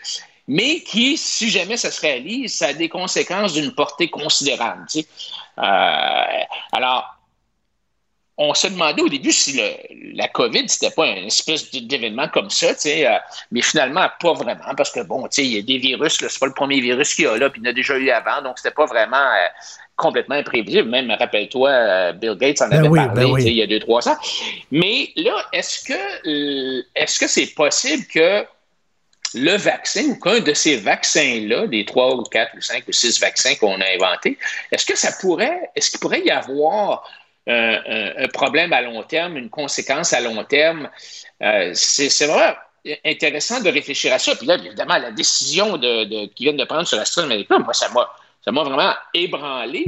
mais 0.48 0.80
qui, 0.80 1.18
si 1.18 1.50
jamais 1.50 1.76
ça 1.76 1.92
se 1.92 2.00
réalise, 2.00 2.56
ça 2.56 2.68
a 2.68 2.74
des 2.74 2.88
conséquences 2.88 3.52
d'une 3.52 3.76
portée 3.76 4.10
considérable. 4.10 4.86
tu 4.90 5.02
sais. 5.02 5.08
Euh, 5.58 6.44
alors, 6.72 7.12
on 8.38 8.54
se 8.56 8.67
demandait 8.67 9.02
au 9.04 9.10
début 9.10 9.32
si 9.32 9.54
le- 9.58 10.15
la 10.17 10.28
COVID, 10.28 10.67
c'était 10.67 10.89
pas 10.89 11.08
une 11.08 11.28
espèce 11.28 11.69
d'événement 11.72 12.28
comme 12.30 12.50
ça, 12.50 12.74
tu 12.74 12.82
sais, 12.82 13.08
euh, 13.08 13.17
mais 13.52 13.62
finalement, 13.62 14.08
pas 14.19 14.34
vraiment, 14.34 14.74
parce 14.76 14.91
que 14.91 15.02
bon, 15.02 15.22
tu 15.24 15.28
sais, 15.32 15.46
il 15.46 15.54
y 15.54 15.60
a 15.60 15.62
des 15.62 15.78
virus, 15.78 16.19
là, 16.22 16.30
c'est 16.30 16.39
pas 16.39 16.48
le 16.48 16.54
premier 16.54 16.80
virus 16.82 17.13
qu'il 17.13 17.26
y 17.26 17.28
a 17.28 17.38
là, 17.38 17.50
puis 17.50 17.62
il 17.62 17.65
y 17.65 17.67
en 17.67 17.72
a 17.72 17.74
déjà 17.74 17.96
eu 17.96 18.10
avant, 18.10 18.41
donc 18.41 18.58
c'était 18.58 18.74
pas 18.74 18.86
vraiment 18.88 19.17
euh, 19.17 19.48
complètement 19.96 20.36
imprévisible. 20.36 20.89
Même, 20.89 21.12
rappelle-toi, 21.12 21.69
euh, 21.69 22.12
Bill 22.13 22.36
Gates 22.36 22.62
en 22.63 22.69
Ben 22.69 22.80
avait 22.80 22.88
oui, 22.88 23.00
parlé, 23.06 23.24
ben 23.26 23.32
oui. 23.32 23.43
il 23.46 23.54
y 23.54 23.62
a 23.62 23.67
deux, 23.67 23.80
trois 23.80 24.10
ans. 24.10 24.17
Mais 24.72 25.12
là, 25.15 25.36
est-ce 25.54 25.84
que 25.84 26.84
est-ce 26.96 27.19
que 27.19 27.28
c'est 27.28 27.54
possible 27.54 28.04
que 28.08 28.46
le 29.36 29.56
vaccin 29.58 30.06
ou 30.06 30.15
qu'un 30.19 30.39
de 30.39 30.54
ces 30.54 30.78
vaccins-là, 30.78 31.67
des 31.67 31.86
trois 31.86 32.15
ou 32.15 32.24
quatre 32.24 32.56
ou 32.58 32.62
cinq 32.62 32.88
ou 32.88 32.91
six 32.91 33.19
vaccins 33.19 33.56
qu'on 33.56 33.80
a 33.80 33.86
inventés, 33.96 34.38
est-ce 34.72 34.86
que 34.86 34.96
ça 34.98 35.12
pourrait, 35.22 35.69
est-ce 35.76 35.91
qu'il 35.91 36.00
pourrait 36.00 36.22
y 36.22 36.32
avoir 36.32 37.08
euh, 37.50 38.14
un, 38.18 38.28
problème 38.28 38.74
à 38.74 38.82
long 38.82 39.04
terme, 39.04 39.38
une 39.38 39.50
conséquence 39.50 40.14
à 40.14 40.22
long 40.22 40.44
terme? 40.44 40.90
Euh, 41.42 41.72
c'est 41.74 42.26
vraiment 42.26 42.56
intéressant 43.06 43.62
de 43.62 43.70
réfléchir 43.70 44.14
à 44.14 44.20
ça. 44.20 44.36
Puis 44.36 44.46
là, 44.46 44.56
évidemment, 44.56 44.98
la 44.98 45.12
décision 45.12 45.78
qu'ils 45.80 46.32
viennent 46.40 46.58
de 46.58 46.66
prendre 46.66 46.88
sur 46.88 47.00
AstraZeneca, 47.00 47.60
moi, 47.60 47.74
ça 47.74 47.90
m'a, 47.90 48.64
vraiment 48.64 48.94
ébranlé. 49.14 49.86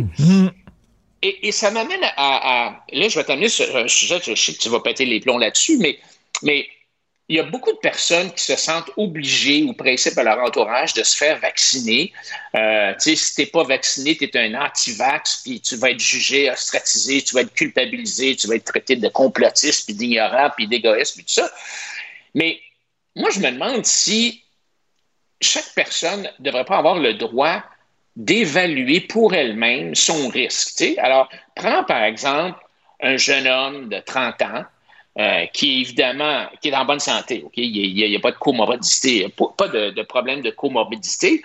Et, 1.22 1.52
ça 1.52 1.72
m'amène 1.72 2.04
à, 2.18 2.84
Là, 2.92 3.08
je 3.10 3.18
vais 3.18 3.24
t'amener 3.24 3.50
sur 3.50 3.76
un 3.76 3.88
sujet, 3.88 4.20
je 4.24 4.36
sais 4.36 4.54
que 4.54 4.60
tu 4.60 4.70
vas 4.70 4.80
péter 4.80 5.06
les 5.06 5.20
plombs 5.20 5.40
là-dessus, 5.40 5.78
mais 6.42 6.68
il 7.28 7.38
y 7.38 7.40
a 7.40 7.44
beaucoup 7.44 7.72
de 7.72 7.78
personnes 7.78 8.32
qui 8.34 8.44
se 8.44 8.56
sentent 8.56 8.92
obligées 8.98 9.64
ou 9.64 9.74
pressées 9.74 10.14
par 10.14 10.24
leur 10.24 10.40
entourage 10.40 10.94
de 10.94 11.02
se 11.04 11.18
faire 11.18 11.40
vacciner. 11.40 12.14
Euh, 12.56 12.94
tu 12.94 13.00
sais, 13.00 13.16
si 13.16 13.36
tu 13.36 13.42
n'es 13.42 13.48
pas 13.48 13.64
vacciné, 13.64 14.16
tu 14.16 14.26
es 14.26 14.38
un 14.38 14.54
anti-vax, 14.54 15.42
puis 15.44 15.60
tu 15.60 15.76
vas 15.76 15.90
être 15.90 16.00
jugé, 16.00 16.52
ostracisé, 16.52 17.24
tu 17.24 17.34
vas 17.34 17.42
être 17.42 17.54
culpabilisé, 17.54 18.36
tu 18.36 18.48
vas 18.48 18.56
être 18.56 18.66
traité 18.66 18.96
de 18.96 19.08
complotiste, 19.08 19.86
puis 19.86 19.96
d'ignorant, 19.96 20.52
puis 20.56 20.68
d'égoïste, 20.68 21.16
puis 21.16 21.26
tout 21.26 21.34
ça. 21.34 21.52
Mais 22.36 22.60
moi, 23.16 23.32
je 23.32 23.40
me 23.40 23.50
demande 23.52 23.86
si 23.86 24.44
chaque 25.42 25.74
personne 25.74 26.30
ne 26.40 26.46
devrait 26.46 26.66
pas 26.66 26.78
avoir 26.78 27.00
le 27.00 27.16
droit 27.16 27.64
d'évaluer 28.16 29.02
pour 29.02 29.34
elle-même 29.34 29.96
son 29.96 30.28
risque. 30.28 30.84
Alors, 31.00 31.28
prends 31.56 31.84
par 31.84 32.04
exemple 32.04 32.60
un 33.02 33.18
jeune 33.18 33.48
homme 33.48 33.90
de 33.90 34.00
30 34.00 34.42
ans 34.44 34.64
euh, 35.18 35.46
qui 35.54 35.78
est 35.78 35.82
évidemment 35.82 36.46
qui 36.62 36.68
est 36.68 36.76
en 36.76 36.84
bonne 36.84 37.00
santé. 37.00 37.42
ok? 37.46 37.54
Il 37.56 37.94
n'y 37.94 38.16
a, 38.16 38.20
pas 38.20 38.32
de 38.32 38.38
comorbidité, 38.38 39.28
pas, 39.58 39.70
de, 39.70 40.02
problème 40.04 40.42
de 40.42 40.52
comorbidité. 40.52 41.42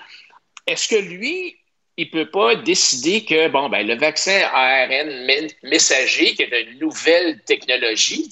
Est-ce 0.66 0.88
que 0.88 0.96
lui, 0.96 1.56
il 1.96 2.06
ne 2.06 2.10
peut 2.10 2.30
pas 2.30 2.56
décider 2.56 3.24
que 3.24 3.46
bon, 3.46 3.68
ben, 3.68 3.86
le 3.86 3.96
vaccin 3.96 4.40
ARN 4.52 5.06
me- 5.06 5.68
messager, 5.68 6.34
qui 6.34 6.42
est 6.42 6.62
une 6.62 6.80
nouvelle 6.80 7.40
technologie, 7.42 8.28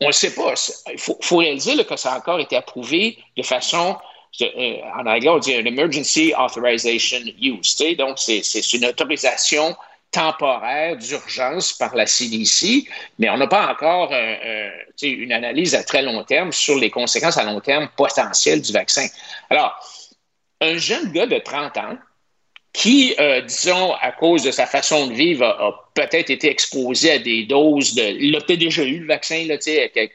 on 0.00 0.08
ne 0.08 0.12
sait 0.12 0.34
pas. 0.34 0.54
Il 0.92 0.98
faut, 0.98 1.36
réaliser 1.36 1.84
que 1.84 1.96
ça 1.96 2.14
a 2.14 2.18
encore 2.18 2.40
été 2.40 2.56
approuvé 2.56 3.18
de 3.36 3.44
façon, 3.44 3.96
euh, 4.40 4.76
en 4.98 5.06
anglais, 5.06 5.28
on 5.28 5.38
dit 5.38 5.54
un 5.54 5.64
emergency 5.64 6.32
authorization 6.36 7.18
use. 7.40 7.76
Donc, 7.96 8.18
c'est 8.18 8.72
une 8.72 8.86
autorisation 8.86 9.76
temporaire 10.10 10.96
d'urgence 10.96 11.72
par 11.72 11.94
la 11.94 12.06
CDC, 12.06 12.88
mais 13.18 13.30
on 13.30 13.36
n'a 13.36 13.46
pas 13.46 13.70
encore 13.70 14.12
euh, 14.12 14.34
euh, 14.44 14.70
une 15.02 15.32
analyse 15.32 15.74
à 15.74 15.84
très 15.84 16.02
long 16.02 16.24
terme 16.24 16.52
sur 16.52 16.76
les 16.78 16.90
conséquences 16.90 17.38
à 17.38 17.44
long 17.44 17.60
terme 17.60 17.88
potentielles 17.96 18.60
du 18.60 18.72
vaccin. 18.72 19.06
Alors, 19.50 19.78
un 20.60 20.76
jeune 20.76 21.12
gars 21.12 21.26
de 21.26 21.38
30 21.38 21.76
ans 21.76 21.98
qui, 22.72 23.14
euh, 23.18 23.40
disons, 23.40 23.94
à 23.94 24.12
cause 24.12 24.44
de 24.44 24.52
sa 24.52 24.64
façon 24.64 25.08
de 25.08 25.12
vivre, 25.12 25.44
a, 25.44 25.90
peut-être 25.94 26.30
été 26.30 26.48
exposé 26.48 27.12
à 27.12 27.18
des 27.18 27.44
doses 27.44 27.94
de. 27.94 28.02
Il 28.02 28.36
a 28.36 28.40
peut-être 28.40 28.60
déjà 28.60 28.84
eu 28.84 29.00
le 29.00 29.06
vaccin, 29.06 29.44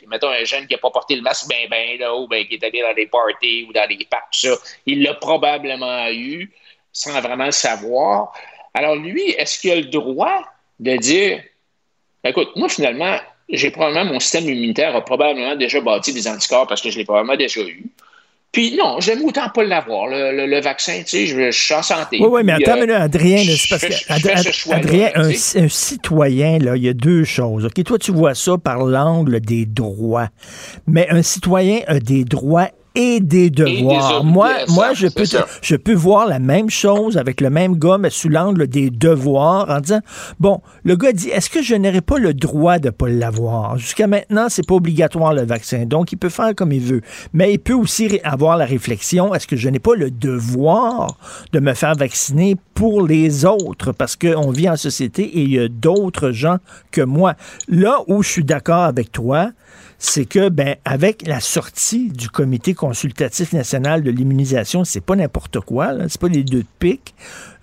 mettons 0.08 0.30
un 0.30 0.44
jeune 0.46 0.66
qui 0.66 0.74
n'a 0.74 0.80
pas 0.80 0.90
porté 0.90 1.16
le 1.16 1.22
masque 1.22 1.48
ben 1.50 1.68
ben 1.70 2.00
là, 2.00 2.16
ou 2.16 2.28
ben, 2.28 2.48
qui 2.48 2.56
est 2.56 2.64
allé 2.64 2.82
dans 2.82 2.94
des 2.94 3.08
parties 3.08 3.66
ou 3.68 3.74
dans 3.74 3.88
des 3.88 4.08
parcs, 4.10 4.34
ça. 4.34 4.56
Il 4.86 5.04
l'a 5.04 5.16
probablement 5.16 6.10
eu 6.12 6.52
sans 6.94 7.20
vraiment 7.20 7.46
le 7.46 7.52
savoir. 7.52 8.34
Alors, 8.76 8.96
lui, 8.96 9.32
est-ce 9.32 9.58
qu'il 9.60 9.72
a 9.72 9.76
le 9.78 9.86
droit 9.86 10.44
de 10.80 10.96
dire 10.98 11.42
écoute, 12.24 12.50
moi, 12.56 12.70
finalement, 12.70 13.16
j'ai 13.50 13.72
probablement 13.72 14.06
mon 14.14 14.20
système 14.20 14.44
immunitaire 14.46 14.96
a 14.96 15.02
probablement 15.04 15.56
déjà 15.56 15.80
bâti 15.82 16.14
des 16.14 16.28
anticorps 16.28 16.68
parce 16.68 16.82
que 16.82 16.90
je 16.92 16.98
l'ai 16.98 17.06
probablement 17.06 17.38
déjà 17.38 17.62
eu. 17.62 17.86
Puis 18.52 18.76
non, 18.78 19.00
j'aime 19.02 19.24
autant 19.26 19.50
pas 19.50 19.64
l'avoir, 19.66 20.08
le, 20.08 20.32
le- 20.32 20.46
le 20.46 20.62
vaccin, 20.62 21.00
tu 21.00 21.10
sais, 21.10 21.26
je, 21.28 21.52
je 21.52 21.64
suis 21.64 21.74
en 21.74 21.84
santé. 21.84 22.20
Oui, 22.22 22.28
oui, 22.32 22.42
mais 22.44 22.54
attends, 22.54 22.78
euh, 22.82 22.86
là, 22.86 23.02
Adrien, 23.02 23.44
c'est 23.44 23.68
parce 23.70 23.84
je- 23.84 24.06
que 24.08 24.14
Ad- 24.14 24.28
Ad- 24.28 24.80
Adrien, 24.86 25.10
un, 25.16 25.30
un 25.30 25.68
citoyen, 25.70 26.58
là, 26.60 26.78
il 26.78 26.84
y 26.84 26.88
a 26.90 26.94
deux 26.94 27.26
choses. 27.26 27.66
OK, 27.66 27.84
toi, 27.84 28.00
tu 28.00 28.12
vois 28.14 28.34
ça 28.34 28.58
par 28.58 28.86
l'angle 28.86 29.42
des 29.42 29.66
droits. 29.66 30.30
Mais 30.88 31.08
un 31.10 31.22
citoyen 31.22 31.82
a 31.88 32.00
des 32.00 32.24
droits 32.24 32.70
et 32.96 33.20
des 33.20 33.50
devoirs. 33.50 34.24
moi, 34.24 34.52
moi 34.70 34.94
je, 34.94 35.08
peux 35.08 35.24
je 35.62 35.76
peux 35.76 35.94
voir 35.94 36.28
la 36.28 36.40
même 36.40 36.70
chose 36.70 37.18
avec 37.18 37.42
le 37.42 37.50
même 37.50 37.78
gars, 37.78 37.98
mais 37.98 38.10
sous 38.10 38.30
l'angle 38.30 38.68
des 38.68 38.90
devoirs, 38.90 39.70
en 39.70 39.80
disant, 39.82 40.00
bon, 40.40 40.62
le 40.84 40.96
gars 40.96 41.12
dit, 41.12 41.30
est-ce 41.30 41.50
que 41.50 41.62
je 41.62 41.76
n'aurais 41.76 42.02
pas 42.02 42.18
le 42.18 42.34
droit 42.34 42.80
de 42.80 42.90
pas 42.90 43.10
l'avoir? 43.10 43.78
Jusqu'à 43.78 44.08
maintenant, 44.08 44.48
c'est 44.50 44.66
pas 44.66 44.76
obligatoire 44.76 45.34
le 45.34 45.44
vaccin, 45.44 45.86
donc 45.86 46.12
il 46.12 46.18
peut 46.18 46.30
faire 46.30 46.56
comme 46.56 46.72
il 46.72 46.82
veut. 46.82 47.02
Mais 47.34 47.54
il 47.54 47.60
peut 47.60 47.74
aussi 47.74 48.20
avoir 48.24 48.58
la 48.58 48.66
réflexion, 48.66 49.34
est-ce 49.34 49.48
que 49.48 49.58
je 49.58 49.70
n'ai 49.70 49.80
pas 49.80 49.96
le 49.96 50.10
devoir 50.10 51.18
de 51.52 51.60
me 51.60 51.74
faire 51.74 51.96
vacciner 51.96 52.56
pour 52.74 53.06
les 53.06 53.46
autres? 53.46 53.92
Parce 53.92 54.16
qu'on 54.16 54.52
vit 54.52 54.70
en 54.70 54.78
société 54.78 55.24
et 55.24 55.42
il 55.42 55.52
y 55.52 55.60
a 55.60 55.68
d'autres 55.68 56.32
gens 56.32 56.58
que 56.92 57.02
moi. 57.02 57.36
Là 57.68 58.00
où 58.08 58.24
je 58.24 58.30
suis 58.30 58.44
d'accord 58.44 58.84
avec 58.84 59.12
toi, 59.12 59.52
c'est 60.06 60.26
que, 60.26 60.50
ben, 60.50 60.76
avec 60.86 61.28
la 61.28 61.40
sortie 61.40 62.10
du 62.10 62.30
Comité 62.30 62.74
consultatif 62.74 63.54
national 63.54 64.04
de 64.04 64.12
l'immunisation, 64.12 64.84
c'est 64.84 65.02
pas 65.02 65.16
n'importe 65.16 65.60
quoi, 65.60 65.94
c'est 66.08 66.22
pas 66.22 66.28
les 66.28 66.44
deux 66.44 66.64
de. 66.80 67.14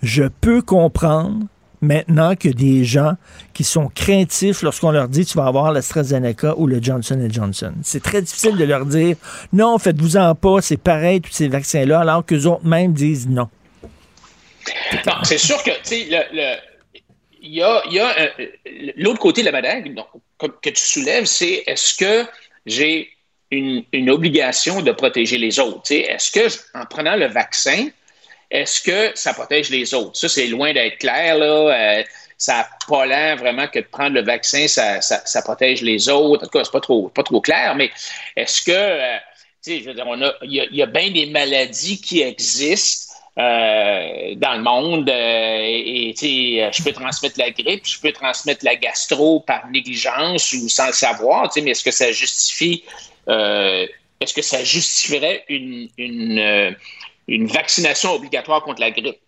Je 0.03 0.25
peux 0.25 0.63
comprendre 0.63 1.47
maintenant 1.81 2.35
que 2.37 2.49
des 2.49 2.85
gens 2.85 3.15
qui 3.55 3.65
sont 3.65 3.89
craintifs 3.89 4.63
lorsqu'on 4.63 4.91
leur 4.91 5.09
dit 5.09 5.25
tu 5.25 5.37
vas 5.37 5.47
avoir 5.47 5.73
l'AstraZeneca 5.73 6.55
ou 6.57 6.67
le 6.67 6.83
Johnson 6.83 7.27
Johnson. 7.31 7.73
C'est 7.83 8.03
très 8.03 8.23
difficile 8.23 8.57
de 8.57 8.65
leur 8.65 8.87
dire 8.87 9.17
non, 9.53 9.79
faites-vous-en 9.79 10.35
pas, 10.35 10.61
c'est 10.61 10.77
pareil, 10.77 11.21
tous 11.21 11.33
ces 11.33 11.49
vaccins-là, 11.49 12.01
alors 12.01 12.25
qu'eux 12.25 12.47
autres 12.47 12.67
même 12.67 12.93
disent 12.93 13.29
non. 13.29 13.49
Non, 15.07 15.15
c'est 15.25 15.39
sûr 15.39 15.63
que, 15.63 15.71
tu 15.71 15.79
sais, 15.83 16.09
le, 16.33 16.57
il 17.43 17.55
y 17.55 17.63
a, 17.63 17.83
euh, 17.89 18.29
l'autre 18.97 19.19
côté 19.19 19.43
de 19.43 19.47
la 19.47 19.53
médaille 19.53 19.95
que 20.49 20.71
tu 20.71 20.83
soulèves, 20.83 21.25
c'est 21.25 21.65
est-ce 21.67 21.95
que 21.95 22.27
j'ai 22.67 23.11
une, 23.51 24.11
obligation 24.11 24.81
de 24.81 24.93
protéger 24.93 25.39
les 25.39 25.59
autres? 25.59 25.93
Est-ce 25.93 26.31
que, 26.31 26.49
en 26.79 26.87
prenant 26.87 27.17
le 27.17 27.27
vaccin, 27.27 27.89
est-ce 28.51 28.81
que 28.81 29.13
ça 29.15 29.35
protège 29.35 29.71
les 29.71 29.95
autres? 29.95 30.17
Ça, 30.17 30.29
c'est 30.29 30.47
loin 30.47 30.73
d'être 30.73 30.99
clair. 30.99 31.39
Là. 31.39 31.99
Euh, 31.99 32.03
ça 32.43 32.55
n'a 32.55 32.69
pas 32.89 33.07
l'air 33.07 33.37
vraiment 33.37 33.69
que 33.69 33.79
de 33.79 33.85
prendre 33.85 34.15
le 34.15 34.23
vaccin, 34.23 34.67
ça, 34.67 35.43
protège 35.45 35.81
les 35.83 36.09
autres. 36.09 36.43
En 36.43 36.47
tout 36.47 36.59
cas, 36.59 36.65
c'est 36.65 36.73
pas 36.73 36.81
trop, 36.81 37.09
pas 37.09 37.23
trop 37.23 37.41
clair, 37.41 37.77
mais 37.77 37.91
est-ce 38.35 38.63
que, 38.63 38.73
euh, 38.73 39.17
tu 39.65 39.71
sais, 39.71 39.81
je 39.81 39.85
veux 39.85 39.95
dire, 39.95 40.05
il 40.43 40.69
y, 40.73 40.83
a 40.83 40.87
bien 40.87 41.11
des 41.13 41.27
maladies 41.27 42.01
qui 42.01 42.21
existent 42.21 43.12
euh, 43.39 44.35
dans 44.37 44.55
le 44.55 44.63
monde. 44.63 45.09
Euh, 45.09 45.59
et, 45.63 46.15
je 46.15 46.83
peux 46.83 46.93
transmettre 46.93 47.39
la 47.39 47.51
grippe, 47.51 47.87
je 47.87 47.99
peux 47.99 48.13
transmettre 48.13 48.63
la 48.63 48.77
gastro 48.77 49.41
par 49.41 49.69
négligence 49.71 50.53
ou 50.53 50.69
sans 50.69 50.89
le 50.89 50.93
savoir, 50.93 51.51
mais 51.57 51.71
est-ce 51.71 51.83
que 51.83 51.91
ça 51.91 52.13
justifie, 52.13 52.85
euh, 53.29 53.87
est-ce 54.21 54.35
que 54.35 54.43
ça 54.43 54.63
justifierait 54.63 55.45
une, 55.49 55.89
une, 55.97 56.77
une 57.27 57.47
vaccination 57.47 58.13
obligatoire 58.13 58.63
contre 58.63 58.81
la 58.81 58.91
grippe? 58.91 59.19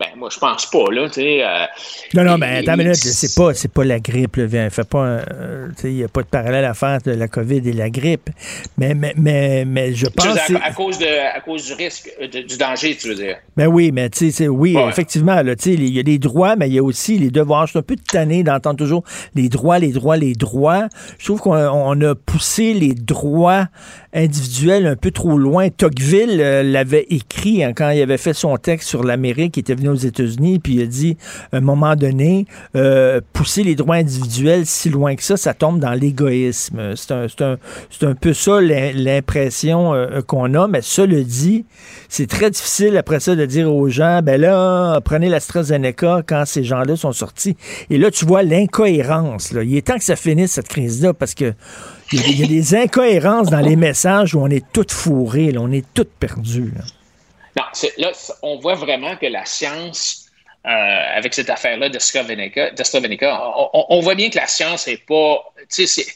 Ben, 0.00 0.06
moi, 0.16 0.30
je 0.32 0.38
pense 0.38 0.64
pas, 0.64 0.90
là, 0.90 1.10
tu 1.10 1.20
sais. 1.20 1.44
Euh, 1.44 1.66
non, 2.14 2.24
non, 2.24 2.38
mais 2.38 2.66
attends 2.66 2.80
une 2.80 2.94
c'est 2.94 3.34
pas, 3.34 3.52
pas 3.74 3.84
la 3.84 4.00
grippe, 4.00 4.36
là. 4.36 4.70
Fait 4.70 4.88
pas, 4.88 5.04
euh, 5.04 5.68
il 5.84 5.90
n'y 5.90 6.04
a 6.04 6.08
pas 6.08 6.22
de 6.22 6.26
parallèle 6.26 6.64
à 6.64 6.72
faire 6.72 7.02
de 7.04 7.10
la 7.10 7.28
COVID 7.28 7.60
et 7.68 7.72
la 7.74 7.90
grippe. 7.90 8.30
Mais, 8.78 8.94
mais, 8.94 9.12
mais, 9.18 9.66
mais 9.66 9.92
je 9.92 10.06
pense. 10.06 10.24
à, 10.26 10.64
à, 10.64 10.72
cause 10.72 10.98
de, 10.98 11.04
à 11.04 11.40
cause 11.40 11.66
du 11.66 11.74
risque, 11.74 12.10
euh, 12.18 12.28
du 12.28 12.56
danger, 12.56 12.96
tu 12.96 13.08
veux 13.08 13.14
dire? 13.14 13.36
Ben 13.58 13.66
oui, 13.66 13.90
mais 13.92 14.08
tu 14.08 14.30
sais, 14.30 14.48
oui, 14.48 14.74
effectivement, 14.88 15.42
là, 15.42 15.54
tu 15.54 15.64
sais, 15.64 15.74
il 15.74 15.94
y 15.94 15.98
a 15.98 16.02
des 16.02 16.18
droits, 16.18 16.56
mais 16.56 16.68
il 16.68 16.76
y 16.76 16.78
a 16.78 16.82
aussi 16.82 17.18
les 17.18 17.30
devoirs. 17.30 17.66
Je 17.66 17.72
suis 17.72 17.78
un 17.78 17.82
peu 17.82 17.96
tanné 17.96 18.42
d'entendre 18.42 18.78
toujours 18.78 19.04
les 19.34 19.50
droits, 19.50 19.78
les 19.78 19.92
droits, 19.92 20.16
les 20.16 20.32
droits. 20.32 20.88
Je 21.18 21.26
trouve 21.26 21.40
qu'on 21.40 22.00
a 22.00 22.14
poussé 22.14 22.72
les 22.72 22.94
droits 22.94 23.66
individuels 24.14 24.86
un 24.86 24.96
peu 24.96 25.10
trop 25.10 25.36
loin. 25.36 25.68
Tocqueville 25.68 26.38
l'avait 26.38 27.06
écrit 27.10 27.62
hein, 27.62 27.74
quand 27.74 27.90
il 27.90 28.00
avait 28.00 28.16
fait 28.16 28.32
son 28.32 28.56
texte 28.56 28.88
sur 28.88 29.04
l'Amérique, 29.04 29.58
il 29.58 29.60
était 29.60 29.74
venu 29.74 29.89
aux 29.90 29.96
États-Unis, 29.96 30.58
puis 30.58 30.74
il 30.74 30.82
a 30.82 30.86
dit, 30.86 31.16
à 31.52 31.58
un 31.58 31.60
moment 31.60 31.96
donné, 31.96 32.46
euh, 32.76 33.20
pousser 33.32 33.62
les 33.62 33.74
droits 33.74 33.96
individuels 33.96 34.66
si 34.66 34.90
loin 34.90 35.14
que 35.16 35.22
ça, 35.22 35.36
ça 35.36 35.54
tombe 35.54 35.78
dans 35.78 35.92
l'égoïsme. 35.92 36.94
C'est 36.96 37.12
un, 37.12 37.26
un, 37.40 37.56
un, 38.02 38.14
peu 38.14 38.32
ça 38.32 38.60
l'impression 38.60 39.94
euh, 39.94 40.20
qu'on 40.22 40.54
a, 40.54 40.68
mais 40.68 40.82
ça 40.82 41.06
le 41.06 41.24
dit, 41.24 41.64
c'est 42.08 42.28
très 42.28 42.50
difficile 42.50 42.96
après 42.96 43.20
ça 43.20 43.36
de 43.36 43.46
dire 43.46 43.72
aux 43.72 43.88
gens, 43.88 44.20
ben 44.22 44.40
là, 44.40 45.00
prenez 45.00 45.28
l'AstraZeneca 45.28 46.22
quand 46.26 46.44
ces 46.46 46.64
gens-là 46.64 46.96
sont 46.96 47.12
sortis. 47.12 47.56
Et 47.88 47.98
là, 47.98 48.10
tu 48.10 48.24
vois 48.24 48.42
l'incohérence. 48.42 49.52
Il 49.52 49.76
est 49.76 49.86
temps 49.86 49.98
que 49.98 50.04
ça 50.04 50.16
finisse, 50.16 50.52
cette 50.52 50.68
crise-là, 50.68 51.14
parce 51.14 51.34
que 51.34 51.54
il 52.12 52.40
y, 52.40 52.42
a 52.42 52.46
des 52.46 52.74
incohérences 52.74 53.50
dans 53.50 53.60
les 53.60 53.76
messages 53.76 54.34
où 54.34 54.40
on 54.40 54.48
est 54.48 54.64
tout 54.72 54.86
fourré, 54.88 55.54
on 55.56 55.70
est 55.70 55.86
tout 55.94 56.06
perdu. 56.18 56.72
Non, 57.56 57.64
là, 57.98 58.12
on 58.42 58.58
voit 58.58 58.74
vraiment 58.74 59.16
que 59.16 59.26
la 59.26 59.44
science, 59.44 60.26
euh, 60.66 60.68
avec 60.68 61.34
cette 61.34 61.50
affaire-là 61.50 61.88
d'AstraZeneca, 61.88 63.42
on, 63.56 63.86
on, 63.88 64.00
voit 64.00 64.14
bien 64.14 64.30
que 64.30 64.36
la 64.36 64.46
science 64.46 64.86
n'est 64.86 64.98
pas. 64.98 65.52
Tu 65.68 65.86
sais, 65.86 66.06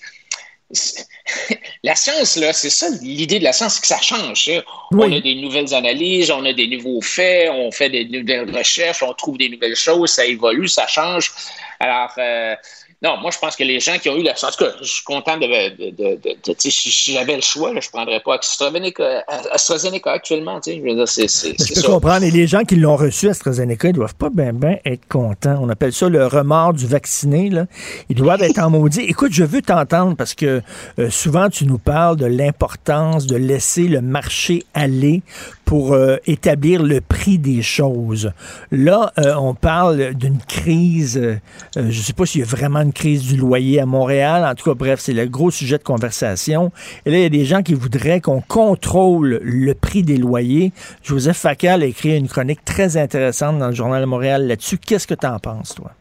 la 1.82 1.94
science, 1.94 2.36
là, 2.36 2.52
c'est 2.52 2.70
ça 2.70 2.88
l'idée 3.02 3.38
de 3.38 3.44
la 3.44 3.52
science, 3.52 3.74
c'est 3.74 3.80
que 3.80 3.86
ça 3.86 4.00
change. 4.00 4.50
On 4.92 5.12
a 5.12 5.20
des 5.20 5.34
nouvelles 5.36 5.74
analyses, 5.74 6.30
on 6.30 6.44
a 6.44 6.52
des 6.52 6.66
nouveaux 6.66 7.00
faits, 7.00 7.50
on 7.50 7.70
fait 7.70 7.90
des 7.90 8.04
nouvelles 8.04 8.54
recherches, 8.54 9.02
on 9.02 9.12
trouve 9.14 9.38
des 9.38 9.48
nouvelles 9.48 9.76
choses, 9.76 10.10
ça 10.10 10.24
évolue, 10.24 10.68
ça 10.68 10.86
change. 10.86 11.32
Alors, 11.80 12.12
euh, 12.18 12.54
non, 13.02 13.18
moi, 13.20 13.30
je 13.30 13.38
pense 13.38 13.56
que 13.56 13.64
les 13.64 13.80
gens 13.80 13.98
qui 13.98 14.08
ont 14.08 14.16
eu 14.16 14.22
la 14.22 14.34
chance, 14.34 14.54
en 14.54 14.56
tout 14.56 14.64
cas, 14.64 14.76
je 14.80 14.86
suis 14.86 15.04
content 15.04 15.36
de. 15.36 15.46
de, 15.90 16.54
si 16.56 17.12
j'avais 17.12 17.36
le 17.36 17.42
choix, 17.42 17.70
je 17.70 17.86
ne 17.86 17.90
prendrais 17.92 18.20
pas 18.20 18.36
AstraZeneca, 18.36 20.12
actuellement. 20.12 20.60
Je, 20.64 20.80
veux 20.80 20.94
dire, 20.94 21.08
c'est, 21.08 21.28
je 21.28 21.74
peux 21.74 21.86
comprendre. 21.86 22.24
Et 22.24 22.30
les 22.30 22.46
gens 22.46 22.62
qui 22.62 22.76
l'ont 22.76 22.96
reçu, 22.96 23.28
AstraZeneca, 23.28 23.88
ils 23.88 23.92
ne 23.92 23.96
doivent 23.96 24.14
pas 24.14 24.30
bien 24.30 24.52
ben 24.52 24.78
être 24.84 25.06
contents. 25.08 25.58
On 25.60 25.68
appelle 25.68 25.92
ça 25.92 26.08
le 26.08 26.26
remords 26.26 26.72
du 26.72 26.86
vacciné. 26.86 27.50
Là. 27.50 27.66
Ils 28.08 28.16
doivent 28.16 28.42
être 28.42 28.58
en 28.58 28.70
maudit. 28.70 29.02
Écoute, 29.02 29.32
je 29.32 29.44
veux 29.44 29.62
t'entendre 29.62 30.16
parce 30.16 30.34
que 30.34 30.62
euh, 30.98 31.10
souvent, 31.10 31.50
tu 31.50 31.66
nous 31.66 31.78
parles 31.78 32.16
de 32.16 32.26
l'importance 32.26 33.26
de 33.26 33.36
laisser 33.36 33.88
le 33.88 34.00
marché 34.00 34.64
aller 34.74 35.22
pour 35.64 35.94
euh, 35.94 36.16
établir 36.26 36.82
le 36.82 37.00
prix 37.00 37.38
des 37.38 37.62
choses. 37.62 38.32
Là, 38.70 39.12
euh, 39.18 39.34
on 39.34 39.54
parle 39.54 40.14
d'une 40.14 40.38
crise, 40.38 41.16
euh, 41.18 41.36
je 41.74 41.80
ne 41.80 41.92
sais 41.92 42.12
pas 42.12 42.26
s'il 42.26 42.40
y 42.40 42.44
a 42.44 42.46
vraiment 42.46 42.80
une 42.80 42.92
crise 42.92 43.22
du 43.24 43.36
loyer 43.36 43.80
à 43.80 43.86
Montréal. 43.86 44.44
En 44.44 44.54
tout 44.54 44.64
cas, 44.70 44.74
bref, 44.74 45.00
c'est 45.00 45.12
le 45.12 45.26
gros 45.26 45.50
sujet 45.50 45.78
de 45.78 45.82
conversation. 45.82 46.70
Et 47.06 47.10
là, 47.10 47.18
il 47.18 47.22
y 47.22 47.26
a 47.26 47.30
des 47.30 47.44
gens 47.44 47.62
qui 47.62 47.74
voudraient 47.74 48.20
qu'on 48.20 48.40
contrôle 48.40 49.40
le 49.42 49.74
prix 49.74 50.02
des 50.02 50.16
loyers. 50.16 50.72
Joseph 51.02 51.36
Facal 51.36 51.82
a 51.82 51.86
écrit 51.86 52.16
une 52.16 52.28
chronique 52.28 52.64
très 52.64 52.96
intéressante 52.96 53.58
dans 53.58 53.68
le 53.68 53.74
Journal 53.74 54.00
de 54.00 54.06
Montréal 54.06 54.46
là-dessus. 54.46 54.78
Qu'est-ce 54.78 55.06
que 55.06 55.14
tu 55.14 55.26
en 55.26 55.38
penses, 55.38 55.74
toi? 55.74 55.92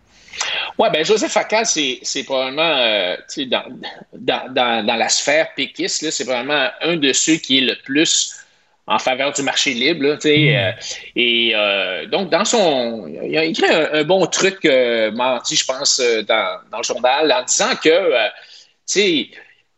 Oui, 0.80 0.90
bien, 0.92 1.04
Joseph 1.04 1.32
Facal, 1.32 1.66
c'est, 1.66 2.24
probablement, 2.26 3.16
dans, 3.38 3.64
dans, 4.14 4.54
dans, 4.54 4.86
dans, 4.86 4.96
la 4.96 5.08
sphère 5.08 5.54
péquiste, 5.56 6.10
c'est 6.10 6.26
probablement 6.26 6.70
un 6.82 6.98
de 6.98 7.14
ceux 7.14 7.36
qui 7.36 7.60
est 7.60 7.62
le 7.62 7.76
plus 7.84 8.43
en 8.88 9.00
faveur 9.00 9.32
du 9.32 9.44
marché 9.44 9.74
libre. 9.74 10.16
Mm. 10.16 10.28
Euh, 10.28 10.72
et 11.16 11.52
euh, 11.56 12.06
donc, 12.08 12.30
dans 12.30 12.46
son. 12.46 13.08
Il 13.08 13.38
a 13.38 13.44
écrit 13.44 13.66
un, 13.70 14.04
bon 14.04 14.26
truc 14.28 14.66
euh, 14.66 15.12
mardi, 15.12 15.56
je 15.56 15.66
pense, 15.66 16.02
dans, 16.28 16.60
dans, 16.72 16.78
le 16.78 16.84
journal, 16.84 17.32
en 17.32 17.44
disant 17.44 17.76
que, 17.82 17.90
tu 17.90 18.30
sais, 18.86 19.30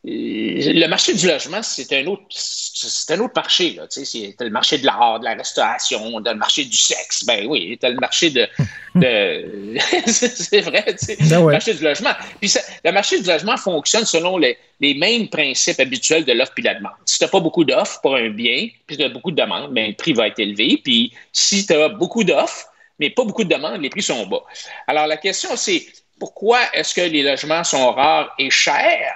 le 0.08 0.88
marché 0.88 1.14
du 1.14 1.28
logement, 1.28 1.64
c'est 1.64 1.92
un 1.94 2.06
autre, 2.06 2.24
c'est 2.30 3.14
un 3.14 3.20
autre 3.22 3.34
marché. 3.36 3.72
Là, 3.72 3.86
c'est 3.90 4.36
le 4.40 4.50
marché 4.50 4.78
de 4.78 4.86
l'art, 4.86 5.20
de 5.20 5.26
la 5.26 5.34
restauration, 5.34 6.20
le 6.20 6.36
marché 6.36 6.66
du 6.66 6.78
sexe. 6.78 7.26
Ben 7.26 7.48
oui, 7.48 7.76
t'as 7.82 7.90
le 7.90 7.96
marché 7.96 8.30
de, 8.30 8.48
de 8.96 9.80
c'est 10.06 10.62
vrai, 10.62 10.86
ben 10.86 11.46
le 11.46 11.52
marché 11.52 11.74
du 11.74 11.84
logement. 11.84 12.12
Puis 12.40 12.54
le 12.84 12.92
marché 12.92 13.20
du 13.20 13.28
logement 13.28 13.58
fonctionne 13.58 14.06
selon 14.06 14.38
les, 14.38 14.58
les 14.80 14.94
mêmes 14.94 15.28
principes 15.28 15.80
habituels 15.80 16.24
de 16.26 16.34
l'offre 16.34 16.54
et 16.58 16.62
de 16.62 16.68
la 16.68 16.76
demande. 16.76 16.94
Si 17.06 17.18
tu 17.18 17.24
n'as 17.24 17.32
pas 17.32 17.40
beaucoup 17.40 17.64
d'offres 17.64 18.00
pour 18.02 18.16
un 18.16 18.30
bien, 18.30 18.68
puis 18.86 18.98
tu 18.98 19.04
as 19.04 19.10
beaucoup 19.10 19.32
de 19.32 19.42
demandes, 19.42 19.74
ben, 19.74 19.88
le 19.88 19.96
prix 19.96 20.14
va 20.14 20.28
être 20.28 20.40
élevé. 20.40 20.80
Puis 20.84 21.14
si 21.34 21.66
tu 21.66 21.74
as 21.74 21.90
beaucoup 21.90 22.24
d'offres, 22.24 22.68
mais 23.00 23.10
pas 23.10 23.24
beaucoup 23.24 23.44
de 23.44 23.54
demandes, 23.54 23.82
les 23.82 23.90
prix 23.90 24.04
sont 24.04 24.28
bas. 24.28 24.44
Alors 24.88 25.08
la 25.08 25.18
question, 25.18 25.56
c'est 25.56 25.84
pourquoi 26.20 26.60
est-ce 26.74 26.94
que 26.94 27.02
les 27.02 27.24
logements 27.24 27.64
sont 27.64 27.92
rares 27.92 28.34
et 28.40 28.50
chers? 28.50 29.16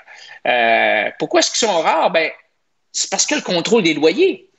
Euh, 0.50 1.10
pourquoi 1.20 1.40
est-ce 1.40 1.52
qu'ils 1.52 1.68
sont 1.68 1.82
rares? 1.82 2.12
Ben, 2.12 2.32
c'est 2.92 3.10
parce 3.10 3.26
que 3.26 3.36
le 3.36 3.42
contrôle 3.42 3.84
des 3.84 3.94
loyers. 3.94 4.50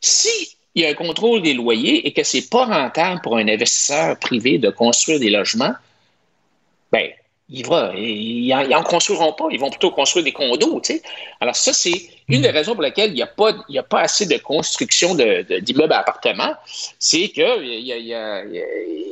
Si 0.00 0.56
il 0.74 0.82
y 0.82 0.86
a 0.86 0.90
un 0.90 0.94
contrôle 0.94 1.42
des 1.42 1.54
loyers 1.54 2.06
et 2.06 2.12
que 2.12 2.22
ce 2.22 2.36
n'est 2.36 2.44
pas 2.44 2.64
rentable 2.64 3.20
pour 3.22 3.36
un 3.36 3.48
investisseur 3.48 4.16
privé 4.18 4.58
de 4.58 4.70
construire 4.70 5.18
des 5.18 5.30
logements, 5.30 5.74
ben, 6.92 7.10
ils 7.48 7.66
n'en 8.48 8.82
construiront 8.84 9.32
pas. 9.32 9.46
Ils 9.50 9.58
vont 9.58 9.70
plutôt 9.70 9.90
construire 9.90 10.24
des 10.24 10.32
condos. 10.32 10.80
Alors, 11.40 11.56
ça, 11.56 11.72
c'est 11.72 12.08
une 12.28 12.42
des 12.42 12.50
raisons 12.50 12.74
pour 12.74 12.82
lesquelles 12.82 13.10
il 13.10 13.14
n'y 13.14 13.22
a, 13.22 13.26
pas, 13.26 13.52
a 13.52 13.82
pas 13.82 14.02
assez 14.02 14.26
de 14.26 14.38
construction 14.38 15.16
d'immeubles 15.16 15.92
à 15.92 15.98
appartements. 15.98 16.54
C'est 17.00 17.28
que 17.30 17.42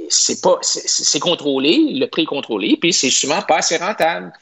c'est 0.08 1.20
contrôlé, 1.20 1.78
le 1.94 2.06
prix 2.06 2.22
est 2.22 2.26
contrôlé, 2.26 2.76
puis 2.80 2.92
c'est 2.92 3.10
souvent 3.10 3.42
pas 3.42 3.56
assez 3.56 3.76
rentable. 3.76 4.32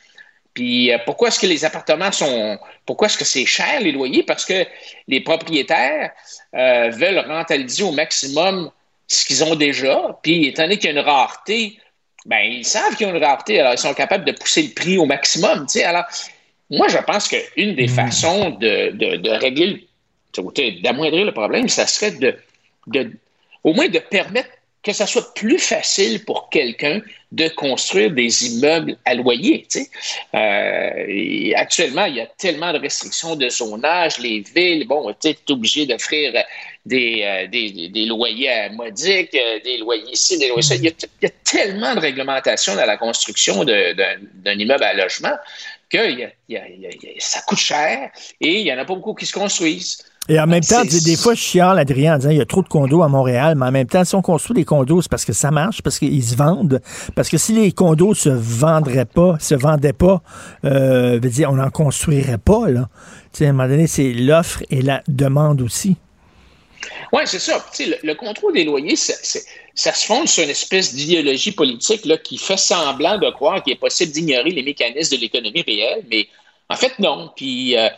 Puis 0.56 0.90
euh, 0.90 0.96
pourquoi 1.04 1.28
est-ce 1.28 1.38
que 1.38 1.46
les 1.46 1.66
appartements 1.66 2.10
sont. 2.10 2.58
Pourquoi 2.86 3.08
est-ce 3.08 3.18
que 3.18 3.26
c'est 3.26 3.44
cher, 3.44 3.78
les 3.80 3.92
loyers? 3.92 4.22
Parce 4.22 4.46
que 4.46 4.64
les 5.06 5.20
propriétaires 5.20 6.12
euh, 6.54 6.88
veulent 6.88 7.22
rentabiliser 7.28 7.82
au 7.82 7.92
maximum 7.92 8.70
ce 9.06 9.26
qu'ils 9.26 9.44
ont 9.44 9.54
déjà. 9.54 10.18
Puis 10.22 10.46
étant 10.46 10.62
donné 10.62 10.78
qu'il 10.78 10.86
y 10.86 10.96
a 10.96 10.98
une 10.98 11.06
rareté, 11.06 11.78
ben, 12.24 12.38
ils 12.38 12.64
savent 12.64 12.96
qu'il 12.96 13.06
y 13.06 13.10
a 13.10 13.14
une 13.14 13.22
rareté, 13.22 13.60
alors 13.60 13.74
ils 13.74 13.78
sont 13.78 13.92
capables 13.92 14.24
de 14.24 14.32
pousser 14.32 14.62
le 14.62 14.70
prix 14.70 14.96
au 14.96 15.04
maximum. 15.04 15.66
Alors, 15.84 16.04
moi, 16.70 16.88
je 16.88 16.98
pense 16.98 17.28
qu'une 17.28 17.74
des 17.76 17.86
façons 17.86 18.50
de, 18.50 18.92
de, 18.92 19.16
de 19.16 19.30
régler, 19.30 19.86
d'amoindrir 20.82 21.26
le 21.26 21.32
problème, 21.32 21.68
ça 21.68 21.86
serait 21.86 22.12
de, 22.12 22.34
de, 22.86 23.12
au 23.62 23.74
moins 23.74 23.88
de 23.88 23.98
permettre 23.98 24.48
que 24.86 24.92
ça 24.92 25.04
soit 25.04 25.34
plus 25.34 25.58
facile 25.58 26.24
pour 26.24 26.48
quelqu'un 26.48 27.00
de 27.32 27.48
construire 27.48 28.12
des 28.12 28.46
immeubles 28.46 28.96
à 29.04 29.14
loyer. 29.14 29.66
Euh, 30.32 31.52
actuellement, 31.56 32.04
il 32.04 32.14
y 32.14 32.20
a 32.20 32.26
tellement 32.38 32.72
de 32.72 32.78
restrictions 32.78 33.34
de 33.34 33.48
zonage, 33.48 34.18
les 34.18 34.44
villes, 34.54 34.86
bon, 34.86 35.12
tu 35.20 35.30
es 35.30 35.38
obligé 35.50 35.86
d'offrir 35.86 36.32
des, 36.84 37.22
euh, 37.24 37.48
des, 37.48 37.88
des, 37.88 38.06
loyers 38.06 38.68
modiques, 38.74 39.34
euh, 39.34 39.58
des 39.64 39.78
loyers 39.78 40.12
ici, 40.12 40.38
des 40.38 40.46
loyers 40.46 40.62
ça. 40.62 40.76
Il 40.76 40.84
y, 40.84 40.88
a, 41.26 41.30
tellement 41.42 41.96
de 41.96 42.00
réglementations 42.00 42.76
dans 42.76 42.86
la 42.86 42.96
construction 42.96 43.64
d'un 43.64 44.58
immeuble 44.58 44.84
à 44.84 44.94
logement 44.94 45.36
que 45.90 46.30
ça 47.18 47.40
coûte 47.42 47.58
cher 47.58 48.10
et 48.40 48.60
il 48.60 48.62
n'y 48.62 48.72
en 48.72 48.78
a 48.78 48.84
pas 48.84 48.94
beaucoup 48.94 49.14
qui 49.14 49.26
se 49.26 49.32
construisent. 49.32 49.98
Et 50.28 50.40
en 50.40 50.46
même 50.46 50.62
temps, 50.62 50.82
des 50.84 51.16
fois, 51.16 51.34
je 51.34 51.40
chiale 51.40 51.78
Adrien 51.78 52.14
en 52.14 52.18
disant 52.18 52.30
il 52.30 52.38
y 52.38 52.40
a 52.40 52.46
trop 52.46 52.62
de 52.62 52.68
condos 52.68 53.02
à 53.02 53.08
Montréal, 53.08 53.54
mais 53.56 53.66
en 53.66 53.70
même 53.70 53.86
temps, 53.86 54.04
si 54.04 54.14
on 54.14 54.22
construit 54.22 54.56
des 54.56 54.64
condos, 54.64 55.02
c'est 55.02 55.10
parce 55.10 55.24
que 55.24 55.32
ça 55.32 55.50
marche, 55.50 55.82
parce 55.82 55.98
qu'ils 55.98 56.24
se 56.24 56.34
vendent. 56.34 56.80
Parce 57.14 57.28
que 57.28 57.38
si 57.38 57.52
les 57.52 57.70
condos 57.72 58.14
se 58.14 58.28
vendraient 58.28 59.04
pas, 59.04 59.36
se 59.38 59.54
vendaient 59.54 59.92
pas, 59.92 60.22
euh, 60.64 61.20
veut 61.22 61.30
dire, 61.30 61.50
on 61.50 61.56
n'en 61.56 61.70
construirait 61.70 62.38
pas, 62.38 62.68
là. 62.68 62.88
à 63.40 63.44
un 63.44 63.52
moment 63.52 63.68
donné, 63.68 63.86
c'est 63.86 64.12
l'offre 64.12 64.62
et 64.70 64.82
la 64.82 65.02
demande 65.06 65.62
aussi. 65.62 65.96
Oui, 67.12 67.22
c'est 67.24 67.38
ça. 67.38 67.64
Le, 67.78 67.96
le, 68.02 68.14
contrôle 68.14 68.54
des 68.54 68.64
loyers, 68.64 68.96
ça 68.96 69.92
se 69.92 70.06
fonde 70.06 70.28
sur 70.28 70.42
une 70.42 70.50
espèce 70.50 70.94
d'idéologie 70.94 71.52
politique 71.52 72.04
là, 72.04 72.16
qui 72.18 72.36
fait 72.38 72.56
semblant 72.56 73.18
de 73.18 73.30
croire 73.30 73.62
qu'il 73.62 73.74
est 73.74 73.80
possible 73.80 74.12
d'ignorer 74.12 74.50
les 74.50 74.62
mécanismes 74.62 75.16
de 75.16 75.20
l'économie 75.20 75.62
réelle, 75.62 76.04
mais 76.10 76.28
en 76.68 76.76
fait, 76.76 76.98
non. 76.98 77.30
Puis, 77.36 77.76
euh, 77.76 77.88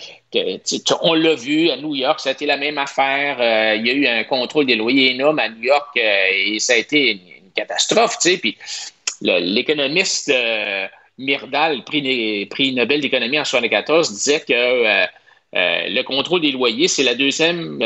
on 1.02 1.14
l'a 1.14 1.34
vu 1.34 1.70
à 1.70 1.76
New 1.76 1.94
York, 1.94 2.20
ça 2.20 2.30
a 2.30 2.32
été 2.32 2.46
la 2.46 2.56
même 2.56 2.78
affaire. 2.78 3.38
Euh, 3.40 3.76
il 3.76 3.86
y 3.86 3.90
a 3.90 3.94
eu 3.94 4.06
un 4.06 4.24
contrôle 4.24 4.66
des 4.66 4.76
loyers 4.76 5.12
énorme 5.12 5.38
à 5.38 5.48
New 5.48 5.62
York 5.62 5.96
euh, 5.96 6.26
et 6.32 6.58
ça 6.58 6.74
a 6.74 6.76
été 6.76 7.12
une, 7.12 7.20
catastrophe. 7.54 8.18
Puis, 8.40 8.56
l'économiste 9.20 10.32
Myrdal, 11.18 11.82
prix, 11.82 12.46
prix 12.46 12.72
Nobel 12.72 13.00
d'économie 13.00 13.38
en 13.38 13.42
1974, 13.42 14.12
disait 14.12 14.44
que 14.46 15.06
le 15.54 16.02
contrôle 16.02 16.42
des 16.42 16.52
loyers, 16.52 16.86
c'est 16.86 17.02
la 17.02 17.16
deuxième 17.16 17.78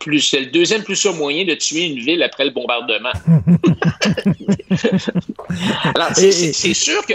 plus, 0.00 0.34
le 0.34 0.46
deuxième 0.46 0.82
plus 0.82 0.96
sûr 0.96 1.14
moyen 1.14 1.44
de 1.44 1.54
tuer 1.54 1.84
une 1.84 2.00
ville 2.00 2.24
après 2.24 2.44
le 2.44 2.50
bombardement. 2.50 3.12
Alors, 5.94 6.08
c'est 6.12 6.74
sûr 6.74 7.06
que 7.06 7.14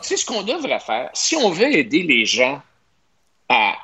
c'est 0.00 0.16
ce 0.16 0.26
qu'on 0.26 0.42
devrait 0.42 0.80
faire. 0.80 1.10
Si 1.12 1.36
on 1.36 1.50
veut 1.50 1.72
aider 1.72 2.02
les 2.02 2.24
gens 2.24 2.60
à 3.48 3.76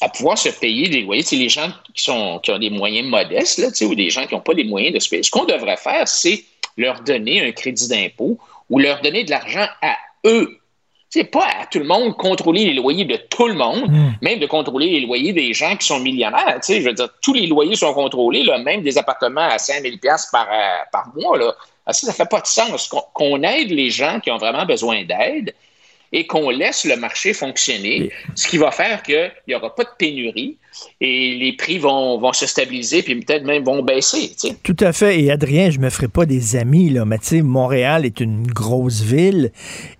à 0.00 0.08
pouvoir 0.08 0.38
se 0.38 0.48
payer 0.48 0.88
des 0.88 1.02
loyers. 1.02 1.22
C'est 1.22 1.36
les 1.36 1.48
gens 1.48 1.68
qui, 1.94 2.02
sont, 2.02 2.40
qui 2.42 2.50
ont 2.50 2.58
des 2.58 2.70
moyens 2.70 3.08
modestes, 3.08 3.58
là, 3.58 3.68
ou 3.86 3.94
des 3.94 4.10
gens 4.10 4.26
qui 4.26 4.34
n'ont 4.34 4.40
pas 4.40 4.52
les 4.52 4.64
moyens 4.64 4.94
de 4.94 4.98
se 4.98 5.08
payer. 5.08 5.22
Ce 5.22 5.30
qu'on 5.30 5.44
devrait 5.44 5.76
faire, 5.76 6.06
c'est 6.06 6.44
leur 6.76 7.00
donner 7.00 7.46
un 7.46 7.52
crédit 7.52 7.88
d'impôt 7.88 8.38
ou 8.70 8.78
leur 8.78 9.00
donner 9.00 9.24
de 9.24 9.30
l'argent 9.30 9.66
à 9.80 9.96
eux. 10.26 10.58
C'est 11.10 11.24
pas 11.24 11.46
à 11.60 11.66
tout 11.66 11.78
le 11.78 11.84
monde 11.84 12.16
contrôler 12.16 12.64
les 12.64 12.72
loyers 12.72 13.04
de 13.04 13.16
tout 13.16 13.46
le 13.46 13.54
monde, 13.54 13.90
hmm. 13.90 14.12
même 14.22 14.38
de 14.38 14.46
contrôler 14.46 14.88
les 14.88 15.00
loyers 15.00 15.34
des 15.34 15.52
gens 15.52 15.76
qui 15.76 15.86
sont 15.86 16.00
millionnaires. 16.00 16.58
Je 16.66 16.80
veux 16.80 16.94
dire, 16.94 17.08
tous 17.20 17.34
les 17.34 17.46
loyers 17.46 17.76
sont 17.76 17.92
contrôlés, 17.92 18.44
là, 18.44 18.58
même 18.58 18.82
des 18.82 18.96
appartements 18.96 19.42
à 19.42 19.58
5 19.58 19.82
000 19.82 19.96
par, 20.32 20.48
euh, 20.50 20.78
par 20.90 21.12
mois. 21.14 21.36
Là. 21.36 21.54
Ça 21.90 22.06
ne 22.06 22.12
fait 22.12 22.28
pas 22.28 22.40
de 22.40 22.46
sens 22.46 22.88
qu'on 23.12 23.42
aide 23.42 23.70
les 23.70 23.90
gens 23.90 24.20
qui 24.20 24.30
ont 24.30 24.38
vraiment 24.38 24.64
besoin 24.64 25.04
d'aide 25.04 25.54
et 26.12 26.26
qu'on 26.26 26.50
laisse 26.50 26.84
le 26.84 26.96
marché 26.96 27.32
fonctionner, 27.32 28.10
ce 28.34 28.46
qui 28.46 28.58
va 28.58 28.70
faire 28.70 29.02
qu'il 29.02 29.32
n'y 29.48 29.54
aura 29.54 29.74
pas 29.74 29.84
de 29.84 29.90
pénurie 29.98 30.58
et 31.00 31.36
les 31.38 31.54
prix 31.56 31.78
vont, 31.78 32.18
vont 32.18 32.32
se 32.32 32.46
stabiliser 32.46 33.02
puis 33.02 33.20
peut-être 33.20 33.44
même 33.44 33.64
vont 33.64 33.82
baisser. 33.82 34.32
Tout 34.62 34.76
à 34.80 34.92
fait. 34.92 35.20
Et 35.20 35.30
Adrien, 35.30 35.70
je 35.70 35.78
me 35.78 35.90
ferai 35.90 36.08
pas 36.08 36.26
des 36.26 36.56
amis, 36.56 36.90
là, 36.90 37.04
mais 37.04 37.18
tu 37.18 37.42
Montréal 37.42 38.04
est 38.04 38.20
une 38.20 38.46
grosse 38.46 39.02
ville. 39.02 39.52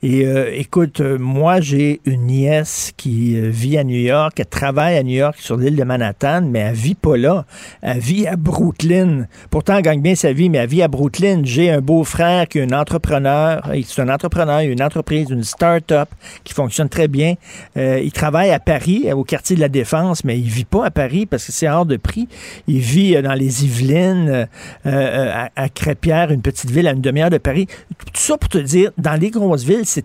Et 0.03 0.27
euh, 0.27 0.51
écoute, 0.55 1.01
euh, 1.01 1.19
moi, 1.19 1.61
j'ai 1.61 2.01
une 2.05 2.27
nièce 2.27 2.93
qui 2.97 3.37
euh, 3.37 3.49
vit 3.49 3.79
à 3.79 3.85
New 3.85 3.99
York, 3.99 4.35
elle 4.39 4.47
travaille 4.47 4.97
à 4.97 5.03
New 5.03 5.17
York 5.17 5.37
sur 5.39 5.57
l'île 5.57 5.77
de 5.77 5.85
Manhattan, 5.85 6.43
mais 6.43 6.61
elle 6.61 6.75
vit 6.75 6.95
pas 6.95 7.17
là. 7.17 7.45
Elle 7.83 7.99
vit 7.99 8.27
à 8.27 8.37
Brooklyn. 8.37 9.27
Pourtant, 9.51 9.77
elle 9.77 9.83
gagne 9.83 10.01
bien 10.01 10.15
sa 10.15 10.33
vie, 10.33 10.49
mais 10.49 10.59
elle 10.59 10.69
vit 10.69 10.83
à 10.83 10.89
Brooklyn. 10.89 11.43
J'ai 11.45 11.71
un 11.71 11.81
beau-frère 11.81 12.49
qui 12.49 12.59
est 12.59 12.73
un 12.73 12.79
entrepreneur. 12.79 13.63
C'est 13.87 14.03
un 14.03 14.09
entrepreneur, 14.09 14.61
une 14.61 14.83
entreprise, 14.83 15.31
une 15.31 15.45
start-up 15.45 16.09
qui 16.45 16.53
fonctionne 16.53 16.89
très 16.89 17.09
bien. 17.09 17.35
il 17.77 18.13
travaille 18.13 18.51
à 18.51 18.59
Paris, 18.59 19.13
au 19.13 19.25
quartier 19.25 19.57
de 19.57 19.61
la 19.61 19.69
Défense, 19.69 20.25
mais 20.25 20.39
il 20.39 20.49
vit 20.49 20.62
pas 20.65 20.87
à 20.87 20.91
Paris 20.91 21.27
parce 21.27 21.47
que 21.47 21.53
c'est 21.53 21.69
hors 21.69 21.87
de 21.87 21.97
prix. 21.97 22.29
Il 22.69 22.81
vit 22.81 23.17
euh, 23.17 23.23
dans 23.23 23.35
les 23.35 23.65
Yvelines, 23.65 24.29
euh, 24.29 24.47
euh, 24.87 25.47
à, 25.55 25.69
Crépierre, 25.69 26.31
une 26.31 26.43
petite 26.43 26.71
ville 26.71 26.89
à 26.89 26.93
une 26.93 27.01
demi-heure 27.01 27.31
de 27.31 27.39
Paris. 27.39 27.67
Tout 27.99 28.07
ça 28.15 28.37
pour 28.37 28.49
te 28.49 28.59
dire, 28.59 28.91
dans 28.99 29.19
les 29.21 29.31
grosses 29.31 29.65
villes, 29.65 29.87
c'est 29.87 30.05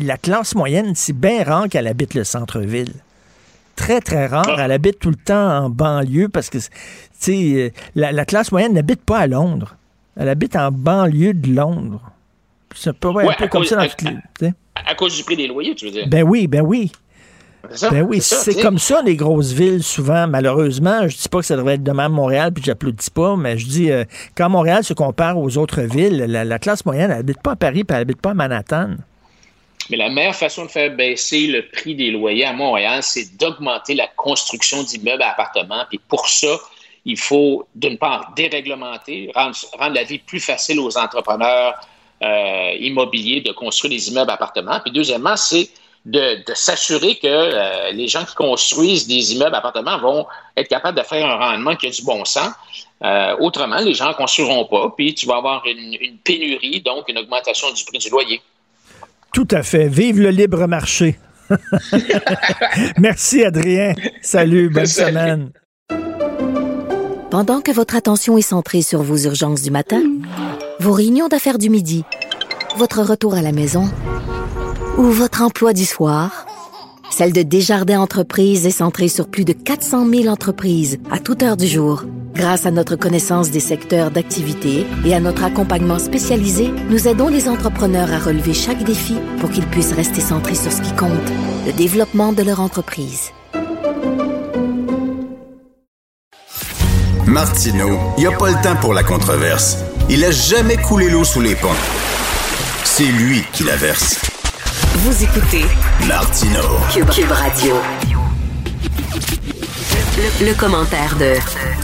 la 0.00 0.16
classe 0.16 0.54
moyenne, 0.54 0.92
c'est 0.94 1.16
bien 1.16 1.44
rare 1.44 1.68
qu'elle 1.68 1.86
habite 1.86 2.14
le 2.14 2.24
centre-ville. 2.24 2.92
Très, 3.76 4.00
très 4.00 4.26
rare. 4.26 4.58
Elle 4.58 4.72
habite 4.72 5.00
tout 5.00 5.10
le 5.10 5.16
temps 5.16 5.64
en 5.64 5.70
banlieue 5.70 6.28
parce 6.28 6.48
que, 6.48 6.58
tu 7.20 7.72
la, 7.94 8.12
la 8.12 8.24
classe 8.24 8.52
moyenne 8.52 8.72
n'habite 8.72 9.02
pas 9.02 9.18
à 9.18 9.26
Londres. 9.26 9.76
Elle 10.16 10.28
habite 10.28 10.56
en 10.56 10.70
banlieue 10.70 11.34
de 11.34 11.52
Londres. 11.52 12.00
C'est 12.74 12.90
un 12.90 12.92
peu, 12.92 13.12
comme 13.48 13.64
ça 13.64 13.76
dans 13.76 14.52
À 14.74 14.94
cause 14.94 15.16
du 15.16 15.24
prix 15.24 15.36
des 15.36 15.46
loyers, 15.46 15.74
tu 15.74 15.86
veux 15.86 15.92
dire? 15.92 16.08
Ben 16.08 16.22
oui, 16.22 16.46
ben 16.46 16.62
oui 16.62 16.90
ben 17.90 18.02
oui, 18.02 18.20
c'est 18.20 18.60
comme 18.60 18.78
ça, 18.78 19.02
les 19.02 19.16
grosses 19.16 19.52
villes, 19.52 19.82
souvent, 19.82 20.26
malheureusement. 20.26 21.08
Je 21.08 21.16
dis 21.16 21.28
pas 21.28 21.38
que 21.38 21.46
ça 21.46 21.56
devrait 21.56 21.74
être 21.74 21.82
de 21.82 21.92
même 21.92 22.12
Montréal, 22.12 22.52
puis 22.52 22.62
j'applaudis 22.64 23.10
pas, 23.10 23.36
mais 23.36 23.58
je 23.58 23.66
dis, 23.66 23.90
euh, 23.90 24.04
quand 24.36 24.48
Montréal 24.48 24.84
se 24.84 24.94
compare 24.94 25.38
aux 25.38 25.56
autres 25.58 25.82
villes, 25.82 26.24
la, 26.26 26.58
classe 26.58 26.84
moyenne, 26.84 27.10
elle 27.10 27.18
n'habite 27.18 27.42
pas 27.42 27.52
à 27.52 27.56
Paris, 27.56 27.84
puis 27.84 27.94
elle 27.94 28.00
n'habite 28.02 28.20
pas 28.20 28.30
à 28.30 28.34
Manhattan. 28.34 28.90
Mais 29.90 29.96
la 29.96 30.08
meilleure 30.08 30.34
façon 30.34 30.64
de 30.64 30.70
faire 30.70 30.94
baisser 30.94 31.46
le 31.46 31.68
prix 31.68 31.94
des 31.94 32.10
loyers 32.10 32.46
à 32.46 32.52
Montréal, 32.52 33.02
c'est 33.02 33.36
d'augmenter 33.36 33.94
la 33.94 34.06
construction 34.16 34.82
d'immeubles 34.82 35.22
à 35.22 35.32
appartements. 35.32 35.84
Puis 35.88 36.00
pour 36.08 36.28
ça, 36.28 36.58
il 37.04 37.18
faut, 37.18 37.66
d'une 37.74 37.98
part, 37.98 38.32
déréglementer, 38.34 39.30
rendre, 39.34 39.54
la 39.94 40.04
vie 40.04 40.18
plus 40.18 40.40
facile 40.40 40.80
aux 40.80 40.96
entrepreneurs 40.96 41.74
euh, 42.22 42.72
immobiliers 42.80 43.42
de 43.42 43.52
construire 43.52 43.92
des 43.92 44.08
immeubles 44.08 44.30
à 44.30 44.34
appartements. 44.34 44.80
Puis 44.80 44.90
deuxièmement, 44.90 45.36
c'est 45.36 45.68
de, 46.04 46.42
s'assurer 46.54 47.16
que 47.16 47.26
euh, 47.26 47.90
les 47.92 48.08
gens 48.08 48.24
qui 48.24 48.34
construisent 48.34 49.06
des 49.06 49.32
immeubles 49.32 49.54
appartements 49.54 49.98
vont 49.98 50.26
être 50.56 50.68
capables 50.68 50.98
de 50.98 51.02
faire 51.04 51.26
un 51.26 51.36
rendement 51.36 51.76
qui 51.76 51.86
a 51.86 51.90
du 51.90 52.02
bon 52.02 52.24
sens. 52.24 52.52
Euh, 53.02 53.36
autrement, 53.40 53.78
les 53.78 53.94
gens 53.94 54.08
ne 54.08 54.14
construiront 54.14 54.66
pas, 54.66 54.92
puis 54.96 55.14
tu 55.14 55.26
vas 55.26 55.36
avoir 55.36 55.62
une, 55.66 56.18
pénurie, 56.22 56.80
donc 56.80 57.08
une 57.08 57.18
augmentation 57.18 57.72
du 57.72 57.84
prix 57.84 57.98
du 57.98 58.10
loyer. 58.10 58.40
Tout 59.32 59.48
à 59.50 59.62
fait. 59.62 59.88
Vive 59.88 60.20
le 60.20 60.30
libre 60.30 60.66
marché. 60.66 61.18
Merci, 62.98 63.44
Adrien. 63.44 63.94
Salut, 64.22 64.70
bonne 64.70 64.86
semaine. 64.86 65.52
Pendant 67.30 67.60
que 67.60 67.72
votre 67.72 67.96
attention 67.96 68.38
est 68.38 68.42
centrée 68.42 68.82
sur 68.82 69.02
vos 69.02 69.16
urgences 69.16 69.62
du 69.62 69.70
matin, 69.70 70.02
vos 70.78 70.92
réunions 70.92 71.28
d'affaires 71.28 71.58
du 71.58 71.68
midi, 71.68 72.04
votre 72.76 73.02
retour 73.02 73.34
à 73.34 73.42
la 73.42 73.52
maison 73.52 73.90
ou 74.96 75.04
votre 75.04 75.42
emploi 75.42 75.72
du 75.72 75.84
soir, 75.84 76.46
celle 77.10 77.32
de 77.32 77.42
Desjardins 77.42 78.00
Entreprises 78.00 78.66
est 78.66 78.70
centrée 78.70 79.08
sur 79.08 79.28
plus 79.28 79.44
de 79.44 79.52
400 79.52 80.08
000 80.08 80.26
entreprises 80.26 80.98
à 81.10 81.18
toute 81.18 81.42
heure 81.42 81.56
du 81.56 81.66
jour. 81.66 82.04
Grâce 82.34 82.66
à 82.66 82.70
notre 82.70 82.96
connaissance 82.96 83.50
des 83.50 83.60
secteurs 83.60 84.10
d'activité 84.10 84.86
et 85.04 85.14
à 85.14 85.20
notre 85.20 85.44
accompagnement 85.44 85.98
spécialisé, 85.98 86.70
nous 86.90 87.06
aidons 87.06 87.28
les 87.28 87.48
entrepreneurs 87.48 88.12
à 88.12 88.18
relever 88.18 88.54
chaque 88.54 88.82
défi 88.82 89.16
pour 89.38 89.50
qu'ils 89.50 89.66
puissent 89.66 89.92
rester 89.92 90.20
centrés 90.20 90.56
sur 90.56 90.72
ce 90.72 90.82
qui 90.82 90.92
compte, 90.94 91.10
le 91.66 91.72
développement 91.72 92.32
de 92.32 92.42
leur 92.42 92.60
entreprise. 92.60 93.30
Martino, 97.26 97.98
il 98.16 98.20
n'y 98.20 98.26
a 98.26 98.36
pas 98.36 98.50
le 98.50 98.62
temps 98.62 98.76
pour 98.80 98.94
la 98.94 99.02
controverse. 99.02 99.78
Il 100.08 100.24
a 100.24 100.30
jamais 100.30 100.76
coulé 100.76 101.08
l'eau 101.08 101.24
sous 101.24 101.40
les 101.40 101.54
ponts. 101.54 101.68
C'est 102.84 103.04
lui 103.04 103.42
qui 103.52 103.64
la 103.64 103.76
verse. 103.76 104.33
Vous 104.96 105.24
écoutez 105.24 105.64
Martino 106.06 106.60
Cube, 106.92 107.30
Radio. 107.30 107.74
Le, 110.40 110.54
commentaire 110.54 111.16
de 111.16 111.34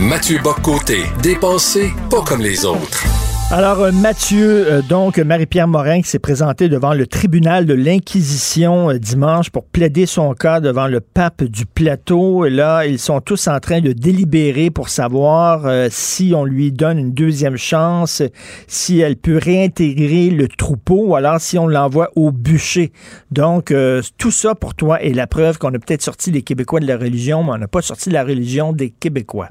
Mathieu 0.02 0.38
Boccoté, 0.38 1.02
dépensé 1.20 1.92
pas 2.08 2.22
comme 2.22 2.40
les 2.40 2.64
autres. 2.64 3.04
Alors, 3.53 3.80
euh, 3.80 3.90
Mathieu, 3.90 4.70
euh, 4.70 4.80
donc 4.80 5.18
Marie-Pierre 5.18 5.66
Morin 5.66 6.03
qui 6.03 6.09
s'est 6.09 6.20
présentée 6.20 6.68
devant 6.68 6.94
le 6.94 7.09
tribunal 7.09 7.66
de 7.66 7.74
l'Inquisition 7.74 8.90
euh, 8.90 8.98
dimanche 9.01 9.51
pour 9.51 9.64
plaider 9.64 10.07
son 10.07 10.34
cas 10.34 10.61
devant 10.61 10.86
le 10.86 11.01
pape 11.01 11.42
du 11.42 11.66
plateau. 11.66 12.44
Et 12.44 12.51
là, 12.51 12.86
ils 12.86 13.01
sont 13.01 13.20
tous 13.20 13.48
en 13.48 13.59
train 13.59 13.80
de 13.80 13.90
délibérer 13.90 14.70
pour 14.70 14.88
savoir 14.88 15.66
si 15.90 16.32
on 16.32 16.44
lui 16.44 16.70
donne 16.70 16.98
une 17.01 17.12
deuxième 17.12 17.57
chance, 17.57 18.22
si 18.68 19.01
elle 19.01 19.16
peut 19.16 19.40
réintégrer 19.42 20.30
le 20.30 20.46
troupeau 20.46 21.07
ou 21.09 21.16
alors 21.16 21.40
si 21.40 21.59
on 21.59 21.66
l'envoie 21.66 22.11
au 22.14 22.30
bûcher. 22.30 22.92
Donc, 23.32 23.74
tout 24.16 24.30
ça 24.30 24.55
pour 24.55 24.76
toi 24.76 25.03
est 25.03 25.12
la 25.12 25.26
preuve 25.26 25.59
qu'on 25.59 25.74
a 25.74 25.78
peut-être 25.80 26.03
sorti 26.03 26.30
les 26.30 26.42
Québécois 26.42 26.78
de 26.78 26.86
la 26.86 26.96
religion, 26.96 27.42
mais 27.42 27.51
on 27.51 27.59
n'a 27.59 27.68
pas 27.68 27.82
sorti 27.82 28.11
la 28.11 28.22
religion 28.22 28.72
des 28.72 28.90
Québécois. 28.90 29.48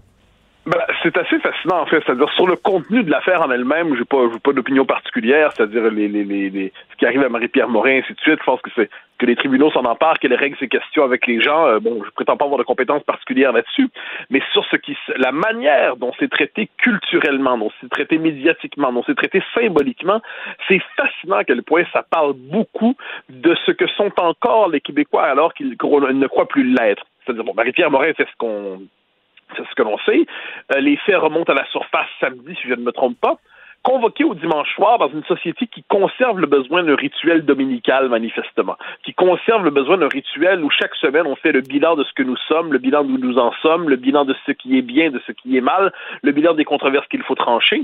Ben, 0.70 0.78
c'est 1.02 1.18
assez 1.18 1.40
fascinant 1.40 1.82
en 1.82 1.86
fait, 1.88 2.04
c'est-à-dire 2.06 2.30
sur 2.34 2.46
le 2.46 2.56
contenu 2.56 3.02
de 3.02 3.10
l'affaire 3.10 3.42
en 3.42 3.50
elle-même, 3.50 3.96
j'ai 3.98 4.06
pas, 4.06 4.28
pas 4.44 4.54
d'opinion 4.54 4.86
particulière, 4.86 5.52
c'est-à-dire 5.52 5.90
les, 5.90 6.08
les, 6.08 6.24
les, 6.24 6.72
ce 6.92 6.96
qui 6.98 7.08
arrive 7.08 7.24
à 7.24 7.30
Marie-Pierre 7.30 7.70
Morin, 7.70 7.98
ainsi 7.98 8.14
de 8.14 8.20
suite. 8.20 8.38
Je 8.40 8.46
pense 8.46 8.62
que 8.62 8.70
c'est 8.76 8.88
que 9.18 9.26
les 9.26 9.36
tribunaux 9.36 9.72
s'en 9.72 9.84
emparent, 9.86 10.20
qu'elle 10.20 10.36
règle 10.36 10.56
ces 10.60 10.68
questions 10.68 11.04
avec 11.04 11.26
les 11.26 11.42
gens. 11.42 11.66
Euh, 11.66 11.80
bon, 11.80 12.04
je 12.06 12.12
prétends 12.12 12.38
pas 12.38 12.46
avoir 12.46 12.60
de 12.60 12.64
compétences 12.64 13.02
particulières 13.02 13.52
là-dessus, 13.52 13.90
mais 14.30 14.44
sur 14.54 14.64
ce 14.66 14.76
qui, 14.76 14.96
la 15.18 15.32
manière 15.32 15.96
dont 15.96 16.12
c'est 16.20 16.30
traité 16.30 16.70
culturellement, 16.78 17.58
dont 17.58 17.72
c'est 17.82 17.90
traité 17.90 18.20
médiatiquement, 18.20 18.94
dont 18.94 19.04
c'est 19.08 19.18
traité 19.18 19.42
symboliquement, 19.56 20.22
c'est 20.68 20.82
fascinant 20.96 21.38
à 21.38 21.46
quel 21.46 21.64
point 21.64 21.84
ça 21.92 22.04
parle 22.04 22.34
beaucoup 22.34 22.96
de 23.30 23.56
ce 23.66 23.72
que 23.72 23.88
sont 23.88 24.12
encore 24.20 24.70
les 24.70 24.82
Québécois 24.82 25.24
alors 25.24 25.56
qu'ils 25.56 25.70
ne 25.70 26.28
croient 26.28 26.48
plus 26.48 26.64
l'être. 26.64 27.08
C'est-à-dire, 27.26 27.44
bon, 27.44 27.56
Marie-Pierre 27.56 27.90
Morin 27.90 28.14
fait 28.14 28.28
ce 28.32 28.38
qu'on 28.38 28.82
c'est 29.56 29.68
ce 29.68 29.76
que 29.76 29.84
l'on 29.84 29.98
sait. 30.00 30.26
Euh, 30.74 30.80
les 30.80 30.98
faits 30.98 31.18
remontent 31.18 31.52
à 31.52 31.56
la 31.56 31.66
surface 31.68 32.08
samedi, 32.20 32.56
si 32.62 32.68
je 32.68 32.74
ne 32.74 32.82
me 32.82 32.92
trompe 32.92 33.20
pas 33.20 33.40
convoqué 33.84 34.24
au 34.24 34.36
dimanche 34.36 34.74
soir 34.76 34.98
dans 34.98 35.10
une 35.10 35.24
société 35.24 35.68
qui 35.68 35.84
conserve 35.84 36.40
le 36.40 36.48
besoin 36.48 36.84
d'un 36.84 36.96
rituel 36.96 37.46
dominical, 37.46 38.10
manifestement, 38.10 38.78
qui 39.04 39.14
conserve 39.14 39.64
le 39.64 39.72
besoin 39.72 39.98
d'un 39.98 40.08
rituel 40.08 40.64
où 40.64 40.70
chaque 40.70 40.96
semaine 40.96 41.26
on 41.26 41.36
fait 41.36 41.52
le 41.52 41.62
bilan 41.62 41.96
de 41.96 42.04
ce 42.04 42.14
que 42.14 42.24
nous 42.24 42.38
sommes, 42.48 42.74
le 42.74 42.80
bilan 42.80 43.04
d'où 43.04 43.18
nous 43.18 43.38
en 43.38 43.52
sommes, 43.62 43.90
le 43.90 43.96
bilan 43.96 44.26
de 44.26 44.36
ce 44.46 44.52
qui 44.52 44.78
est 44.78 44.82
bien, 44.82 45.12
de 45.12 45.22
ce 45.26 45.32
qui 45.32 45.58
est 45.58 45.62
mal, 45.62 45.94
le 46.24 46.32
bilan 46.32 46.54
des 46.54 46.66
controverses 46.66 47.08
qu'il 47.08 47.24
faut 47.24 47.36
trancher. 47.36 47.84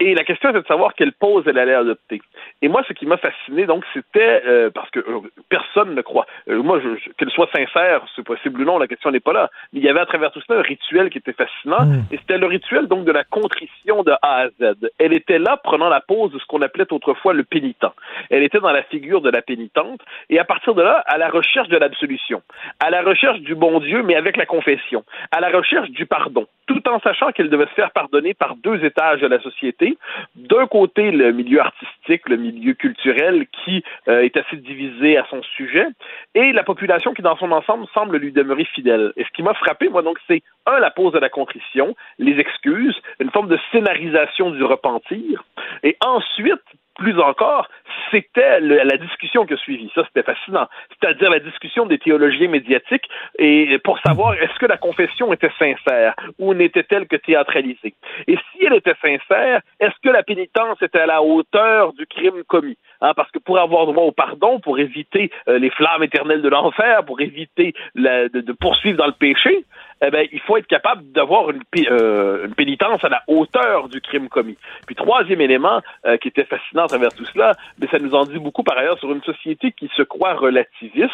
Et 0.00 0.14
la 0.14 0.24
question 0.24 0.50
était 0.50 0.60
de 0.60 0.66
savoir 0.66 0.94
quelle 0.94 1.12
pause 1.12 1.44
elle 1.46 1.58
allait 1.58 1.74
adopter. 1.74 2.20
Et 2.60 2.68
moi, 2.68 2.82
ce 2.86 2.92
qui 2.92 3.06
m'a 3.06 3.16
fasciné, 3.16 3.66
donc, 3.66 3.84
c'était 3.92 4.42
euh, 4.46 4.70
parce 4.70 4.90
que 4.90 5.00
euh, 5.00 5.20
personne 5.48 5.94
ne 5.94 6.02
croit. 6.02 6.26
Euh, 6.48 6.62
moi, 6.62 6.80
qu'elle 7.18 7.30
soit 7.30 7.48
sincère, 7.54 8.02
c'est 8.14 8.24
possible 8.24 8.60
ou 8.60 8.64
non, 8.64 8.78
la 8.78 8.86
question 8.86 9.10
n'est 9.10 9.20
pas 9.20 9.32
là. 9.32 9.50
Mais 9.72 9.80
il 9.80 9.84
y 9.84 9.88
avait 9.88 10.00
à 10.00 10.06
travers 10.06 10.30
tout 10.30 10.40
cela 10.46 10.60
un 10.60 10.62
rituel 10.62 11.10
qui 11.10 11.18
était 11.18 11.32
fascinant, 11.32 11.84
mmh. 11.84 12.04
et 12.12 12.18
c'était 12.18 12.38
le 12.38 12.46
rituel 12.46 12.86
donc 12.86 13.04
de 13.04 13.12
la 13.12 13.24
contrition 13.24 14.02
de 14.02 14.12
A 14.22 14.42
à 14.42 14.48
Z. 14.48 14.90
Elle 14.98 15.12
était 15.12 15.31
là 15.38 15.56
prenant 15.62 15.88
la 15.88 16.00
pose 16.00 16.32
de 16.32 16.38
ce 16.38 16.46
qu'on 16.46 16.62
appelait 16.62 16.92
autrefois 16.92 17.32
le 17.32 17.44
pénitent. 17.44 17.86
Elle 18.30 18.42
était 18.42 18.60
dans 18.60 18.72
la 18.72 18.82
figure 18.84 19.20
de 19.20 19.30
la 19.30 19.42
pénitente 19.42 20.00
et 20.30 20.38
à 20.38 20.44
partir 20.44 20.74
de 20.74 20.82
là, 20.82 21.02
à 21.06 21.18
la 21.18 21.28
recherche 21.28 21.68
de 21.68 21.76
l'absolution, 21.76 22.42
à 22.80 22.90
la 22.90 23.02
recherche 23.02 23.40
du 23.40 23.54
bon 23.54 23.80
Dieu, 23.80 24.02
mais 24.02 24.14
avec 24.14 24.36
la 24.36 24.46
confession, 24.46 25.04
à 25.30 25.40
la 25.40 25.50
recherche 25.50 25.90
du 25.90 26.06
pardon, 26.06 26.46
tout 26.72 26.88
en 26.88 27.00
sachant 27.00 27.32
qu'elle 27.32 27.50
devait 27.50 27.66
se 27.66 27.74
faire 27.74 27.90
pardonner 27.90 28.34
par 28.34 28.56
deux 28.56 28.84
étages 28.84 29.20
de 29.20 29.26
la 29.26 29.40
société. 29.40 29.98
D'un 30.34 30.66
côté, 30.66 31.10
le 31.10 31.32
milieu 31.32 31.60
artistique, 31.60 32.28
le 32.28 32.36
milieu 32.36 32.74
culturel 32.74 33.46
qui 33.64 33.82
euh, 34.08 34.22
est 34.22 34.36
assez 34.36 34.56
divisé 34.56 35.18
à 35.18 35.26
son 35.30 35.42
sujet, 35.42 35.86
et 36.34 36.52
la 36.52 36.64
population 36.64 37.12
qui, 37.14 37.22
dans 37.22 37.36
son 37.36 37.52
ensemble, 37.52 37.86
semble 37.92 38.16
lui 38.16 38.32
demeurer 38.32 38.64
fidèle. 38.64 39.12
Et 39.16 39.24
ce 39.24 39.30
qui 39.30 39.42
m'a 39.42 39.54
frappé, 39.54 39.88
moi, 39.88 40.02
donc, 40.02 40.18
c'est 40.26 40.42
un, 40.66 40.78
la 40.78 40.90
pose 40.90 41.12
de 41.12 41.18
la 41.18 41.28
contrition, 41.28 41.94
les 42.18 42.38
excuses, 42.38 42.96
une 43.20 43.30
forme 43.30 43.48
de 43.48 43.58
scénarisation 43.70 44.50
du 44.50 44.64
repentir, 44.64 45.44
et 45.82 45.96
ensuite, 46.04 46.62
plus 46.94 47.18
encore, 47.20 47.68
c'était 48.10 48.60
la 48.60 48.96
discussion 48.96 49.46
qui 49.46 49.54
a 49.54 49.56
suivi. 49.56 49.90
Ça, 49.94 50.04
c'était 50.06 50.22
fascinant. 50.22 50.68
C'est-à-dire 50.90 51.30
la 51.30 51.40
discussion 51.40 51.86
des 51.86 51.98
théologiens 51.98 52.48
médiatiques 52.48 53.08
et 53.38 53.78
pour 53.78 53.98
savoir 54.00 54.34
est-ce 54.34 54.58
que 54.58 54.66
la 54.66 54.76
confession 54.76 55.32
était 55.32 55.52
sincère 55.58 56.14
ou 56.38 56.54
n'était-elle 56.54 57.06
que 57.06 57.16
théâtralisée. 57.16 57.94
Et 58.26 58.36
si 58.36 58.64
elle 58.64 58.74
était 58.74 58.94
sincère, 59.00 59.60
est-ce 59.80 59.94
que 60.02 60.10
la 60.10 60.22
pénitence 60.22 60.80
était 60.82 61.00
à 61.00 61.06
la 61.06 61.22
hauteur 61.22 61.92
du 61.94 62.06
crime 62.06 62.44
commis? 62.46 62.76
Hein, 63.02 63.14
parce 63.16 63.30
que 63.32 63.40
pour 63.40 63.58
avoir 63.58 63.86
droit 63.86 64.04
au 64.04 64.12
pardon, 64.12 64.60
pour 64.60 64.78
éviter 64.78 65.32
euh, 65.48 65.58
les 65.58 65.70
flammes 65.70 66.04
éternelles 66.04 66.40
de 66.40 66.48
l'enfer, 66.48 67.04
pour 67.04 67.20
éviter 67.20 67.74
de, 67.96 68.52
poursuivre 68.52 68.96
dans 68.96 69.06
le 69.06 69.12
péché, 69.12 69.64
eh 70.04 70.10
ben, 70.10 70.26
il 70.30 70.40
faut 70.40 70.56
être 70.56 70.68
capable 70.68 71.02
d'avoir 71.10 71.50
une, 71.50 71.62
euh, 71.90 72.46
une, 72.46 72.54
pénitence 72.54 73.02
à 73.04 73.08
la 73.08 73.22
hauteur 73.26 73.88
du 73.88 74.00
crime 74.00 74.28
commis. 74.28 74.56
Puis 74.86 74.94
troisième 74.94 75.40
élément 75.40 75.80
euh, 76.06 76.16
qui 76.16 76.28
était 76.28 76.44
fascinant 76.44 76.84
à 76.84 76.88
travers 76.88 77.12
tout 77.12 77.24
cela, 77.26 77.54
mais 77.80 77.88
ça 77.88 77.98
nous 77.98 78.14
en 78.14 78.24
dit 78.24 78.38
beaucoup 78.38 78.62
par 78.62 78.78
ailleurs 78.78 78.98
sur 79.00 79.12
une 79.12 79.22
société 79.22 79.72
qui 79.72 79.90
se 79.96 80.02
croit 80.02 80.34
relativiste. 80.34 81.10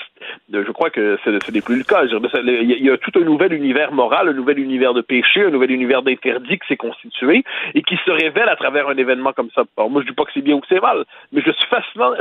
Je 0.53 0.73
crois 0.73 0.91
que 0.91 1.19
ce 1.25 1.51
n'est 1.51 1.61
plus 1.63 1.79
le 1.79 1.85
cas. 1.85 2.05
Il 2.05 2.85
y 2.85 2.91
a 2.91 2.99
tout 2.99 3.19
un 3.19 3.25
nouvel 3.25 3.55
univers 3.55 3.93
moral, 3.93 4.29
un 4.29 4.35
nouvel 4.35 4.59
univers 4.59 4.93
de 4.93 5.01
péché, 5.01 5.43
un 5.43 5.51
nouvel 5.51 5.71
univers 5.71 6.03
d'interdit 6.03 6.59
qui 6.59 6.69
s'est 6.69 6.77
constitué 6.77 7.45
et 7.75 7.83
qui 7.83 7.97
se 8.05 8.11
révèle 8.11 8.49
à 8.49 8.57
travers 8.57 8.89
un 8.89 8.97
événement 8.97 9.33
comme 9.33 9.51
ça. 9.55 9.65
Alors 9.79 9.91
moi, 9.91 10.03
je 10.03 10.09
dis 10.09 10.15
pas 10.15 10.25
que 10.25 10.33
c'est 10.35 10.43
bien 10.43 10.55
ou 10.55 10.61
que 10.61 10.67
c'est 10.69 10.81
mal, 10.81 11.05
mais 11.33 11.43
je 11.45 11.51
suis 11.51 11.67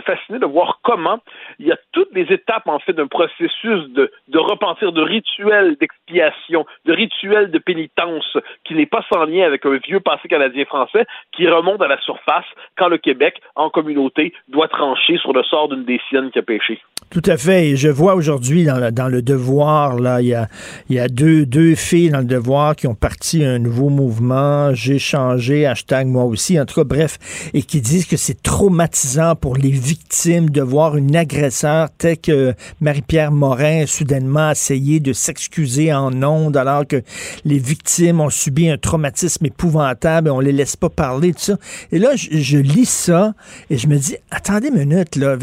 fasciné 0.06 0.40
de 0.40 0.46
voir 0.46 0.80
comment 0.84 1.20
il 1.60 1.68
y 1.68 1.72
a 1.72 1.78
toutes 1.92 2.14
les 2.14 2.26
étapes 2.34 2.68
en 2.68 2.80
fait 2.80 2.94
d'un 2.94 3.08
processus 3.08 3.90
de, 3.90 4.10
repentir, 4.36 4.92
de 4.92 5.02
rituel 5.02 5.76
d'expiation 5.80 6.66
de 6.86 6.94
rituel 6.94 7.52
de 7.52 7.60
pénitence 7.60 8.38
qui 8.64 8.76
n'est 8.76 8.86
pas 8.86 9.04
sans 9.12 9.26
lien 9.26 9.46
avec 9.46 9.66
un 9.66 9.78
vieux 9.78 10.00
passé 10.00 10.28
canadien-français 10.28 11.06
qui 11.36 11.48
remonte 11.48 11.82
à 11.82 11.88
la 11.88 12.00
surface 12.02 12.46
quand 12.78 12.88
le 12.88 12.98
Québec, 12.98 13.42
en 13.56 13.70
communauté, 13.70 14.34
doit 14.48 14.68
trancher 14.68 15.18
sur 15.18 15.34
le 15.34 15.44
sort 15.44 15.70
d'une 15.70 15.84
des 15.84 16.00
siennes 16.10 16.32
qui 16.32 16.40
a 16.40 16.44
péché. 16.44 16.82
Tout 17.10 17.22
à 17.26 17.38
fait. 17.38 17.70
Et 17.70 17.76
je 17.78 17.88
vois 17.88 18.16
aujourd'hui 18.16 18.66
dans, 18.66 19.08
le 19.08 19.22
devoir, 19.22 19.98
là, 19.98 20.22
il 20.22 20.28
y 20.28 20.34
a, 20.34 20.48
y 20.90 21.00
a 21.00 21.08
deux, 21.08 21.46
deux 21.46 21.76
filles 21.76 22.10
dans 22.10 22.20
le 22.20 22.26
devoir 22.26 22.76
qui 22.76 22.88
ont 22.88 22.96
parti 22.96 23.46
un 23.46 23.60
nouveau 23.60 23.90
mouvement. 23.90 24.74
J'ai 24.74 25.00
changé, 25.00 25.66
hashtag 25.66 26.08
moi 26.08 26.26
aussi, 26.26 26.60
en 26.60 26.66
tout 26.66 26.76
cas, 26.76 26.84
bref, 26.84 27.18
et 27.54 27.62
qui 27.62 27.82
disent 27.82 28.08
que 28.08 28.18
c'est 28.18 28.42
traumatisant 28.42 29.36
pour 29.36 29.47
les 29.56 29.72
victimes 29.72 30.50
de 30.50 30.62
voir 30.62 30.98
une 30.98 31.16
agresseur 31.16 31.90
tel 31.98 32.18
que 32.18 32.54
Marie-Pierre 32.82 33.32
Morin 33.32 33.86
soudainement 33.86 34.52
essayer 34.52 35.00
de 35.00 35.14
s'excuser 35.14 35.94
en 35.94 36.12
nom 36.12 36.52
alors 36.52 36.86
que 36.86 37.02
les 37.46 37.58
victimes 37.58 38.20
ont 38.22 38.30
subi 38.30 38.70
un 38.70 38.78
traumatisme 38.78 39.46
épouvantable 39.46 40.28
et 40.28 40.32
on 40.32 40.40
les 40.40 40.52
laisse 40.52 40.76
pas 40.76 40.90
parler 40.90 41.32
de 41.32 41.40
ça. 41.40 41.58
Et 41.92 42.00
là, 42.00 42.12
je, 42.16 42.58
lis 42.58 42.90
ça 42.90 43.34
et 43.70 43.78
je 43.78 43.88
me 43.88 43.98
dis, 43.98 44.16
attendez 44.32 44.70
une 44.70 44.86
minute, 44.86 45.16
là, 45.16 45.38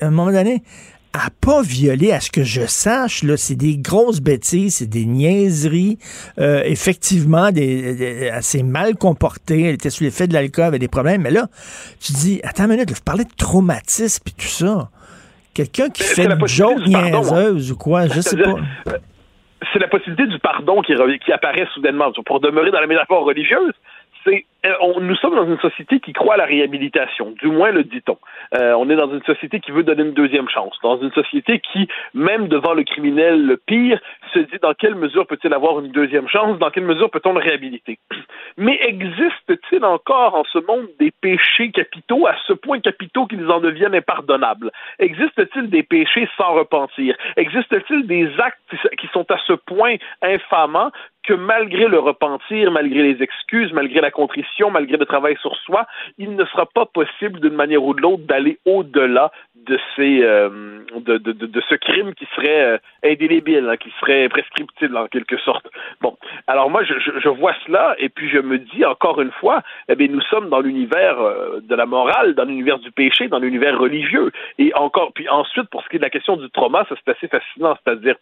à 0.00 0.06
un 0.06 0.10
moment 0.10 0.30
donné, 0.30 0.62
pas 1.40 1.62
violé, 1.62 2.12
à 2.12 2.20
ce 2.20 2.30
que 2.30 2.42
je 2.42 2.66
sache, 2.66 3.22
là, 3.22 3.36
c'est 3.36 3.54
des 3.54 3.76
grosses 3.76 4.20
bêtises, 4.20 4.76
c'est 4.76 4.88
des 4.88 5.04
niaiseries, 5.04 5.98
euh, 6.38 6.62
effectivement, 6.64 7.50
des, 7.50 8.30
assez 8.30 8.62
mal 8.62 8.96
comportées, 8.96 9.62
elle 9.62 9.74
était 9.74 9.90
sous 9.90 10.04
l'effet 10.04 10.26
de 10.26 10.34
l'alcool, 10.34 10.64
avait 10.64 10.78
des 10.78 10.88
problèmes, 10.88 11.22
mais 11.22 11.30
là, 11.30 11.46
tu 12.00 12.12
dis, 12.12 12.40
attends 12.44 12.64
une 12.64 12.70
minute, 12.70 12.90
vous 12.90 13.04
parlez 13.04 13.24
de 13.24 13.34
traumatisme 13.36 14.24
et 14.26 14.30
tout 14.32 14.46
ça. 14.46 14.90
Quelqu'un 15.54 15.88
qui 15.90 16.02
fait 16.02 16.26
une 16.26 16.46
joke 16.46 16.78
hein. 16.86 17.10
niaiseuse 17.10 17.72
ou 17.72 17.76
quoi, 17.76 18.06
je 18.06 18.20
sais 18.20 18.36
pas. 18.36 18.54
Euh, 18.88 18.98
c'est 19.72 19.80
la 19.80 19.88
possibilité 19.88 20.26
du 20.26 20.38
pardon 20.38 20.82
qui, 20.82 20.94
qui 21.24 21.32
apparaît 21.32 21.66
soudainement. 21.74 22.12
Pour 22.24 22.40
demeurer 22.40 22.70
dans 22.70 22.80
la 22.80 22.86
métaphore 22.86 23.24
religieuse, 23.24 23.74
euh, 24.66 25.00
nous 25.00 25.14
sommes 25.16 25.34
dans 25.34 25.46
une 25.46 25.58
société 25.58 26.00
qui 26.00 26.12
croit 26.12 26.34
à 26.34 26.36
la 26.36 26.44
réhabilitation, 26.44 27.34
du 27.40 27.48
moins 27.48 27.70
le 27.70 27.84
dit-on. 27.84 28.18
Euh, 28.54 28.74
on 28.74 28.90
est 28.90 28.96
dans 28.96 29.10
une 29.12 29.22
société 29.22 29.60
qui 29.60 29.70
veut 29.70 29.82
donner 29.82 30.02
une 30.02 30.14
deuxième 30.14 30.48
chance, 30.48 30.76
dans 30.82 31.00
une 31.00 31.12
société 31.12 31.60
qui, 31.60 31.88
même 32.14 32.48
devant 32.48 32.74
le 32.74 32.82
criminel 32.82 33.46
le 33.46 33.56
pire, 33.56 34.00
se 34.32 34.38
dit 34.40 34.58
dans 34.60 34.74
quelle 34.74 34.94
mesure 34.94 35.26
peut-il 35.26 35.52
avoir 35.52 35.80
une 35.80 35.92
deuxième 35.92 36.28
chance, 36.28 36.58
dans 36.58 36.70
quelle 36.70 36.84
mesure 36.84 37.10
peut-on 37.10 37.32
le 37.32 37.40
réhabiliter? 37.40 37.98
Mais 38.56 38.78
existe-t-il 38.82 39.84
encore 39.84 40.34
en 40.34 40.44
ce 40.44 40.58
monde 40.58 40.88
des 40.98 41.10
péchés 41.10 41.70
capitaux, 41.70 42.26
à 42.26 42.34
ce 42.46 42.52
point 42.52 42.80
capitaux 42.80 43.26
qu'ils 43.26 43.50
en 43.50 43.60
deviennent 43.60 43.94
impardonnables? 43.94 44.70
Existe-t-il 44.98 45.70
des 45.70 45.82
péchés 45.82 46.28
sans 46.36 46.54
repentir? 46.54 47.16
Existe-t-il 47.36 48.06
des 48.06 48.28
actes 48.38 48.58
qui 48.98 49.06
sont 49.08 49.30
à 49.30 49.38
ce 49.46 49.52
point 49.52 49.96
infamants 50.22 50.90
que 51.28 51.34
malgré 51.34 51.88
le 51.88 51.98
repentir, 51.98 52.70
malgré 52.70 53.02
les 53.02 53.22
excuses, 53.22 53.70
malgré 53.72 54.00
la 54.00 54.10
contrition, 54.10 54.70
malgré 54.70 54.96
le 54.96 55.04
travail 55.04 55.36
sur 55.42 55.54
soi, 55.56 55.86
il 56.16 56.34
ne 56.34 56.44
sera 56.46 56.64
pas 56.64 56.86
possible 56.86 57.40
d'une 57.40 57.54
manière 57.54 57.84
ou 57.84 57.92
de 57.92 58.00
l'autre 58.00 58.22
d'aller 58.26 58.58
au-delà 58.64 59.30
de 59.66 59.78
ces 59.96 60.22
euh, 60.22 60.80
de, 60.96 61.18
de, 61.18 61.32
de, 61.32 61.62
ce 61.68 61.74
crime 61.74 62.14
qui 62.14 62.26
serait 62.34 62.64
euh, 62.64 62.78
indélébile, 63.04 63.68
hein, 63.68 63.76
qui 63.76 63.90
serait 64.00 64.28
prescriptible 64.28 64.96
en 64.96 65.06
quelque 65.06 65.36
sorte. 65.38 65.66
Bon, 66.00 66.16
alors 66.46 66.70
moi 66.70 66.82
je, 66.84 66.94
je, 66.98 67.28
vois 67.28 67.54
cela 67.66 67.94
et 67.98 68.08
puis 68.08 68.28
je 68.28 68.38
me 68.38 68.58
dis 68.58 68.84
encore 68.84 69.20
une 69.20 69.30
fois, 69.32 69.62
eh 69.88 69.94
bien 69.94 70.08
nous 70.08 70.22
sommes 70.22 70.48
dans 70.48 70.60
l'univers 70.60 71.20
euh, 71.20 71.60
de 71.60 71.74
la 71.74 71.86
morale, 71.86 72.34
dans 72.34 72.44
l'univers 72.44 72.78
du 72.78 72.90
péché, 72.90 73.28
dans 73.28 73.38
l'univers 73.38 73.78
religieux 73.78 74.32
et 74.58 74.72
encore 74.74 75.12
puis 75.12 75.28
ensuite 75.28 75.68
pour 75.70 75.82
ce 75.82 75.88
qui 75.88 75.96
est 75.96 75.98
de 75.98 76.04
la 76.04 76.10
question 76.10 76.36
du 76.36 76.48
trauma, 76.50 76.86
ça 76.88 76.94
c'est 76.96 77.16
assez 77.16 77.28
fascinant, 77.28 77.76
c'est-à-dire 77.84 78.16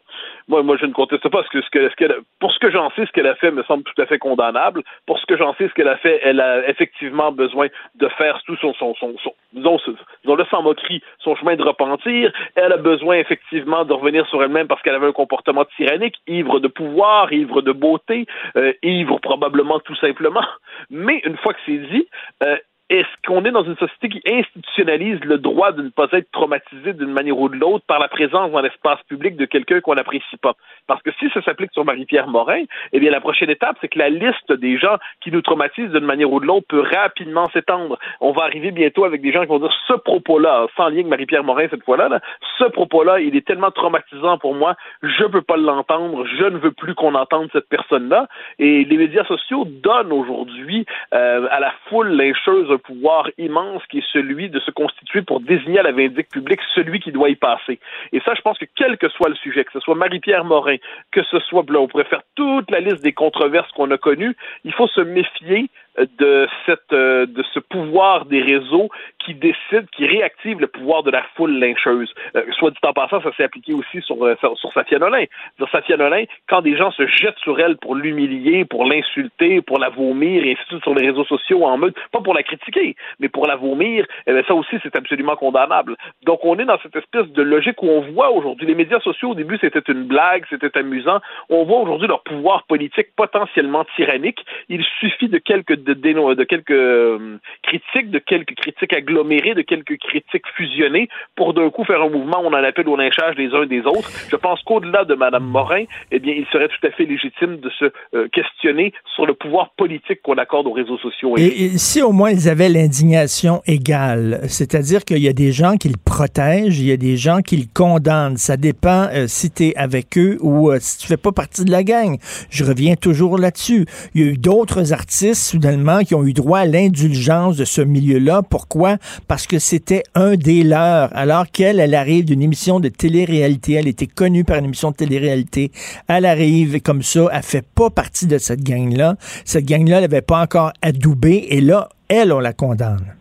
moi 0.49 0.63
moi 0.63 0.77
je 0.81 0.87
ne 0.87 0.93
conteste 0.93 1.29
pas 1.29 1.45
ce 1.45 1.51
que 1.51 1.63
ce 1.63 1.71
que, 1.71 1.89
ce 1.91 1.97
que 1.97 2.23
pour 2.41 2.53
ce 2.53 2.59
que 2.59 2.71
j'en 2.71 2.91
sais, 2.91 3.07
ce 3.07 3.13
qu'elle 3.13 3.27
a 3.27 3.37
fait 3.37 3.51
me 3.51 3.63
semble 3.65 3.85
tout 3.85 4.01
à 4.01 4.07
fait 4.07 4.19
condamnable. 4.19 4.83
Pour 5.07 5.19
ce 5.19 5.27
que 5.27 5.37
j'en 5.37 5.55
sais, 5.55 5.69
ce 5.69 5.75
qu'elle 5.75 5.89
a 5.89 5.97
fait, 5.97 6.21
elle 6.25 6.41
a 6.41 6.69
effectivement 6.69 7.33
besoin 7.33 7.69
de 7.95 8.09
faire 8.09 8.43
tout 8.47 8.57
son 8.57 8.75
son 8.75 8.95
son, 8.95 9.15
son 9.23 9.35
disons, 9.53 9.79
disons 10.23 10.37
le 10.37 10.45
sans 10.51 10.63
moquerie 10.63 11.03
son 11.27 11.35
chemin 11.35 11.57
de 11.57 11.63
repentir. 11.63 12.33
Elle 12.55 12.73
a 12.73 12.77
besoin 12.77 13.17
effectivement 13.17 13.85
de 13.85 13.93
revenir 13.93 14.27
sur 14.29 14.43
elle-même 14.43 14.69
parce 14.69 14.81
qu'elle 14.83 14.95
avait 14.95 15.09
un 15.09 15.13
comportement 15.13 15.65
tyrannique, 15.77 16.17
ivre 16.27 16.61
de 16.61 16.69
pouvoir, 16.69 17.33
ivre 17.33 17.61
de 17.63 17.73
beauté, 17.73 18.27
euh, 18.57 18.73
ivre 18.83 19.19
probablement 19.19 19.81
tout 19.81 19.97
simplement. 19.97 20.47
Mais 20.91 21.21
une 21.25 21.37
fois 21.37 21.53
que 21.53 21.61
c'est 21.67 21.79
dit, 21.79 22.07
euh, 22.45 22.57
est-ce 22.89 23.09
qu'on 23.27 23.45
est 23.45 23.51
dans 23.51 23.65
une 23.65 23.77
société 23.77 24.09
qui 24.09 24.23
institutionnalise 24.33 25.19
le 25.25 25.39
droit 25.39 25.73
de 25.73 25.83
ne 25.83 25.89
pas 25.89 26.07
être 26.13 26.31
traumatisé 26.31 26.93
d'une 26.93 27.13
manière 27.13 27.39
ou 27.39 27.49
de 27.49 27.57
l'autre 27.57 27.85
par 27.87 27.99
la 27.99 28.07
présence 28.07 28.53
dans 28.53 28.61
l'espace 28.61 29.03
public 29.09 29.37
de 29.37 29.45
quelqu'un 29.45 29.81
qu'on 29.81 29.97
n'apprécie 29.97 30.37
pas? 30.41 30.55
Parce 30.87 31.03
que 31.03 31.11
si 31.19 31.29
ça 31.31 31.43
s'applique 31.43 31.73
sur 31.73 31.85
Marie-Pierre 31.85 32.29
Morin, 32.29 32.63
eh 32.93 33.01
bien, 33.01 33.11
la 33.11 33.21
prochaine 33.21 33.51
étape, 33.51 33.77
c'est 33.81 33.89
que 33.89 33.99
la 33.99 34.09
liste 34.09 34.53
des 34.53 34.79
gens 34.79 34.99
qui 35.21 35.33
nous 35.33 35.43
traumatisent 35.43 35.91
d'une 35.91 36.05
manière 36.05 36.31
ou 36.31 36.39
de 36.39 36.47
l'autre 36.47 36.67
peut 36.69 36.85
rapidement 36.95 37.47
s'étendre. 37.53 37.99
On 38.21 38.31
va 38.31 38.45
arriver 38.45 38.71
bientôt 38.71 39.05
avec 39.05 39.21
des 39.21 39.33
gens 39.33 39.43
qui 39.43 39.49
vont 39.49 39.59
dire 39.59 39.75
ce 39.89 39.95
propos-là, 39.95 40.69
sans 40.77 40.89
lien 40.89 40.97
avec 40.97 41.07
Marie-Pierre 41.07 41.43
Morin 41.43 41.67
cette 41.69 41.85
fois-là, 41.85 42.09
là, 42.09 42.21
ce 42.59 42.65
propos-là, 42.65 43.19
il 43.19 43.35
est 43.35 43.47
tellement 43.47 43.73
traumatisant 43.73 44.39
pour 44.39 44.55
moi, 44.55 44.77
je 45.03 45.25
ne 45.25 45.29
peux 45.29 45.43
pas 45.43 45.57
l'entendre, 45.57 46.25
je 46.25 46.45
ne 46.45 46.59
veux 46.59 46.71
plus 46.71 46.95
qu'on 46.95 47.15
entende 47.17 47.49
cette 47.53 47.69
personne-là. 47.69 48.29
Et 48.61 48.85
les 48.85 48.97
médias 48.97 49.25
sociaux 49.25 49.65
donnent 49.67 50.13
aujourd'hui 50.13 50.87
euh, 51.15 51.49
à 51.51 51.59
la 51.59 51.73
foule 51.89 52.11
lyncheuse 52.11 52.71
un 52.77 52.79
pouvoir 52.79 53.29
immense 53.39 53.83
qui 53.91 53.99
est 53.99 54.13
celui 54.13 54.49
de 54.51 54.61
se 54.61 54.71
constituer 54.71 55.23
pour 55.23 55.41
désigner 55.41 55.81
à 55.81 55.83
la 55.83 55.93
vindicte 55.93 56.31
publique 56.31 56.61
celui 56.75 57.01
qui 57.01 57.11
doit 57.11 57.31
y 57.31 57.37
passer. 57.37 57.79
Et 58.13 58.21
ça, 58.21 58.35
je 58.35 58.43
pense 58.43 58.59
que 58.59 58.67
quel 58.77 58.99
que 58.99 59.09
soit 59.09 59.29
le 59.29 59.35
sujet, 59.37 59.65
que 59.65 59.73
ce 59.73 59.81
soit 59.81 59.95
Marie-Pierre 59.95 60.45
Morin, 60.45 60.77
que 61.11 61.23
ce 61.25 61.39
soit, 61.41 61.65
là, 61.69 61.81
on 61.81 61.89
pourrait 61.89 62.05
faire 62.05 62.23
toute 62.35 62.71
la 62.71 62.81
liste 62.81 63.03
des 63.03 63.13
controverses 63.13 63.71
qu'on 63.73 63.91
a 63.91 63.99
connues, 63.99 64.37
il 64.65 64.73
faut 64.73 64.89
se 64.89 65.01
méfier 65.01 65.71
de 66.19 66.49
cette 66.65 66.93
euh, 66.93 67.27
de 67.27 67.43
ce 67.55 67.59
pouvoir 67.59 68.27
des 68.27 68.41
réseaux 68.41 68.89
qui 69.19 69.35
décide, 69.35 69.89
qui 69.97 70.07
réactive 70.07 70.61
le 70.61 70.67
pouvoir 70.67 71.03
de 71.03 71.11
la 71.11 71.23
foule 71.35 71.59
lyncheuse. 71.59 72.13
Euh, 72.37 72.43
soit 72.59 72.71
dit 72.71 72.79
en 72.85 72.93
passant, 72.93 73.21
ça 73.23 73.33
s'est 73.37 73.45
appliqué 73.45 73.73
aussi 73.73 74.01
sur, 74.03 74.25
euh, 74.25 74.37
sur, 74.41 74.73
Safia 74.73 74.99
Nolin. 74.99 75.25
Sur 75.57 75.69
Safia 75.71 75.97
Nolin, 75.97 76.25
quand 76.49 76.63
des 76.63 76.77
gens 76.77 76.91
se 76.93 77.07
jettent 77.07 77.39
sur 77.39 77.59
elle 77.59 77.77
pour 77.79 77.95
l'humilier, 77.95 78.65
pour 78.65 78.85
l'insulter, 78.85 79.63
pour 79.63 79.79
la 79.79 79.89
vomir, 79.89 80.45
et 80.45 80.53
ainsi 80.53 80.63
de 80.63 80.69
suite 80.69 80.83
sur 80.83 80.95
les 80.95 81.07
réseaux 81.09 81.25
sociaux 81.25 81.65
en 81.65 81.77
mode, 81.79 81.95
pas 82.13 82.21
pour 82.21 82.35
la 82.35 82.43
critiquer, 82.43 82.95
mais 83.19 83.29
pour 83.29 83.47
la 83.47 83.57
vomir, 83.57 84.07
eh 84.27 84.43
ça 84.47 84.55
aussi 84.55 84.77
c'est 84.83 84.97
absolument 84.97 85.37
condamnable. 85.37 85.97
Donc 86.25 86.41
on 86.45 86.59
est 86.59 86.65
dans 86.65 86.79
cette 86.83 86.97
espèce 86.97 87.27
de 87.29 87.43
logique 87.43 87.83
où 87.83 87.89
on 87.89 88.01
voit 88.13 88.31
aujourd'hui, 88.31 88.67
les 88.67 88.75
médias 88.75 89.01
sociaux 89.01 89.31
au 89.31 89.35
début 89.35 89.59
c'était 89.61 89.93
une 89.93 90.05
blague, 90.05 90.45
c'était 90.51 90.77
amusant, 90.79 91.21
on 91.49 91.65
voit 91.65 91.81
aujourd'hui 91.81 92.07
leur 92.07 92.23
pouvoir 92.23 92.65
politique 92.65 93.09
potentiellement 93.17 93.85
tyrannique. 93.97 94.45
Il 94.69 94.85
suffit 95.01 95.29
de 95.29 95.39
quelques 95.39 95.86
de, 95.95 96.35
de 96.35 96.45
quelques 96.45 96.71
euh, 96.71 97.39
critiques, 97.63 98.11
de 98.11 98.19
quelques 98.19 98.55
critiques 98.55 98.93
agglomérées, 98.93 99.55
de 99.55 99.63
quelques 99.63 99.99
critiques 99.99 100.47
fusionnées 100.57 101.09
pour 101.35 101.55
d'un 101.55 101.71
coup 101.71 101.85
faire 101.85 102.03
un 102.03 102.09
mouvement 102.09 102.41
on 102.45 102.49
en 102.49 102.65
appelle 102.65 102.89
au 102.89 102.97
lynchage 102.97 103.37
des 103.37 103.49
uns 103.55 103.67
des 103.67 103.81
autres. 103.81 104.11
Je 104.31 104.37
pense 104.37 104.63
qu'au-delà 104.63 105.05
de 105.05 105.15
Mme 105.15 105.45
Morin, 105.45 105.85
eh 106.11 106.19
bien, 106.19 106.35
il 106.37 106.47
serait 106.47 106.69
tout 106.69 106.87
à 106.87 106.91
fait 106.91 107.05
légitime 107.05 107.59
de 107.59 107.71
se 107.71 107.87
euh, 108.15 108.29
questionner 108.33 108.93
sur 109.15 109.27
le 109.27 109.35
pouvoir 109.35 109.71
politique 109.77 110.23
qu'on 110.23 110.35
accorde 110.35 110.67
aux 110.67 110.73
réseaux 110.73 110.99
sociaux. 110.99 111.37
Et, 111.37 111.79
si 111.79 112.03
au 112.03 112.13
moins 112.13 112.31
ils 112.31 112.49
avaient 112.49 112.69
l'indignation 112.69 113.63
égale, 113.67 114.41
c'est-à-dire 114.49 115.05
qu'il 115.05 115.19
y 115.19 115.29
a 115.29 115.33
des 115.33 115.53
gens 115.53 115.77
qui 115.77 115.89
le 115.89 115.97
protègent, 116.03 116.79
il 116.79 116.87
y 116.87 116.93
a 116.93 116.97
des 116.97 117.17
gens 117.17 117.41
qui 117.41 117.57
le 117.57 117.67
condamnent. 117.73 118.37
Ça 118.37 118.57
dépend 118.57 119.09
euh, 119.13 119.27
si 119.27 119.51
tu 119.51 119.65
es 119.65 119.77
avec 119.77 120.19
eux 120.19 120.39
ou 120.41 120.71
si 120.79 120.99
tu 120.99 121.07
fais 121.07 121.17
pas 121.17 121.33
partie 121.33 121.65
de 121.65 121.71
la 121.71 121.83
gang. 121.83 122.19
Je 122.51 122.65
reviens 122.65 122.97
toujours 122.97 123.39
là-dessus. 123.39 123.87
Il 124.15 124.21
y 124.21 124.25
a 124.25 124.33
eu 124.33 124.37
d'autres 124.37 124.93
artistes, 124.93 125.57
qui 126.05 126.15
ont 126.15 126.25
eu 126.25 126.33
droit 126.33 126.61
à 126.61 126.65
l'indulgence 126.65 127.57
de 127.57 127.65
ce 127.65 127.81
milieu-là. 127.81 128.43
Pourquoi? 128.43 128.99
Parce 129.29 129.47
que 129.47 129.59
c'était 129.59 130.03
un 130.15 130.35
des 130.35 130.63
leurs. 130.63 131.17
Alors 131.17 131.51
qu'elle, 131.51 131.81
elle 131.81 131.95
arrive 131.95 132.25
d'une 132.25 132.43
émission 132.43 132.81
de 132.81 132.89
télé-réalité, 132.89 133.75
elle 133.75 133.89
était 133.89 134.07
connue 134.07 134.45
par 134.45 134.59
une 134.59 134.67
émission 134.67 134.91
de 134.91 134.97
télé-réalité. 134.97 135.73
Elle 136.09 136.27
arrive 136.27 136.81
comme 136.81 137.03
ça, 137.03 137.27
elle 137.33 137.43
fait 137.43 137.65
pas 137.67 137.91
partie 137.91 138.27
de 138.27 138.39
cette 138.39 138.63
gang-là. 138.63 139.17
Cette 139.45 139.65
gang-là, 139.65 139.97
elle 139.97 140.03
n'avait 140.03 140.23
pas 140.23 140.41
encore 140.41 140.73
adoubé. 140.83 141.47
Et 141.51 141.61
là, 141.61 141.89
elle, 142.09 142.33
on 142.33 142.41
la 142.41 142.53
condamne. 142.53 143.16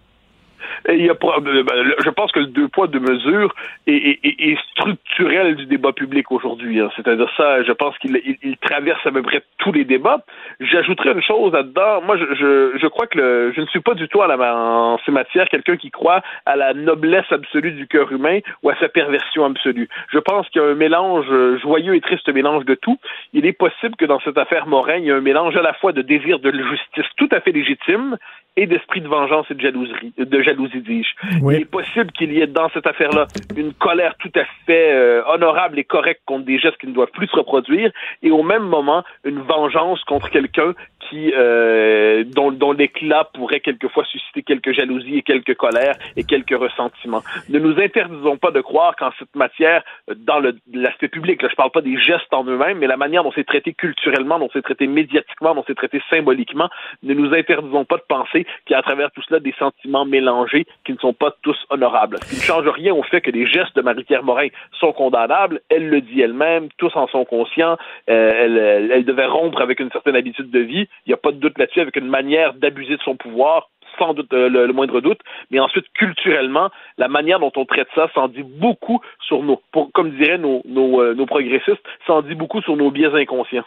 Il 0.90 1.06
y 1.06 1.10
a, 1.10 1.14
euh, 1.14 1.64
ben, 1.64 1.94
je 2.04 2.10
pense 2.10 2.32
que 2.32 2.40
le 2.40 2.48
deux 2.48 2.68
poids, 2.68 2.88
deux 2.88 3.00
mesures 3.00 3.54
est, 3.88 4.58
structurel 4.72 5.56
du 5.56 5.66
débat 5.66 5.94
public 5.94 6.32
aujourd'hui. 6.32 6.80
Hein. 6.80 6.90
C'est-à-dire 6.96 7.30
ça, 7.36 7.64
je 7.64 7.72
pense 7.72 7.98
qu'il 7.98 8.22
il, 8.44 8.58
traverse 8.58 9.06
à 9.06 9.12
peu 9.12 9.22
près 9.22 9.42
tous 9.58 9.72
les 9.72 9.84
débats. 9.84 10.20
J'ajouterais 10.60 11.14
une 11.14 11.24
chose 11.24 11.54
là-dedans. 11.54 12.02
Moi, 12.02 12.18
je, 12.18 12.88
crois 12.88 13.08
que 13.08 13.52
je 13.56 13.62
ne 13.62 13.66
suis 13.68 13.80
pas 13.80 13.94
du 13.96 14.08
tout 14.08 14.22
à 14.22 14.36
en 14.36 15.00
ces 15.06 15.12
matières 15.12 15.50
quelqu'un 15.50 15.78
qui 15.78 15.90
croit 15.90 16.22
à 16.46 16.56
la 16.56 16.74
noblesse 16.74 17.32
absolue 17.32 17.72
du 17.72 17.88
cœur 17.88 18.12
humain 18.12 18.40
ou 18.62 18.70
à 18.70 18.76
sa 18.80 18.90
perversion 18.90 19.46
absolue. 19.46 19.90
Je 20.12 20.20
pense 20.20 20.48
qu'il 20.50 20.62
y 20.62 20.66
a 20.66 20.68
un 20.68 20.76
mélange 20.76 21.28
joyeux 21.62 21.96
et 21.96 22.02
triste 22.02 22.30
mélange 22.30 22.66
de 22.66 22.76
tout. 22.76 23.00
Il 23.34 23.46
est 23.46 23.54
possible 23.54 23.96
que 23.96 24.06
dans 24.06 24.20
cette 24.20 24.38
affaire 24.38 24.68
Morin, 24.68 24.98
il 24.98 25.06
y 25.06 25.12
a 25.12 25.16
un 25.16 25.22
mélange 25.22 25.56
à 25.56 25.62
la 25.62 25.74
fois 25.74 25.94
de 25.94 26.02
désir 26.02 26.40
de 26.40 26.52
justice 26.52 27.10
tout 27.18 27.30
à 27.32 27.40
fait 27.40 27.52
légitime 27.52 28.18
et 28.58 28.68
d'esprit 28.68 29.01
de 29.01 29.08
vengeance 29.08 29.45
et 29.49 29.53
de 29.53 29.62
jalousie, 29.62 30.14
de 30.18 30.41
jalousie 30.41 30.82
dis-je. 30.82 31.10
Il 31.41 31.62
est 31.62 31.66
possible 31.66 32.12
qu'il 32.12 32.32
y 32.34 32.41
ait 32.41 32.47
dans 32.47 32.70
cette 32.70 32.88
affaire-là 32.88 33.28
une 33.56 33.74
colère 33.74 34.16
tout 34.18 34.32
à 34.36 34.45
fait 34.66 34.93
euh, 34.93 35.24
honorable 35.28 35.78
et 35.78 35.84
correcte 35.84 36.22
contre 36.26 36.45
des 36.45 36.58
gestes 36.60 36.78
qui 36.78 36.88
ne 36.88 36.93
doivent 36.93 37.12
plus 37.12 37.28
se 37.28 37.36
reproduire, 37.36 37.91
et 38.24 38.32
au 38.32 38.43
même 38.43 38.64
moment 38.64 39.03
une 39.24 39.41
vengeance 39.41 40.01
contre 40.06 40.30
quelqu'un 40.30 40.74
qui 41.10 41.32
euh, 41.36 42.24
dont, 42.36 42.51
dont 42.51 42.72
l'éclat 42.72 43.30
pourrait 43.34 43.60
quelquefois 43.60 44.06
susciter 44.06 44.41
quelques 44.41 44.72
jalousies 44.72 45.18
et 45.18 45.22
quelques 45.22 45.56
colères 45.56 45.95
et 46.16 46.24
quelques 46.24 46.58
ressentiments. 46.58 47.22
Ne 47.49 47.60
nous 47.60 47.80
interdisons 47.80 48.38
pas 48.38 48.51
de 48.51 48.62
croire 48.62 48.95
qu'en 48.95 49.12
cette 49.20 49.36
matière, 49.36 49.84
dans 50.16 50.41
l'aspect 50.74 51.08
public, 51.08 51.41
là, 51.41 51.49
je 51.49 51.56
parle 51.56 51.72
pas 51.72 51.82
des 51.82 51.97
gestes 51.97 52.34
en 52.34 52.43
eux-mêmes, 52.45 52.80
mais 52.80 52.88
la 52.88 52.97
manière 52.97 53.24
dont 53.24 53.32
c'est 53.36 53.45
traité 53.45 53.74
culturellement, 53.74 54.39
dont 54.39 54.49
c'est 54.53 54.62
traité 54.62 54.88
médiatiquement, 54.88 55.53
dont 55.53 55.64
c'est 55.68 55.76
traité 55.76 56.01
symboliquement, 56.10 56.70
ne 57.03 57.14
nous 57.14 57.34
interdisons 57.34 57.86
pas 57.86 57.97
de 57.97 58.03
penser 58.08 58.45
y 58.70 58.74
a 58.74 58.80
à 58.80 58.82
travers 58.82 59.12
tout 59.12 59.22
cela 59.28 59.39
des 59.39 59.54
sentiments 59.58 60.06
mélangés 60.06 60.66
qui 60.86 60.93
ne 60.93 60.98
sont 60.98 61.14
pas 61.14 61.34
tous 61.41 61.58
honorables. 61.70 62.18
Ce 62.24 62.30
qui 62.30 62.36
ne 62.36 62.41
change 62.41 62.68
rien 62.68 62.93
au 62.93 63.04
fait 63.04 63.22
que 63.22 63.32
les 63.32 63.46
gestes 63.46 63.76
de 63.76 63.82
Marie-Pierre 63.82 64.24
Morin 64.24 64.48
sont 64.80 64.93
condamnables. 64.93 65.62
Elle 65.70 65.89
le 65.89 66.02
dit 66.02 66.22
elle-même, 66.22 66.70
tous 66.78 66.96
en 66.96 67.08
sont 67.08 67.26
conscients. 67.26 67.78
Euh, 68.10 68.89
elle, 68.91 69.06
devait 69.06 69.26
rompre 69.26 69.62
avec 69.62 69.80
une 69.80 69.91
certaine 69.91 70.16
habitude 70.16 70.50
de 70.52 70.60
vie. 70.60 70.88
Il 71.06 71.10
n'y 71.10 71.14
a 71.14 71.18
pas 71.18 71.32
de 71.32 71.38
doute 71.38 71.58
là-dessus, 71.58 71.82
avec 71.82 71.96
une 71.96 72.08
manière 72.08 72.54
d'abuser 72.54 72.98
de 72.98 73.02
son 73.02 73.16
pouvoir 73.16 73.70
sans 73.98 74.14
doute 74.14 74.34
euh, 74.34 74.50
le, 74.50 74.74
moindre 74.74 75.00
doute, 75.00 75.20
mais 75.52 75.60
ensuite 75.60 75.86
culturellement, 75.93 76.70
la 76.98 77.08
manière 77.08 77.39
dont 77.39 77.52
on 77.56 77.66
traite 77.66 77.88
ça 77.96 78.10
s'en 78.14 78.28
dit 78.28 78.43
beaucoup 78.43 79.00
sur 79.22 79.41
nos, 79.43 79.62
comme 79.93 80.12
diraient 80.12 80.38
nos, 80.38 80.62
nos, 80.66 81.02
euh, 81.02 81.14
nos 81.14 81.26
progressistes, 81.26 81.84
s'en 82.06 82.22
dit 82.22 82.36
beaucoup 82.36 82.62
sur 82.62 82.76
nos 82.76 82.91
biais 82.91 83.14
inconscients. 83.14 83.64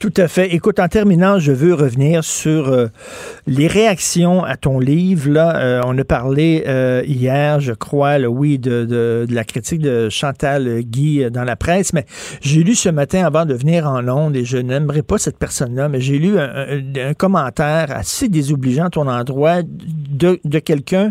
Tout 0.00 0.14
à 0.16 0.28
fait. 0.28 0.54
Écoute, 0.54 0.78
en 0.80 0.88
terminant, 0.88 1.38
je 1.38 1.52
veux 1.52 1.74
revenir 1.74 2.24
sur 2.24 2.68
euh, 2.68 2.86
les 3.46 3.66
réactions 3.66 4.42
à 4.42 4.56
ton 4.56 4.78
livre. 4.78 5.28
Là, 5.28 5.56
euh, 5.56 5.82
on 5.84 5.98
a 5.98 6.04
parlé 6.04 6.64
euh, 6.66 7.02
hier, 7.06 7.60
je 7.60 7.74
crois, 7.74 8.16
le 8.16 8.26
oui, 8.26 8.58
de, 8.58 8.86
de, 8.86 9.26
la 9.30 9.44
critique 9.44 9.82
de 9.82 10.08
Chantal 10.08 10.80
Guy 10.80 11.30
dans 11.30 11.44
la 11.44 11.54
presse, 11.54 11.92
mais 11.92 12.06
j'ai 12.40 12.62
lu 12.62 12.76
ce 12.76 12.88
matin 12.88 13.26
avant 13.26 13.44
de 13.44 13.52
venir 13.52 13.86
en 13.86 14.00
Londres, 14.00 14.38
et 14.38 14.46
je 14.46 14.56
n'aimerais 14.56 15.02
pas 15.02 15.18
cette 15.18 15.36
personne-là, 15.36 15.90
mais 15.90 16.00
j'ai 16.00 16.18
lu 16.18 16.38
un, 16.38 17.12
commentaire 17.12 17.94
assez 17.94 18.30
désobligeant 18.30 18.86
à 18.86 18.90
ton 18.90 19.06
endroit 19.06 19.58
de, 19.62 20.40
de 20.42 20.58
quelqu'un 20.60 21.10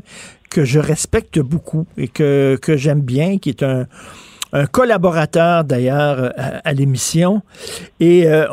que 0.49 0.65
je 0.65 0.79
respecte 0.79 1.37
beaucoup 1.37 1.85
et 1.95 2.07
que, 2.07 2.57
que 2.59 2.75
j'aime 2.75 3.01
bien, 3.01 3.37
qui 3.37 3.49
est 3.49 3.61
un 3.61 3.85
un 4.51 4.65
collaborateur 4.65 5.63
d'ailleurs 5.63 6.19
euh, 6.19 6.59
à, 6.63 6.73
l'émission. 6.73 7.41
Et 7.99 8.27
euh, 8.27 8.47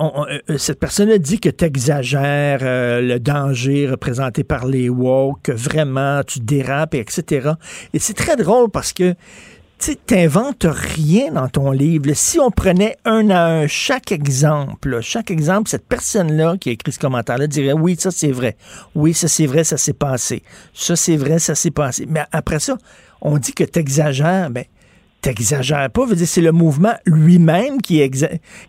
euh, 0.48 0.58
cette 0.58 0.78
personne 0.78 1.10
a 1.10 1.18
dit 1.18 1.40
que 1.40 1.48
tu 1.48 1.64
exagères 1.64 2.58
le 2.62 3.18
danger 3.18 3.88
représenté 3.88 4.44
par 4.44 4.66
les 4.66 4.88
woke, 4.88 5.42
que 5.42 5.52
vraiment 5.52 6.22
tu 6.26 6.40
dérapes, 6.40 6.94
etc. 6.94 7.52
Et 7.92 7.98
c'est 7.98 8.14
très 8.14 8.36
drôle 8.36 8.70
parce 8.70 8.92
que 8.92 9.14
tu 9.78 9.94
t'inventes 9.94 10.66
rien 10.68 11.32
dans 11.32 11.48
ton 11.48 11.70
livre. 11.70 12.10
Si 12.14 12.38
on 12.40 12.50
prenait 12.50 12.96
un 13.04 13.28
à 13.28 13.44
un 13.44 13.66
chaque 13.66 14.10
exemple, 14.10 15.00
chaque 15.02 15.30
exemple, 15.30 15.68
cette 15.68 15.86
personne-là 15.86 16.56
qui 16.58 16.70
a 16.70 16.72
écrit 16.72 16.92
ce 16.92 16.98
commentaire-là 16.98 17.46
dirait 17.46 17.74
oui, 17.74 17.96
ça 17.98 18.10
c'est 18.10 18.32
vrai. 18.32 18.56
Oui, 18.94 19.12
ça 19.12 19.28
c'est 19.28 19.46
vrai, 19.46 19.64
ça 19.64 19.76
s'est 19.76 19.92
passé. 19.92 20.42
Ça 20.72 20.96
c'est 20.96 21.16
vrai, 21.16 21.38
ça 21.38 21.54
s'est 21.54 21.70
passé. 21.70 22.06
Mais 22.08 22.24
après 22.32 22.58
ça, 22.58 22.78
on 23.20 23.36
dit 23.38 23.52
que 23.52 23.64
tu 23.64 23.78
exagères. 23.78 24.50
Ben, 24.50 24.64
t'exagères 25.20 25.90
pas. 25.90 26.06
Veux 26.06 26.16
dire, 26.16 26.26
c'est 26.26 26.40
le 26.40 26.52
mouvement 26.52 26.94
lui-même 27.04 27.80
qui, 27.80 28.02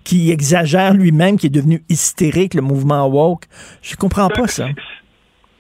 qui 0.04 0.32
exagère 0.32 0.94
lui-même, 0.94 1.38
qui 1.38 1.48
est 1.48 1.52
devenu 1.52 1.84
hystérique, 1.90 2.54
le 2.54 2.62
mouvement 2.62 3.08
woke. 3.08 3.46
Je 3.82 3.96
comprends 3.96 4.30
pas 4.30 4.48
ça. 4.48 4.68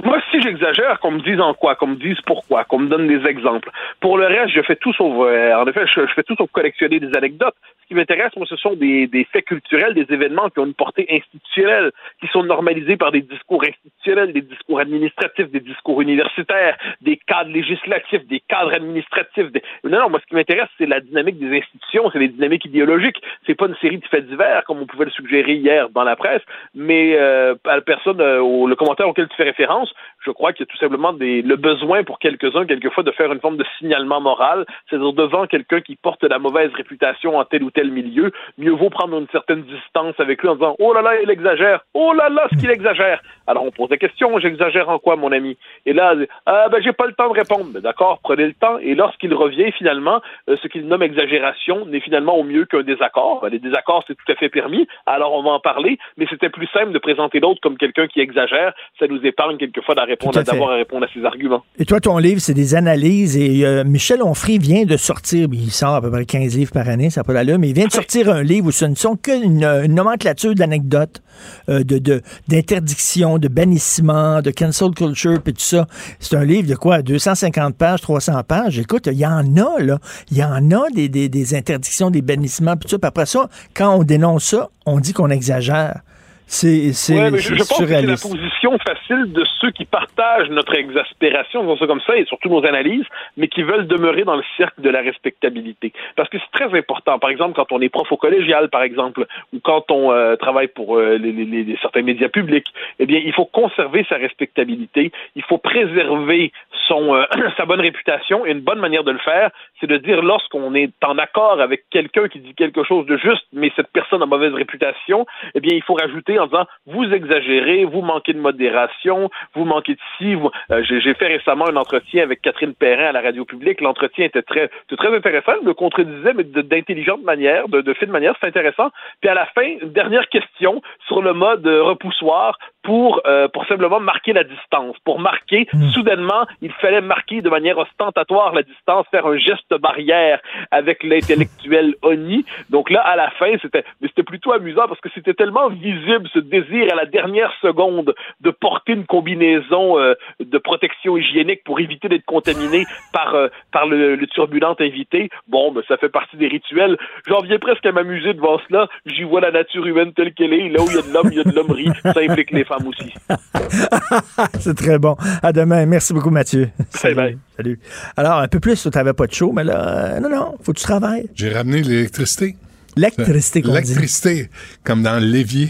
Moi, 0.04 0.22
si 0.30 0.40
j'exagère, 0.42 1.00
qu'on 1.00 1.12
me 1.12 1.22
dise 1.22 1.42
en 1.42 1.56
quoi, 1.56 1.76
qu'on 1.76 1.88
me 1.88 1.96
dise 1.96 2.20
pourquoi, 2.26 2.64
qu'on 2.66 2.78
me 2.78 2.88
donne 2.88 3.08
des 3.08 3.28
exemples. 3.28 3.72
Pour 4.00 4.20
le 4.20 4.28
reste, 4.28 4.54
je 4.54 4.62
fais 4.62 4.76
tout 4.76 4.94
sauf, 4.94 5.12
euh, 5.26 5.56
en 5.56 5.66
effet, 5.66 5.86
je, 5.88 6.06
fais 6.14 6.22
tout 6.22 6.36
sauf 6.36 6.52
collectionner 6.52 7.00
des 7.00 7.18
anecdotes. 7.18 7.56
Ce 7.82 7.88
qui 7.88 7.96
m'intéresse, 7.96 8.36
moi, 8.36 8.46
ce 8.48 8.56
sont 8.58 8.76
des, 8.76 9.08
des, 9.08 9.24
faits 9.24 9.46
culturels, 9.46 9.96
des 9.96 10.06
événements 10.14 10.50
qui 10.50 10.60
ont 10.60 10.66
une 10.66 10.76
portée 10.76 11.08
institutionnelle, 11.10 11.92
qui 12.22 12.28
sont 12.28 12.44
normalisés 12.44 12.96
par 12.96 13.12
des 13.12 13.22
discours 13.22 13.64
institutionnels, 13.64 14.34
des 14.34 14.42
discours 14.42 14.80
administratifs, 14.80 15.50
des 15.50 15.62
discours 15.62 16.00
universitaires, 16.02 16.78
des 17.02 17.18
cadres 17.18 17.52
législatifs, 17.52 18.26
des 18.28 18.42
cadres 18.48 18.74
administratifs. 18.74 19.48
Non, 19.84 20.00
non, 20.00 20.10
moi, 20.12 20.20
ce 20.22 20.28
qui 20.28 20.36
m'intéresse, 20.36 20.70
c'est 20.78 20.86
la 20.86 21.00
dynamique 21.00 21.40
des 21.40 21.58
institutions, 21.58 22.12
c'est 22.12 22.20
les 22.20 22.28
dynamiques 22.28 22.66
idéologiques. 22.66 23.22
C'est 23.48 23.56
pas 23.56 23.66
une 23.66 23.76
série 23.78 23.98
de 23.98 24.06
faits 24.06 24.28
divers, 24.28 24.64
comme 24.66 24.80
on 24.80 24.86
pouvait 24.86 25.06
le 25.06 25.12
suggérer 25.12 25.54
hier 25.54 25.90
dans 25.90 26.04
la 26.04 26.16
presse, 26.16 26.44
mais 26.76 27.16
euh, 27.18 27.56
la 27.66 27.82
personne, 27.82 28.22
euh, 28.22 28.68
le 28.68 28.76
commentaire 28.76 29.08
auquel 29.08 29.28
tu 29.28 29.36
fais 29.36 29.44
référence, 29.44 29.87
je 30.26 30.32
crois 30.32 30.54
qu'il 30.54 30.66
y 30.66 30.70
a 30.70 30.72
tout 30.72 30.78
simplement 30.78 31.14
le 31.20 31.56
besoin 31.56 32.04
pour 32.04 32.20
quelques-uns, 32.20 32.66
quelquefois, 32.66 33.04
de 33.04 33.12
faire 33.12 33.32
une 33.32 33.40
forme 33.40 33.58
de 33.58 33.66
signalement 33.78 34.20
moral, 34.20 34.66
c'est-à-dire 34.90 35.14
devant 35.14 35.48
quelqu'un 35.48 35.82
qui 35.82 35.96
porte 35.96 36.24
la 36.24 36.40
mauvaise 36.40 36.72
réputation 36.74 37.38
en 37.38 37.46
tel 37.46 37.64
ou 37.64 37.72
tel 37.72 37.92
milieu, 37.92 38.32
mieux 38.58 38.72
vaut 38.72 38.90
prendre 38.90 39.18
une 39.18 39.28
certaine 39.32 39.64
distance 39.64 40.16
avec 40.20 40.42
lui 40.42 40.50
en 40.50 40.56
disant 40.56 40.76
Oh 40.80 40.94
là 40.94 41.02
là, 41.02 41.22
il 41.22 41.30
exagère, 41.30 41.82
oh 41.94 42.14
là 42.14 42.30
là, 42.30 42.48
ce 42.52 42.58
qu'il 42.60 42.70
exagère. 42.70 43.22
Alors 43.48 43.64
on 43.64 43.72
pose 43.72 43.90
la 43.90 43.98
question, 43.98 44.38
j'exagère 44.40 44.90
en 44.90 45.00
quoi, 45.00 45.16
mon 45.16 45.32
ami? 45.32 45.58
Et 45.86 45.94
là, 45.94 46.14
ah 46.46 46.68
ben 46.70 46.82
j'ai 46.82 46.92
pas 46.92 47.06
le 47.06 47.14
temps 47.14 47.30
de 47.30 47.38
répondre. 47.40 47.68
Ben, 47.72 47.82
d'accord, 47.82 48.20
prenez 48.24 48.46
le 48.46 48.54
temps. 48.54 48.78
Et 48.80 48.96
lorsqu'il 48.96 49.34
revient 49.34 49.72
finalement, 49.72 50.22
euh, 50.50 50.58
ce 50.62 50.68
qu'il 50.68 50.88
nomme 50.88 51.04
exagération 51.04 51.86
n'est 51.86 52.02
finalement 52.02 52.38
au 52.38 52.44
mieux 52.44 52.66
qu'un 52.66 52.84
désaccord. 52.84 53.42
Ben, 53.42 53.50
les 53.50 53.60
désaccords, 53.60 54.04
c'est 54.08 54.16
tout 54.16 54.32
à 54.32 54.36
fait 54.36 54.50
permis. 54.50 54.88
Alors 55.06 55.34
on 55.34 55.44
va 55.44 55.52
en 55.52 55.60
parler, 55.60 55.98
mais 56.18 56.28
c'était 56.30 56.50
plus 56.50 56.68
simple 56.68 56.92
de 56.92 57.00
présenter 57.00 57.40
l'autre 57.40 57.62
comme 57.62 57.78
quelqu'un 57.78 58.08
qui 58.08 58.20
exagère. 58.20 58.74
Ça 59.00 59.08
nous 59.08 59.26
épargne 59.26 59.58
quelquefois 59.78 60.44
d'avoir 60.44 60.72
à, 60.72 60.76
répondre 60.76 61.06
à 61.06 61.14
ses 61.14 61.26
arguments. 61.26 61.64
Et 61.78 61.86
toi, 61.86 62.00
ton 62.00 62.18
livre, 62.18 62.42
c'est 62.42 62.54
des 62.54 62.76
analyses. 62.76 63.38
Et 63.38 63.66
euh, 63.66 63.84
Michel 63.84 64.24
Onfray 64.24 64.58
vient 64.58 64.86
de 64.86 64.98
sortir, 64.98 65.48
il 65.52 65.72
sort 65.72 65.96
à 65.96 66.02
peu 66.02 66.12
près 66.12 66.26
15 66.26 66.58
livres 66.58 66.72
par 66.72 66.88
année, 66.90 67.10
ça 67.10 67.22
n'a 67.22 67.24
pas 67.24 67.34
d'allure, 67.34 67.60
mais 67.60 67.70
il 67.70 67.76
vient 67.76 67.88
de 67.88 67.92
sortir 67.92 68.30
un 68.30 68.44
livre 68.44 68.68
où 68.68 68.72
ce 68.72 68.86
ne 68.86 68.96
sont 68.96 69.16
qu'une 69.16 69.64
une 69.64 69.96
nomenclature 69.96 70.56
d'anecdotes, 70.56 71.22
euh, 71.70 71.84
de 71.84 72.22
d'interdiction, 72.48 73.38
de, 73.38 73.48
bannissement, 73.48 74.42
de 74.42 74.52
cancel 74.52 74.92
culture, 74.92 75.42
puis 75.42 75.54
tout 75.54 75.62
ça. 75.62 75.86
C'est 76.20 76.36
un 76.36 76.44
livre 76.44 76.68
de 76.68 76.76
quoi? 76.76 77.02
250 77.02 77.76
pages, 77.76 78.02
300 78.02 78.44
pages? 78.48 78.80
Écoute, 78.80 79.08
il 79.12 79.18
y 79.18 79.26
en 79.26 79.56
a, 79.58 79.80
là. 79.80 80.00
Il 80.32 80.38
y 80.38 80.44
en 80.44 80.72
a 80.72 80.90
des, 80.94 81.10
des, 81.10 81.30
des 81.30 81.56
interdictions, 81.56 82.10
des 82.10 82.22
bannissements, 82.22 82.76
puis 82.76 82.84
tout 82.84 82.90
ça. 82.90 83.00
Puis 83.00 83.08
après 83.08 83.26
ça, 83.26 83.50
quand 83.74 83.96
on 83.96 84.04
dénonce 84.04 84.46
ça, 84.46 84.70
on 84.86 85.00
dit 85.00 85.14
qu'on 85.14 85.30
exagère. 85.30 86.02
C'est 86.50 86.70
ouais, 87.14 87.38
je, 87.38 87.56
je 87.56 87.56
pense 87.56 87.78
que 87.78 87.86
c'est 87.86 88.02
la 88.04 88.16
position 88.16 88.78
facile 88.88 89.34
de 89.34 89.44
ceux 89.60 89.72
qui 89.72 89.84
partagent 89.84 90.50
notre 90.50 90.76
exaspération, 90.76 91.62
disons 91.62 91.78
ça 91.78 91.88
comme 91.88 92.00
ça, 92.08 92.16
et 92.16 92.24
surtout 92.24 92.48
nos 92.48 92.66
analyses, 92.66 93.04
mais 93.36 93.50
qui 93.50 93.64
veulent 93.64 93.86
demeurer 93.86 94.24
dans 94.24 94.38
le 94.38 94.44
cercle 94.56 94.82
de 94.82 94.90
la 94.90 95.02
respectabilité. 95.02 95.92
Parce 96.16 96.30
que 96.30 96.38
c'est 96.40 96.52
très 96.58 96.78
important. 96.78 97.20
Par 97.20 97.32
exemple, 97.32 97.54
quand 97.54 97.74
on 97.74 97.82
est 97.82 97.90
prof 97.90 98.10
au 98.14 98.16
collégial, 98.16 98.70
par 98.70 98.84
exemple, 98.84 99.26
ou 99.54 99.60
quand 99.60 99.92
on 99.92 100.14
euh, 100.14 100.38
travaille 100.38 100.70
pour 100.70 100.98
euh, 100.98 101.18
les, 101.18 101.34
les, 101.34 101.64
les, 101.64 101.78
certains 101.82 102.02
médias 102.02 102.30
publics, 102.30 102.68
eh 103.00 103.06
bien, 103.06 103.22
il 103.24 103.34
faut 103.34 103.46
conserver 103.46 104.06
sa 104.08 104.16
respectabilité. 104.16 105.12
Il 105.36 105.44
faut 105.44 105.58
préserver 105.58 106.54
son 106.88 107.14
euh, 107.14 107.26
sa 107.58 107.66
bonne 107.66 107.82
réputation. 107.82 108.46
Et 108.46 108.52
une 108.52 108.62
bonne 108.62 108.80
manière 108.80 109.04
de 109.04 109.12
le 109.12 109.20
faire, 109.20 109.52
c'est 109.80 109.88
de 109.88 109.98
dire 109.98 110.22
lorsqu'on 110.22 110.74
est 110.74 110.94
en 111.04 111.18
accord 111.18 111.60
avec 111.62 111.84
quelqu'un 111.90 112.28
qui 112.28 112.40
dit 112.40 112.54
quelque 112.56 112.84
chose 112.84 113.06
de 113.06 113.18
juste, 113.18 113.46
mais 113.54 113.72
cette 113.76 113.92
personne 113.92 114.22
a 114.22 114.26
mauvaise 114.26 114.54
réputation, 114.54 115.26
eh 115.54 115.60
bien, 115.60 115.76
il 115.76 115.84
faut 115.84 115.94
rajouter 115.94 116.40
en 116.40 116.46
disant 116.46 116.66
vous 116.86 117.04
exagérez, 117.06 117.86
vous 117.86 118.02
manquez 118.02 118.34
de 118.34 118.40
modération, 118.40 119.30
vous 119.54 119.66
manquez 119.66 119.94
de 119.94 120.00
ci. 120.18 120.36
Euh, 120.72 120.84
j'ai 120.84 121.14
fait 121.14 121.28
récemment 121.28 121.68
un 121.68 121.76
entretien 121.76 122.24
avec 122.24 122.42
Catherine 122.42 122.74
Perrin 122.74 123.08
à 123.08 123.12
la 123.12 123.22
radio 123.22 123.46
publique. 123.46 123.82
L'entretien 123.82 124.26
était 124.26 124.42
très, 124.42 124.70
très 124.98 125.16
intéressant, 125.16 125.54
elle 125.60 125.68
me 125.68 125.74
contredisait, 125.74 126.34
mais 126.34 126.44
d'intelligente 126.44 127.24
manière, 127.24 127.68
de, 127.70 127.82
de 127.82 127.94
fine 127.94 128.12
manière, 128.12 128.36
c'est 128.42 128.48
intéressant. 128.48 128.90
Puis 129.22 129.30
à 129.30 129.34
la 129.34 129.46
fin, 129.48 129.76
dernière 129.84 130.28
question 130.30 130.82
sur 131.08 131.22
le 131.22 131.34
mode 131.34 131.66
repoussoir 131.66 132.58
pour, 132.88 133.20
euh, 133.28 133.50
pour 133.50 133.66
simplement 133.66 134.00
marquer 134.00 134.32
la 134.32 134.46
distance, 134.46 134.96
pour 135.04 135.20
marquer, 135.20 135.68
hmm. 135.74 135.90
soudainement, 135.90 136.48
il 136.62 136.72
fallait 136.72 137.02
marquer 137.02 137.42
de 137.42 137.50
manière 137.50 137.78
ostentatoire 137.78 138.54
la 138.54 138.64
distance, 138.64 139.06
faire 139.12 139.28
un 139.28 139.38
geste 139.38 139.78
barrière 139.78 140.40
avec 140.72 141.04
l'intellectuel 141.04 141.96
Oni. 142.02 142.46
Donc 142.70 142.90
là, 142.90 143.02
à 143.02 143.18
la 143.18 143.30
fin, 143.32 143.52
c'était, 143.62 143.84
mais 144.00 144.08
c'était 144.08 144.24
plutôt 144.24 144.54
amusant 144.54 144.88
parce 144.88 145.02
que 145.02 145.10
c'était 145.14 145.34
tellement 145.34 145.68
visible 145.68 146.30
ce 146.34 146.40
désir 146.40 146.88
à 146.90 146.96
la 146.96 147.06
dernière 147.06 147.52
seconde 147.62 148.16
de 148.40 148.52
porter 148.52 148.94
une 148.94 149.06
combinaison 149.06 150.00
euh, 150.00 150.14
de 150.40 150.58
protection 150.58 151.18
hygiénique 151.18 151.66
pour 151.66 151.82
éviter 151.82 152.08
d'être 152.08 152.24
contaminé 152.24 152.86
par, 153.12 153.36
euh, 153.36 153.50
par 153.74 153.86
le, 153.86 154.16
le, 154.16 154.28
turbulent 154.28 154.78
invité. 154.80 155.30
Bon, 155.50 155.74
ben, 155.74 155.84
ça 155.90 155.98
fait 155.98 156.08
partie 156.08 156.38
des 156.38 156.48
rituels. 156.48 156.98
J'en 157.28 157.42
viens 157.42 157.60
presque 157.60 157.86
à 157.86 157.92
m'amuser 157.92 158.34
devant 158.34 158.60
cela. 158.70 158.88
J'y 159.06 159.24
vois 159.24 159.42
la 159.42 159.52
nature 159.52 159.86
humaine 159.86 160.14
telle 160.14 160.34
qu'elle 160.34 160.54
est. 160.54 160.70
Là 160.70 160.82
où 160.82 160.88
il 160.90 160.96
y 160.96 161.00
a 161.00 161.02
de 161.02 161.14
l'homme, 161.14 161.30
il 161.34 161.38
y 161.38 161.42
a 161.42 161.44
de 161.44 161.54
l'hommerie. 161.54 161.92
Ça 162.02 162.22
implique 162.22 162.52
les 162.52 162.64
femmes 162.64 162.77
aussi. 162.86 163.14
c'est 164.60 164.76
très 164.76 165.00
bon. 165.00 165.16
À 165.42 165.52
demain. 165.52 165.86
Merci 165.86 166.14
beaucoup, 166.14 166.30
Mathieu. 166.30 166.70
Salut. 166.90 167.38
Salut. 167.56 167.80
Alors, 168.16 168.40
un 168.40 168.48
peu 168.48 168.60
plus, 168.60 168.82
tu 168.82 168.90
n'avais 168.94 169.14
pas 169.14 169.28
de 169.28 169.34
show, 169.34 169.52
mais 169.52 169.64
là, 169.64 170.16
euh, 170.16 170.20
non, 170.20 170.30
non, 170.30 170.56
faut 170.62 170.74
que 170.74 170.80
tu 170.80 170.84
travailles. 170.84 171.30
J'ai 171.34 171.50
ramené 171.50 171.82
l'électricité. 171.82 172.56
L'électricité, 172.96 173.62
L'électricité, 173.62 174.50
comme 174.84 175.04
dans 175.04 175.20
le 175.20 175.28
l'évier. 175.28 175.70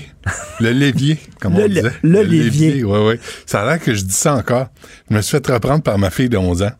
Le 0.62 0.72
levier, 0.72 1.20
comme 1.41 1.55
on 1.55 1.68
disait. 1.68 1.91
Le, 2.01 2.24
levier. 2.24 2.84
Oui, 2.86 2.99
oui. 3.05 3.16
Ça 3.45 3.64
a 3.64 3.66
l'air 3.66 3.80
que 3.82 3.93
je 3.93 4.03
dis 4.03 4.14
ça 4.14 4.36
encore. 4.36 4.68
Je 5.10 5.16
me 5.16 5.22
suis 5.22 5.38
fait 5.38 5.51
reprendre 5.51 5.84
par 5.84 5.97
ma 5.97 6.10
fille 6.10 6.30
de 6.30 6.38
11 6.38 6.64
ans. 6.64 6.72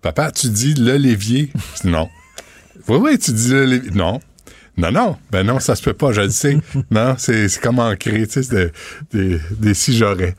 Papa, 0.00 0.30
tu 0.30 0.48
dis 0.48 0.72
le 0.74 0.96
levier? 0.96 1.50
non. 1.84 2.08
Oui, 2.88 2.98
oui, 3.02 3.18
tu 3.18 3.32
dis 3.32 3.50
le 3.50 3.66
levier. 3.66 3.90
Non. 3.90 4.20
Non, 4.76 4.92
non, 4.92 5.16
ben 5.30 5.44
non, 5.44 5.60
ça 5.60 5.74
se 5.74 5.82
peut 5.82 5.92
pas, 5.92 6.12
je 6.12 6.22
le 6.22 6.30
sais. 6.30 6.58
non, 6.90 7.14
c'est 7.18 7.48
comme 7.60 7.78
ancré, 7.78 8.26
tu 8.26 8.42
sais, 8.42 8.70
des, 9.12 9.38
des 9.58 9.74
si 9.74 9.96
j'aurais. 9.96 10.34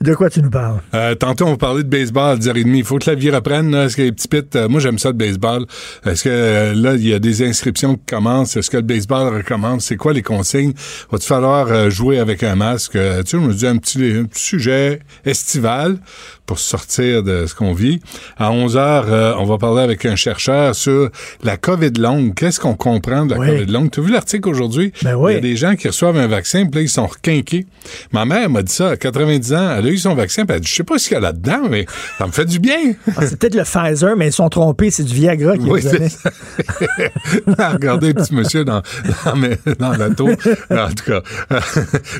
De 0.00 0.14
quoi 0.14 0.28
tu 0.28 0.42
nous 0.42 0.50
parles? 0.50 0.80
Euh, 0.92 1.14
tantôt, 1.14 1.46
on 1.46 1.52
va 1.52 1.56
parler 1.56 1.82
de 1.82 1.88
baseball, 1.88 2.38
dire 2.38 2.56
et 2.56 2.64
demi. 2.64 2.80
Il 2.80 2.84
faut 2.84 2.98
que 2.98 3.08
la 3.08 3.16
vie 3.16 3.30
reprenne. 3.30 3.74
Est-ce 3.74 3.96
que 3.96 4.02
les 4.02 4.12
petits 4.12 4.28
pits, 4.28 4.42
euh, 4.54 4.68
moi 4.68 4.80
j'aime 4.80 4.98
ça 4.98 5.08
le 5.08 5.14
baseball. 5.14 5.64
Est-ce 6.04 6.24
que 6.24 6.28
euh, 6.28 6.74
là, 6.74 6.94
il 6.94 7.08
y 7.08 7.14
a 7.14 7.18
des 7.18 7.42
inscriptions 7.46 7.94
qui 7.94 8.04
commencent? 8.06 8.56
Est-ce 8.56 8.70
que 8.70 8.76
le 8.76 8.82
baseball 8.82 9.34
recommence? 9.34 9.86
C'est 9.86 9.96
quoi 9.96 10.12
les 10.12 10.22
consignes? 10.22 10.74
Va-t-il 11.10 11.26
falloir 11.26 11.90
jouer 11.90 12.18
avec 12.18 12.42
un 12.42 12.54
masque? 12.56 12.92
tu 12.92 12.98
sais, 12.98 13.36
on 13.36 13.42
nous 13.42 13.54
dit 13.54 13.66
un 13.66 13.78
petit, 13.78 14.16
un 14.18 14.24
petit 14.24 14.44
sujet 14.44 15.00
estival 15.24 15.98
pour 16.46 16.58
sortir 16.58 17.22
de 17.22 17.46
ce 17.46 17.54
qu'on 17.54 17.72
vit. 17.72 18.00
À 18.38 18.50
11 18.50 18.76
heures, 18.76 19.06
euh, 19.08 19.34
on 19.38 19.44
va 19.44 19.58
parler 19.58 19.82
avec 19.82 20.04
un 20.04 20.16
chercheur 20.16 20.74
sur 20.74 21.10
la 21.42 21.56
COVID 21.56 21.92
longue. 21.98 22.34
Qu'est-ce 22.34 22.60
qu'on 22.60 22.74
comprend 22.74 23.26
de 23.26 23.34
la 23.34 23.36
COVID 23.36 23.66
longue? 23.66 23.90
Tu 23.90 24.00
as 24.00 24.02
vu 24.02 24.12
l'article 24.12 24.48
aujourd'hui? 24.48 24.92
Ben 25.02 25.16
Il 25.28 25.34
y 25.34 25.36
a 25.36 25.40
des 25.40 25.56
gens 25.56 25.74
qui 25.74 25.88
reçoivent 25.88 26.18
un 26.18 26.26
vaccin, 26.26 26.66
puis 26.66 26.80
là, 26.80 26.80
ils 26.82 26.88
sont 26.88 27.06
requinqués. 27.06 27.66
Ma 28.12 28.24
mère 28.24 28.50
m'a 28.50 28.62
dit 28.62 28.72
ça 28.72 28.90
à 28.90 28.96
90 28.96 29.52
ans. 29.54 29.76
Elle 29.78 29.86
a 29.86 29.90
eu 29.90 29.98
son 29.98 30.14
vaccin, 30.14 30.44
puis 30.44 30.52
elle 30.52 30.56
a 30.56 30.60
dit, 30.60 30.68
je 30.68 30.74
sais 30.74 30.84
pas 30.84 30.98
ce 30.98 31.08
qu'il 31.08 31.14
y 31.14 31.18
a 31.18 31.20
là-dedans, 31.20 31.62
mais 31.70 31.86
ça 32.18 32.26
me 32.26 32.32
fait 32.32 32.44
du 32.44 32.58
bien. 32.58 32.94
Ah, 33.16 33.26
c'est 33.26 33.38
peut-être 33.38 33.54
le 33.54 33.64
Pfizer, 33.64 34.16
mais 34.16 34.28
ils 34.28 34.32
sont 34.32 34.48
trompés. 34.48 34.90
C'est 34.90 35.04
du 35.04 35.14
Viagra 35.14 35.56
qui 35.56 35.64
oui, 35.64 35.80
Regardez 37.46 38.08
le 38.08 38.14
petit 38.14 38.34
monsieur 38.34 38.64
dans, 38.64 38.82
dans, 39.24 39.34
dans 39.78 39.92
la 39.92 40.10
tour. 40.10 40.30
En 40.70 40.88
tout 40.88 41.04
cas. 41.06 41.22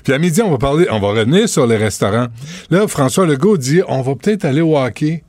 puis 0.05 0.13
à 0.13 0.19
midi, 0.19 0.41
on 0.43 0.51
va 0.51 0.59
parler, 0.59 0.87
on 0.91 1.01
va 1.01 1.09
revenir 1.09 1.49
sur 1.49 1.67
les 1.67 1.77
restaurants. 1.77 2.29
Là, 2.71 2.87
François 2.87 3.27
Legault 3.27 3.57
dit, 3.57 3.83
on 3.89 4.01
va 4.03 4.14
peut-être 4.17 4.45
aller 4.45 4.61
au 4.61 4.77
hockey. 4.77 5.25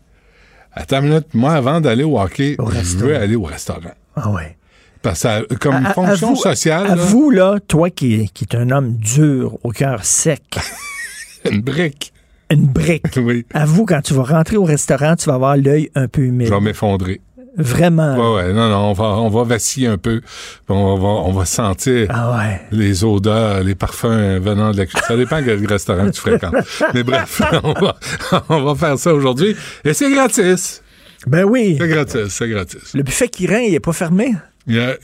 Attends 0.72 1.02
une 1.02 1.10
minute, 1.10 1.34
moi, 1.34 1.54
avant 1.54 1.80
d'aller 1.80 2.04
au 2.04 2.20
hockey, 2.20 2.58
je 2.60 2.98
veux 2.98 3.16
aller 3.16 3.36
au 3.36 3.44
restaurant. 3.44 3.94
Ah 4.16 4.30
ouais. 4.32 4.58
Parce 5.02 5.24
que 5.24 5.54
comme 5.56 5.86
fonction 5.94 6.36
sociale. 6.36 6.88
À 6.88 6.96
vous, 6.96 7.30
là, 7.30 7.60
toi 7.68 7.90
qui, 7.90 8.30
qui 8.34 8.46
es 8.46 8.56
un 8.56 8.72
homme 8.72 8.96
dur, 8.98 9.58
au 9.64 9.70
cœur 9.70 10.04
sec. 10.04 10.58
une 11.50 11.62
brique. 11.62 12.12
Une 12.50 12.66
brique. 12.66 13.06
oui. 13.18 13.46
À 13.54 13.66
vous, 13.66 13.86
quand 13.86 14.02
tu 14.02 14.14
vas 14.14 14.24
rentrer 14.24 14.58
au 14.58 14.64
restaurant, 14.64 15.16
tu 15.16 15.28
vas 15.28 15.36
avoir 15.36 15.58
l'œil 15.58 15.92
un 15.96 16.08
peu 16.08 16.24
humide. 16.24 16.48
Je 16.48 16.54
vais 16.54 16.60
m'effondrer. 16.60 17.22
Vraiment. 17.58 18.16
Ouais, 18.16 18.44
ouais, 18.44 18.54
non, 18.54 18.70
non, 18.70 18.90
on 18.90 18.94
va, 18.94 19.06
on 19.06 19.30
va 19.30 19.44
vaciller 19.44 19.88
un 19.88 19.98
peu. 19.98 20.22
On 20.68 20.98
va, 20.98 21.08
on 21.08 21.32
va 21.32 21.46
sentir 21.46 22.08
ah 22.10 22.38
ouais. 22.38 22.62
les 22.72 23.04
odeurs, 23.04 23.64
les 23.64 23.76
parfums 23.76 24.40
venant 24.40 24.72
de 24.72 24.78
la 24.78 24.86
cuisine. 24.86 25.06
Ça 25.08 25.16
dépend 25.16 25.42
quel 25.44 25.66
restaurant 25.66 26.10
tu 26.10 26.20
fréquentes. 26.20 26.56
Mais 26.94 27.04
bref, 27.04 27.42
on 27.64 27.74
va, 27.74 27.96
on 28.50 28.64
va 28.64 28.76
faire 28.76 29.00
ça 29.00 29.14
aujourd'hui. 29.14 29.56
Et 29.84 29.94
c'est 29.94 30.12
gratis. 30.12 30.82
Ben 31.28 31.44
oui. 31.44 31.78
C'est 31.80 31.88
gratis, 31.88 32.28
c'est 32.30 32.50
gratis. 32.50 32.94
Le 32.94 33.04
buffet 33.04 33.30
Kirin, 33.30 33.60
il 33.60 33.72
n'est 33.72 33.80
pas 33.80 33.94
fermé? 33.94 34.36
Il 34.68 34.80
a- 34.80 34.96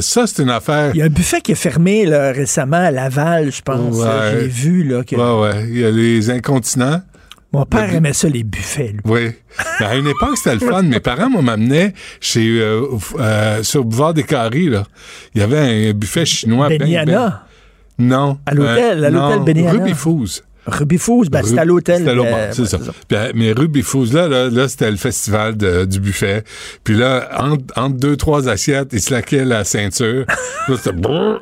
ça, 0.00 0.26
c'est 0.26 0.42
une 0.42 0.50
affaire. 0.50 0.90
Il 0.94 0.98
y 0.98 1.02
a 1.02 1.06
un 1.06 1.10
buffet 1.10 1.40
qui 1.40 1.52
est 1.52 1.56
fermé 1.56 2.04
là, 2.04 2.32
récemment 2.32 2.76
à 2.76 2.90
Laval, 2.90 3.50
je 3.50 3.62
pense. 3.62 3.96
Ouais. 3.96 4.40
J'ai 4.40 4.46
vu 4.48 4.84
là, 4.84 5.02
que 5.02 5.16
Ouais, 5.16 5.48
ouais. 5.48 5.64
Il 5.68 5.78
y 5.78 5.84
a 5.84 5.90
les 5.90 6.30
incontinents. 6.30 7.00
Mon 7.60 7.64
père 7.66 7.94
aimait 7.94 8.12
ça, 8.12 8.28
les 8.28 8.42
buffets. 8.42 8.92
lui. 8.92 9.00
Oui. 9.04 9.30
À 9.78 9.96
une 9.96 10.06
époque, 10.06 10.36
c'était 10.36 10.54
le 10.54 10.60
fun. 10.60 10.82
Mes 10.82 11.00
parents, 11.00 11.30
moi, 11.30 11.42
m'amenaient 11.42 11.92
chez, 12.20 12.46
euh, 12.60 12.82
euh, 13.18 13.62
sur 13.62 13.80
le 13.80 13.84
boulevard 13.86 14.14
des 14.14 14.22
Carrés, 14.24 14.66
là. 14.66 14.84
Il 15.34 15.40
y 15.40 15.44
avait 15.44 15.90
un 15.90 15.92
buffet 15.92 16.24
chinois. 16.24 16.68
ben, 16.68 16.78
Beniana, 16.78 17.12
ben- 17.98 18.06
non. 18.06 18.38
À 18.46 18.54
l'hôtel, 18.54 19.04
à 19.04 19.10
l'hôtel 19.10 19.40
Beniana. 19.44 19.94
Foos. 19.94 20.42
Ruby 20.66 20.98
Foos, 20.98 21.26
ben, 21.30 21.42
c'était 21.44 21.60
à 21.60 21.64
l'hôtel. 21.64 21.98
C'était 21.98 22.10
euh, 22.10 22.52
c'est 22.52 22.62
ouais, 22.62 22.68
ça. 22.68 22.78
Puis, 22.78 23.16
euh, 23.16 23.32
mais 23.34 23.52
Ruby 23.52 23.82
Foos, 23.82 24.06
là, 24.12 24.26
là, 24.28 24.48
là, 24.50 24.68
c'était 24.68 24.90
le 24.90 24.96
festival 24.96 25.56
de- 25.56 25.84
du 25.84 26.00
buffet. 26.00 26.42
Puis 26.82 26.96
là, 26.96 27.28
entre, 27.38 27.64
entre 27.76 27.96
deux, 27.96 28.16
trois 28.16 28.48
assiettes, 28.48 28.88
il 28.92 29.00
se 29.00 29.12
laquait 29.12 29.44
la 29.44 29.64
ceinture. 29.64 30.24
là, 30.68 30.74
c'était 30.76 30.96
hein. 31.08 31.38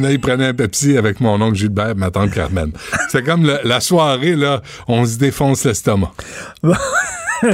Là, 0.00 0.10
il 0.10 0.20
prenait 0.20 0.46
un 0.46 0.54
Pepsi 0.54 0.96
avec 0.96 1.20
mon 1.20 1.40
oncle 1.40 1.56
Gilbert, 1.56 1.94
ma 1.96 2.10
tante 2.10 2.30
Carmen. 2.32 2.72
C'est 3.10 3.22
comme 3.22 3.44
le- 3.46 3.60
la 3.64 3.80
soirée, 3.80 4.36
là, 4.36 4.62
on 4.88 5.04
se 5.04 5.18
défonce 5.18 5.64
l'estomac. 5.64 6.12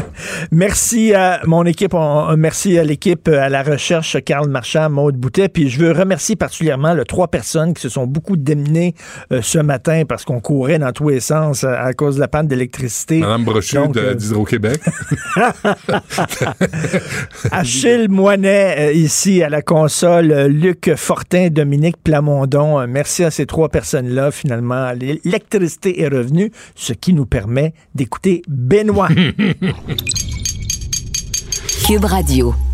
Merci 0.52 1.14
à 1.14 1.40
mon 1.46 1.64
équipe, 1.64 1.94
on- 1.94 2.36
merci 2.36 2.78
à 2.78 2.84
l'équipe 2.84 3.28
euh, 3.28 3.40
à 3.40 3.48
la 3.48 3.62
recherche, 3.62 4.16
Carl 4.24 4.48
Marchand, 4.48 4.90
Maude 4.90 5.16
Boutet. 5.16 5.48
Puis 5.48 5.68
je 5.68 5.78
veux 5.80 5.92
remercier 5.92 6.36
particulièrement 6.36 6.94
les 6.94 7.04
trois 7.04 7.28
personnes 7.28 7.74
qui 7.74 7.82
se 7.82 7.88
sont 7.88 8.06
beaucoup 8.06 8.36
démenées 8.36 8.94
euh, 9.32 9.40
ce 9.42 9.58
matin 9.58 10.02
parce 10.08 10.24
qu'on 10.24 10.40
courait 10.40 10.78
dans 10.78 10.92
tous 10.92 11.08
les 11.08 11.20
sens 11.20 11.64
euh, 11.64 11.68
à 11.78 11.92
cause 11.94 12.16
de 12.16 12.20
la 12.20 12.28
panne 12.28 12.46
d'électricité. 12.48 13.20
Madame 13.20 13.44
Brochu 13.44 13.78
d'Hydro-Québec. 14.16 14.80
Achille 17.50 18.08
Moinet, 18.08 18.94
ici 18.96 19.42
à 19.42 19.48
la 19.48 19.62
console, 19.62 20.46
Luc 20.48 20.90
Fortin, 20.96 21.48
Dominique 21.48 21.96
Plamondon. 22.02 22.86
Merci 22.86 23.24
à 23.24 23.30
ces 23.30 23.46
trois 23.46 23.68
personnes-là. 23.68 24.30
Finalement, 24.30 24.92
l'électricité 24.92 26.02
est 26.02 26.08
revenue, 26.08 26.50
ce 26.74 26.92
qui 26.92 27.12
nous 27.12 27.26
permet 27.26 27.72
d'écouter 27.94 28.42
Benoît. 28.48 29.08
Cube 31.84 32.04
Radio. 32.04 32.67